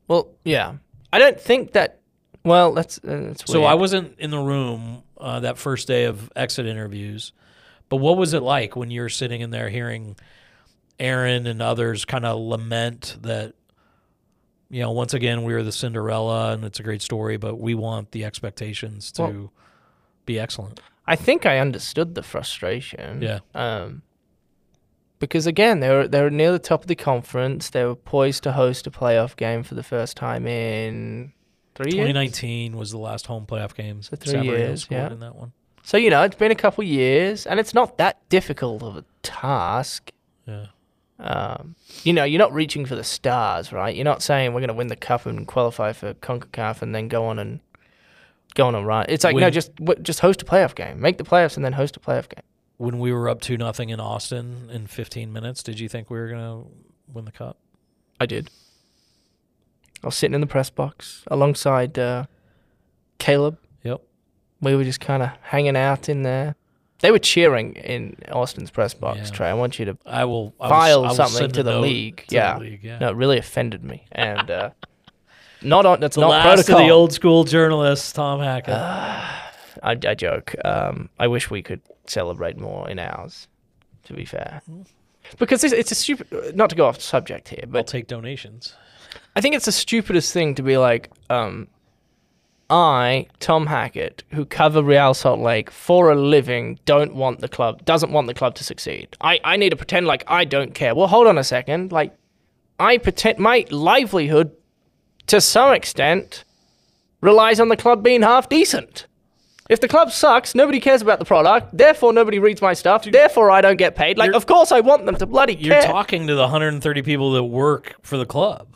[0.08, 0.74] Well, yeah.
[1.12, 2.00] I don't think that.
[2.44, 3.70] Well, that's uh, that's So weird.
[3.70, 7.32] I wasn't in the room uh, that first day of exit interviews,
[7.88, 10.16] but what was it like when you're sitting in there hearing
[11.00, 13.54] Aaron and others kind of lament that,
[14.70, 17.74] you know, once again we are the Cinderella and it's a great story, but we
[17.74, 19.52] want the expectations to Well-
[20.24, 20.80] be excellent.
[21.06, 23.22] I think I understood the frustration.
[23.22, 23.38] Yeah.
[23.54, 24.02] Um,
[25.18, 27.70] because again, they were they were near the top of the conference.
[27.70, 31.32] They were poised to host a playoff game for the first time in
[31.74, 32.08] three years.
[32.08, 34.02] 2019 was the last home playoff game.
[34.02, 35.10] So three years, yeah.
[35.10, 35.52] in that one.
[35.82, 39.04] So you know, it's been a couple years, and it's not that difficult of a
[39.22, 40.10] task.
[40.46, 40.66] Yeah.
[41.18, 43.94] Um, you know, you're not reaching for the stars, right?
[43.94, 47.08] You're not saying we're going to win the cup and qualify for Concacaf and then
[47.08, 47.60] go on and
[48.54, 49.06] go on and run.
[49.08, 51.64] It's like no, When- just w- just host a playoff game, make the playoffs, and
[51.64, 52.42] then host a playoff game.
[52.78, 56.18] When we were up two nothing in Austin in 15 minutes, did you think we
[56.18, 56.62] were gonna
[57.12, 57.56] win the cup?
[58.20, 58.50] I did.
[60.02, 62.26] I was sitting in the press box alongside uh,
[63.18, 63.58] Caleb.
[63.82, 64.02] Yep.
[64.60, 66.54] We were just kind of hanging out in there.
[67.00, 69.18] They were cheering in Austin's press box.
[69.18, 69.30] Yeah.
[69.30, 72.18] Trey, I want you to I will I file will something to the league.
[72.18, 72.58] to the yeah.
[72.58, 72.98] league, yeah.
[72.98, 74.70] No, it really offended me, and uh,
[75.62, 76.00] not on.
[76.00, 76.80] That's the not last protocol.
[76.80, 78.74] of the old school journalist, Tom Hackett.
[79.82, 80.54] I, I joke.
[80.64, 83.48] Um, I wish we could celebrate more in ours.
[84.04, 84.62] To be fair,
[85.36, 86.54] because it's, it's a stupid.
[86.54, 88.72] Not to go off subject here, but I'll take donations.
[89.34, 91.66] I think it's the stupidest thing to be like, um,
[92.70, 97.84] I, Tom Hackett, who cover Real Salt Lake for a living, don't want the club,
[97.84, 99.08] doesn't want the club to succeed.
[99.20, 100.94] I, I need to pretend like I don't care.
[100.94, 101.90] Well, hold on a second.
[101.90, 102.16] Like,
[102.78, 104.52] I pretend my livelihood,
[105.26, 106.44] to some extent,
[107.20, 109.06] relies on the club being half decent.
[109.68, 111.76] If the club sucks, nobody cares about the product.
[111.76, 113.04] Therefore, nobody reads my stuff.
[113.04, 114.16] Therefore, I don't get paid.
[114.16, 115.82] Like, of course, I want them to bloody You're care.
[115.90, 118.68] talking to the 130 people that work for the club.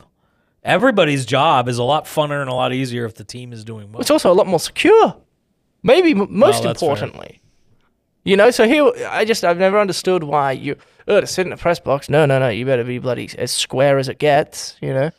[0.63, 3.91] Everybody's job is a lot funner and a lot easier if the team is doing
[3.91, 4.01] well.
[4.01, 5.15] It's also a lot more secure.
[5.81, 6.89] Maybe m- most that's fair.
[6.89, 7.41] importantly.
[8.23, 10.75] You know, so here I just I've never understood why you
[11.07, 12.07] oh to sit in a press box.
[12.07, 12.49] No, no, no.
[12.49, 14.75] You better be bloody as square as it gets.
[14.79, 15.11] You know,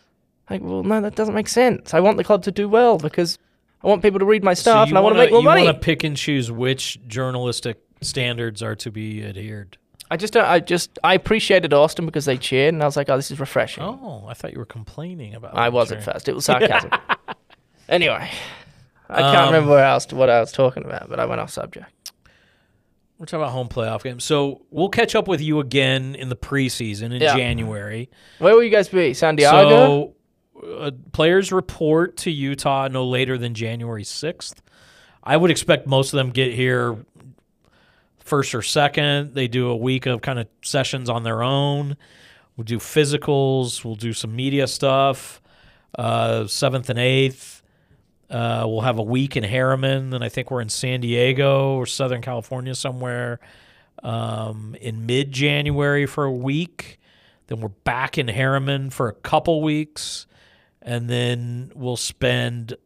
[0.48, 1.92] like well, no, that doesn't make sense.
[1.94, 3.38] I want the club to do well because
[3.84, 5.44] I want people to read my stuff you and I want to make more you
[5.44, 5.64] money.
[5.64, 9.76] want to pick and choose which journalistic standards are to be adhered.
[10.10, 10.44] I just don't.
[10.44, 13.40] I just I appreciated Austin because they cheered and I was like, oh, this is
[13.40, 13.82] refreshing.
[13.82, 15.56] Oh, I thought you were complaining about.
[15.56, 16.14] I wasn't cheering.
[16.14, 16.28] first.
[16.28, 16.90] It was sarcasm.
[17.88, 18.30] anyway,
[19.09, 21.50] I can't Um, remember where else what I was talking about, but I went off
[21.50, 21.86] subject.
[23.18, 24.24] We're talking about home playoff games.
[24.24, 27.36] So we'll catch up with you again in the preseason in Yeah.
[27.36, 28.10] January.
[28.38, 29.14] Where will you guys be?
[29.14, 29.50] San Diego.
[29.52, 30.14] So
[30.66, 34.55] uh, players report to Utah no later than January 6th.
[35.22, 36.97] I would expect most of them get here
[38.18, 39.34] first or second.
[39.34, 41.97] They do a week of kind of sessions on their own.
[42.56, 43.84] We'll do physicals.
[43.84, 45.40] We'll do some media stuff.
[45.97, 47.62] Uh, seventh and eighth.
[48.30, 51.84] Uh, we'll have a week in Herriman, and I think we're in San Diego or
[51.84, 53.40] Southern California somewhere
[54.02, 56.98] um, in mid January for a week.
[57.48, 60.26] Then we're back in Herriman for a couple weeks,
[60.82, 62.76] and then we'll spend,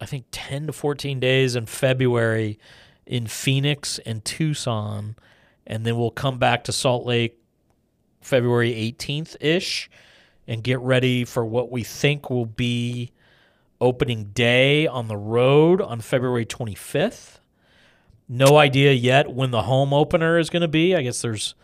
[0.00, 2.58] I think, 10 to 14 days in February
[3.06, 5.16] in Phoenix and Tucson,
[5.66, 7.38] and then we'll come back to Salt Lake
[8.20, 9.90] February 18th ish
[10.46, 13.10] and get ready for what we think will be
[13.80, 17.38] opening day on the road on February 25th.
[18.28, 20.94] No idea yet when the home opener is going to be.
[20.94, 21.54] I guess there's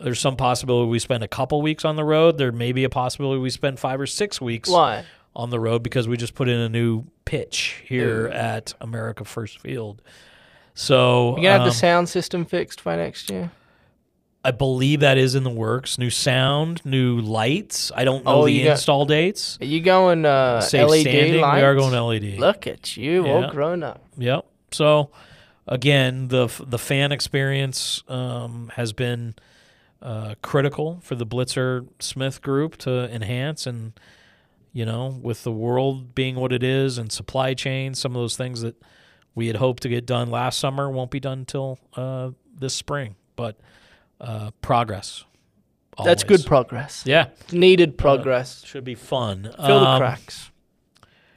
[0.00, 2.38] there's some possibility we spend a couple weeks on the road.
[2.38, 5.04] There may be a possibility we spend 5 or 6 weeks Why?
[5.36, 9.60] on the road because we just put in a new pitch here at America First
[9.60, 10.02] Field.
[10.74, 13.50] So You gonna have um, the sound system fixed by next year?
[14.46, 15.96] I believe that is in the works.
[15.96, 17.90] New sound, new lights.
[17.94, 19.56] I don't know Oh, the you got- install dates.
[19.60, 21.40] Are you going uh, Safe LED standing.
[21.40, 21.56] lights?
[21.56, 22.38] We are going LED.
[22.38, 23.32] Look at you, Yeah.
[23.32, 24.04] all grown up.
[24.18, 24.44] Yep.
[24.72, 25.10] So
[25.66, 29.34] again, the the fan experience um, has been
[30.04, 33.98] uh, critical for the Blitzer Smith group to enhance, and
[34.72, 38.36] you know, with the world being what it is and supply chain, some of those
[38.36, 38.76] things that
[39.34, 43.16] we had hoped to get done last summer won't be done until uh, this spring.
[43.34, 43.56] But
[44.20, 45.24] uh, progress.
[46.04, 47.04] That's good progress.
[47.06, 48.64] Yeah, Needed progress.
[48.64, 49.44] should be fun.
[49.56, 50.50] Fill the Um, cracks.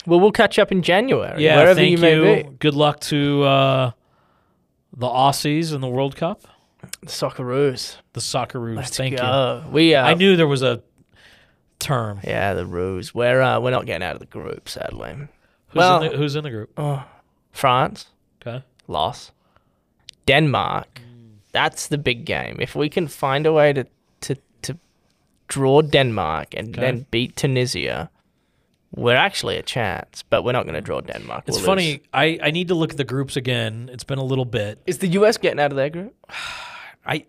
[0.08, 1.44] Well, we'll catch up in January.
[1.44, 2.50] Yeah, wherever thank you may be.
[2.60, 3.92] Good luck to uh,
[4.96, 6.42] the Aussies in the World Cup.
[7.02, 7.98] The Socceroos.
[8.14, 8.76] The Socceroos.
[8.76, 9.72] Let's Thank you.
[9.72, 10.82] We uh, I knew there was a
[11.80, 12.20] term.
[12.24, 13.14] Yeah, the Roos.
[13.14, 15.14] We're uh, we're not getting out of the group, sadly.
[15.14, 15.28] Who's,
[15.76, 16.72] Well- in, the, who's in the group?
[16.78, 17.04] Oh,
[17.52, 18.08] France
[18.46, 18.64] Okay.
[18.88, 19.32] loss.
[20.26, 21.02] Denmark.
[21.52, 22.58] That's the big game.
[22.60, 23.86] If we can find a way to
[24.22, 24.78] to to
[25.48, 26.82] draw Denmark and Okay.
[26.82, 28.10] then beat Tunisia,
[28.96, 30.24] we're actually a chance.
[30.30, 31.44] But we're not going to draw Denmark.
[31.48, 31.92] It's We'll funny.
[31.94, 32.00] lose.
[32.14, 33.90] I, I need to look at the groups again.
[33.94, 34.80] It's been a little bit.
[34.86, 35.38] Is the U.S.
[35.38, 36.14] getting out of their group?
[37.08, 37.26] I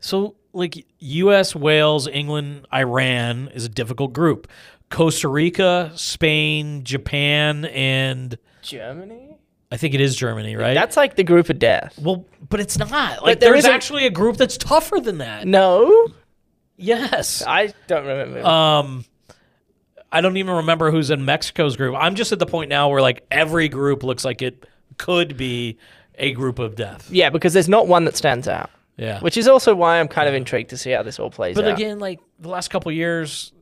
[0.00, 4.48] so like U.S., Wales, England, Iran is a difficult group.
[4.90, 9.36] Costa Rica, Spain, Japan, and Germany.
[9.70, 10.74] I think it is Germany, right?
[10.74, 11.98] That's like the group of death.
[11.98, 13.22] well, but it's not.
[13.24, 15.46] Like there there's actually a group that's tougher than that.
[15.46, 16.08] No,
[16.76, 17.42] Yes.
[17.46, 18.44] I don't remember.
[18.46, 19.04] Um,
[20.10, 21.94] I don't even remember who's in Mexico's group.
[21.96, 24.66] I'm just at the point now where like every group looks like it
[24.98, 25.78] could be
[26.16, 27.10] a group of death.
[27.10, 28.70] yeah, because there's not one that stands out.
[29.02, 29.18] Yeah.
[29.18, 31.64] Which is also why I'm kind of intrigued to see how this all plays but
[31.64, 31.70] out.
[31.70, 33.52] But again, like the last couple of years,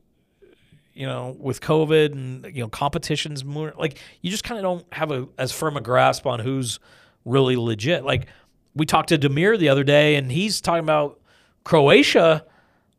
[0.93, 4.93] you know, with COVID and you know competitions more, like you just kind of don't
[4.93, 6.79] have a as firm a grasp on who's
[7.25, 8.05] really legit.
[8.05, 8.27] Like
[8.75, 11.19] we talked to Damir the other day, and he's talking about
[11.63, 12.45] Croatia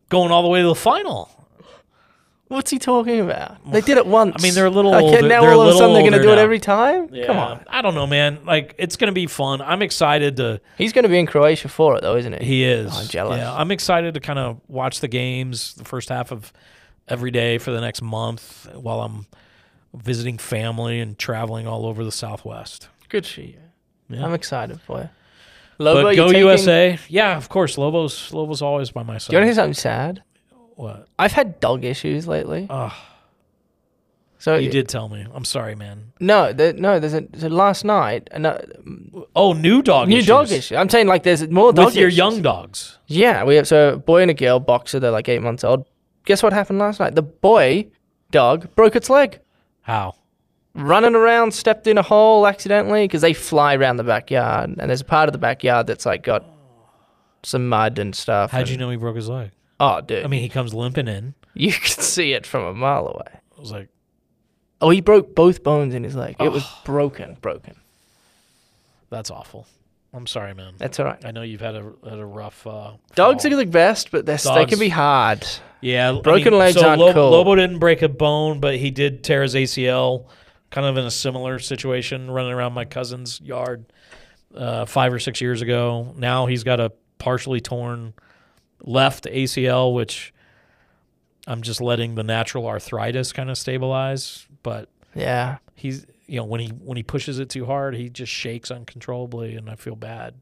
[0.08, 1.30] going all the way to the final.
[2.52, 3.56] What's he talking about?
[3.72, 4.34] They did it once.
[4.38, 6.12] I mean, they're a little Okay, older- now they're all of a sudden they're going
[6.12, 7.08] to do it every time.
[7.10, 7.26] Yeah.
[7.26, 7.64] Come on.
[7.66, 8.40] I don't know, man.
[8.44, 9.62] Like it's gonna be fun.
[9.62, 10.60] I'm excited to.
[10.76, 12.44] He's going to be in Croatia for it, though, isn't he?
[12.44, 12.90] He is.
[12.94, 13.38] Oh, I'm jealous.
[13.38, 16.52] Yeah, I'm excited to kind of watch the games the first half of
[17.08, 19.26] every day for the next month while I'm
[19.94, 22.88] visiting family and traveling all over the Southwest.
[23.08, 23.54] Good for you.
[24.10, 24.24] Yeah.
[24.26, 25.08] I'm excited for you.
[25.78, 26.98] Lobo, but go taking- USA.
[27.08, 27.78] Yeah, of course.
[27.78, 28.30] Lobos.
[28.32, 29.32] Lobos always by my side.
[29.32, 30.22] You want to hear something sad?
[30.76, 31.06] What?
[31.18, 32.66] I've had dog issues lately.
[32.70, 32.94] Oh,
[34.38, 35.24] So you did tell me.
[35.32, 36.12] I'm sorry, man.
[36.20, 36.98] No, there, no.
[36.98, 38.28] There's a so last night.
[38.32, 38.58] uh,
[39.36, 40.08] Oh, new dog.
[40.08, 40.26] new issues.
[40.26, 40.76] dog issue.
[40.76, 42.18] I'm saying like there's more dog with your issues.
[42.18, 42.98] young dogs.
[43.06, 44.98] Yeah, we have so a boy and a girl boxer.
[45.00, 45.86] They're like eight months old.
[46.24, 47.14] Guess what happened last night?
[47.14, 47.88] The boy
[48.30, 49.40] dog broke its leg.
[49.82, 50.14] How?
[50.74, 55.02] running around, stepped in a hole accidentally because they fly around the backyard, and there's
[55.02, 56.46] a part of the backyard that's like got
[57.42, 58.50] some mud and stuff.
[58.52, 59.50] How'd and- you know he broke his leg?
[59.82, 61.34] Oh, dude, I mean, he comes limping in.
[61.54, 63.40] you could see it from a mile away.
[63.56, 63.88] I was like,
[64.80, 66.36] Oh, he broke both bones in his leg.
[66.40, 67.74] It was broken, broken.
[69.10, 69.66] that's awful.
[70.14, 70.74] I'm sorry, man.
[70.76, 71.24] That's all right.
[71.24, 72.66] I know you've had a had a rough.
[72.66, 73.52] Uh, Dogs fall.
[73.52, 75.46] are the best, but they're, they Dogs- can be hard.
[75.80, 77.30] Yeah, I Broken mean, legs so aren't Lo- cool.
[77.30, 80.26] Lobo didn't break a bone, but he did tear his ACL,
[80.70, 83.86] kind of in a similar situation, running around my cousin's yard
[84.54, 86.14] uh, five or six years ago.
[86.16, 88.12] Now he's got a partially torn
[88.82, 90.32] left ACL, which
[91.46, 94.46] I'm just letting the natural arthritis kind of stabilize.
[94.62, 95.58] But Yeah.
[95.74, 99.54] he's, you know, when he when he pushes it too hard, he just shakes uncontrollably,
[99.56, 100.34] and I feel bad.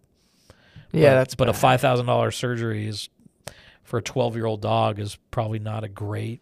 [0.93, 3.09] Yeah, But- that's but a five thousand dollars surgery is
[3.83, 6.41] for a twelve year old dog is probably not a great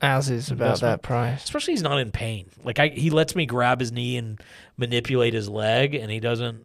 [0.00, 1.42] As is about that price.
[1.44, 2.50] especially he's not in pain.
[2.64, 4.40] Like I, he lets me grab his knee and
[4.76, 6.64] manipulate his leg, and he doesn't.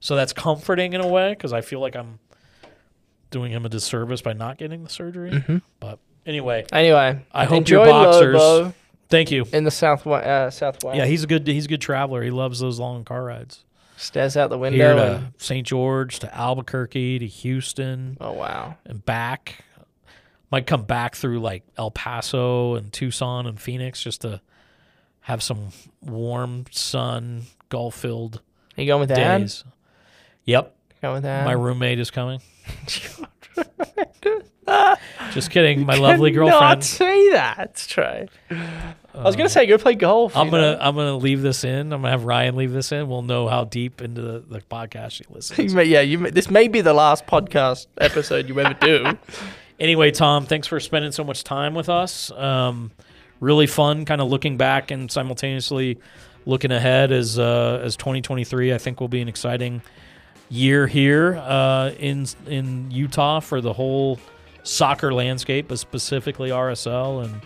[0.00, 2.18] So that's comforting in a way because I feel like I'm
[3.30, 5.30] doing him a disservice by not getting the surgery.
[5.30, 5.58] Mm-hmm.
[5.78, 8.74] But anyway, Anyway, I hope enjoy your boxers- Lobo
[9.08, 9.46] thank you.
[9.52, 10.96] in the south uh, southwest.
[10.96, 12.22] Yeah, he's a good he's a good traveler.
[12.22, 13.64] He loves those long car rides.
[13.96, 14.96] stares out the Here window.
[14.96, 15.66] to and, St.
[15.66, 19.64] George, to Albuquerque, to Houston, oh wow, and back.
[20.52, 24.40] Might come back through like El Paso and Tucson and Phoenix just to
[25.20, 25.68] have some
[26.02, 28.40] warm sun, golf filled
[28.76, 29.52] you going with Dad?
[30.46, 31.44] Yep, With Dad?
[31.44, 32.40] my roommate is coming.
[35.32, 36.60] Just kidding, my lovely girlfriend.
[36.60, 38.28] Not say that, Trey.
[38.50, 40.36] I was gonna say go play golf.
[40.36, 40.78] I'm you gonna?
[40.80, 41.92] I'm gonna leave this in.
[41.92, 43.08] I'm gonna have Ryan leave this in.
[43.08, 45.74] We'll know how deep into the, the podcast she listens.
[45.74, 49.18] Yeah, you may, this may be the last podcast episode you ever do.
[49.80, 52.30] anyway, Tom, thanks for spending so much time with us.
[52.32, 52.92] Um,
[53.40, 55.98] really fun, kind of looking back and simultaneously
[56.46, 58.72] looking ahead as uh, as 2023.
[58.72, 59.82] I think will be an exciting
[60.50, 64.18] year here uh, in in Utah for the whole
[64.62, 67.40] soccer landscape, but specifically RSL, and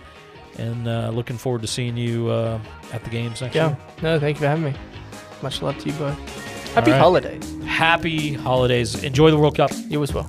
[0.59, 2.59] and uh, looking forward to seeing you uh,
[2.93, 3.69] at the games next Yeah.
[3.69, 3.79] year.
[4.03, 4.75] No, thank you for having me.
[5.43, 6.19] Much love to you both.
[6.75, 6.99] Happy right.
[7.01, 7.57] holidays.
[7.65, 9.03] Happy holidays!
[9.05, 9.71] Enjoy the World Cup.
[9.89, 10.29] You as well.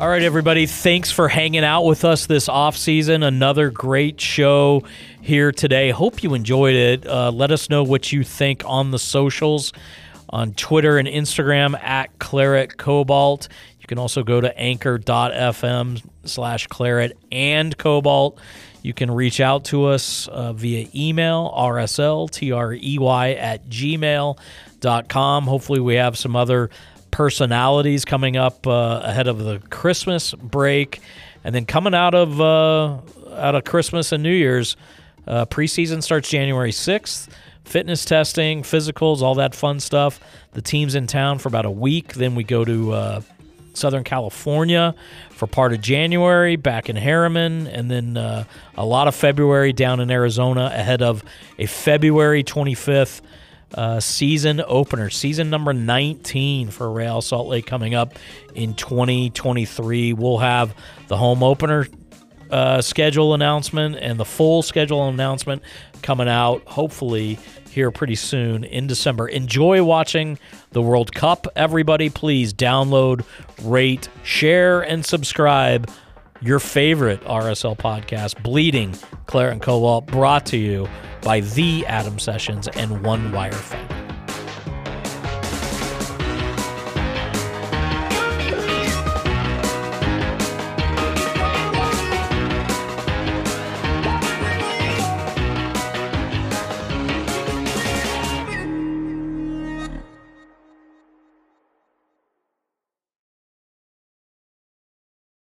[0.00, 0.66] All right, everybody.
[0.66, 3.24] Thanks for hanging out with us this off season.
[3.24, 4.84] Another great show
[5.20, 5.90] here today.
[5.90, 7.04] Hope you enjoyed it.
[7.04, 9.72] Uh, let us know what you think on the socials,
[10.30, 13.48] on Twitter and Instagram at Claret Cobalt.
[13.80, 18.38] You can also go to anchor.fm slash claret and cobalt.
[18.82, 25.44] You can reach out to us uh, via email, rsltrey at gmail.com.
[25.44, 26.70] Hopefully, we have some other
[27.10, 31.00] personalities coming up uh, ahead of the Christmas break,
[31.42, 32.98] and then coming out of uh,
[33.36, 34.76] out of Christmas and New Year's.
[35.26, 37.28] Uh, preseason starts January sixth.
[37.68, 40.20] Fitness testing, physicals, all that fun stuff.
[40.52, 42.14] The team's in town for about a week.
[42.14, 43.20] Then we go to uh,
[43.74, 44.94] Southern California
[45.32, 50.00] for part of January, back in Herriman, and then uh, a lot of February down
[50.00, 51.22] in Arizona ahead of
[51.58, 53.20] a February 25th
[53.74, 58.14] uh, season opener, season number 19 for Real Salt Lake coming up
[58.54, 60.14] in 2023.
[60.14, 60.74] We'll have
[61.08, 61.86] the home opener
[62.50, 65.62] uh, schedule announcement and the full schedule announcement
[66.02, 67.38] coming out hopefully
[67.70, 69.28] here pretty soon in December.
[69.28, 70.38] Enjoy watching
[70.72, 72.10] the World Cup, everybody.
[72.10, 73.24] Please download,
[73.62, 75.90] rate, share, and subscribe.
[76.40, 78.94] Your favorite RSL podcast, Bleeding
[79.26, 80.88] Claret and Cobalt, brought to you
[81.22, 84.07] by the Adam Sessions and One Wire Fan.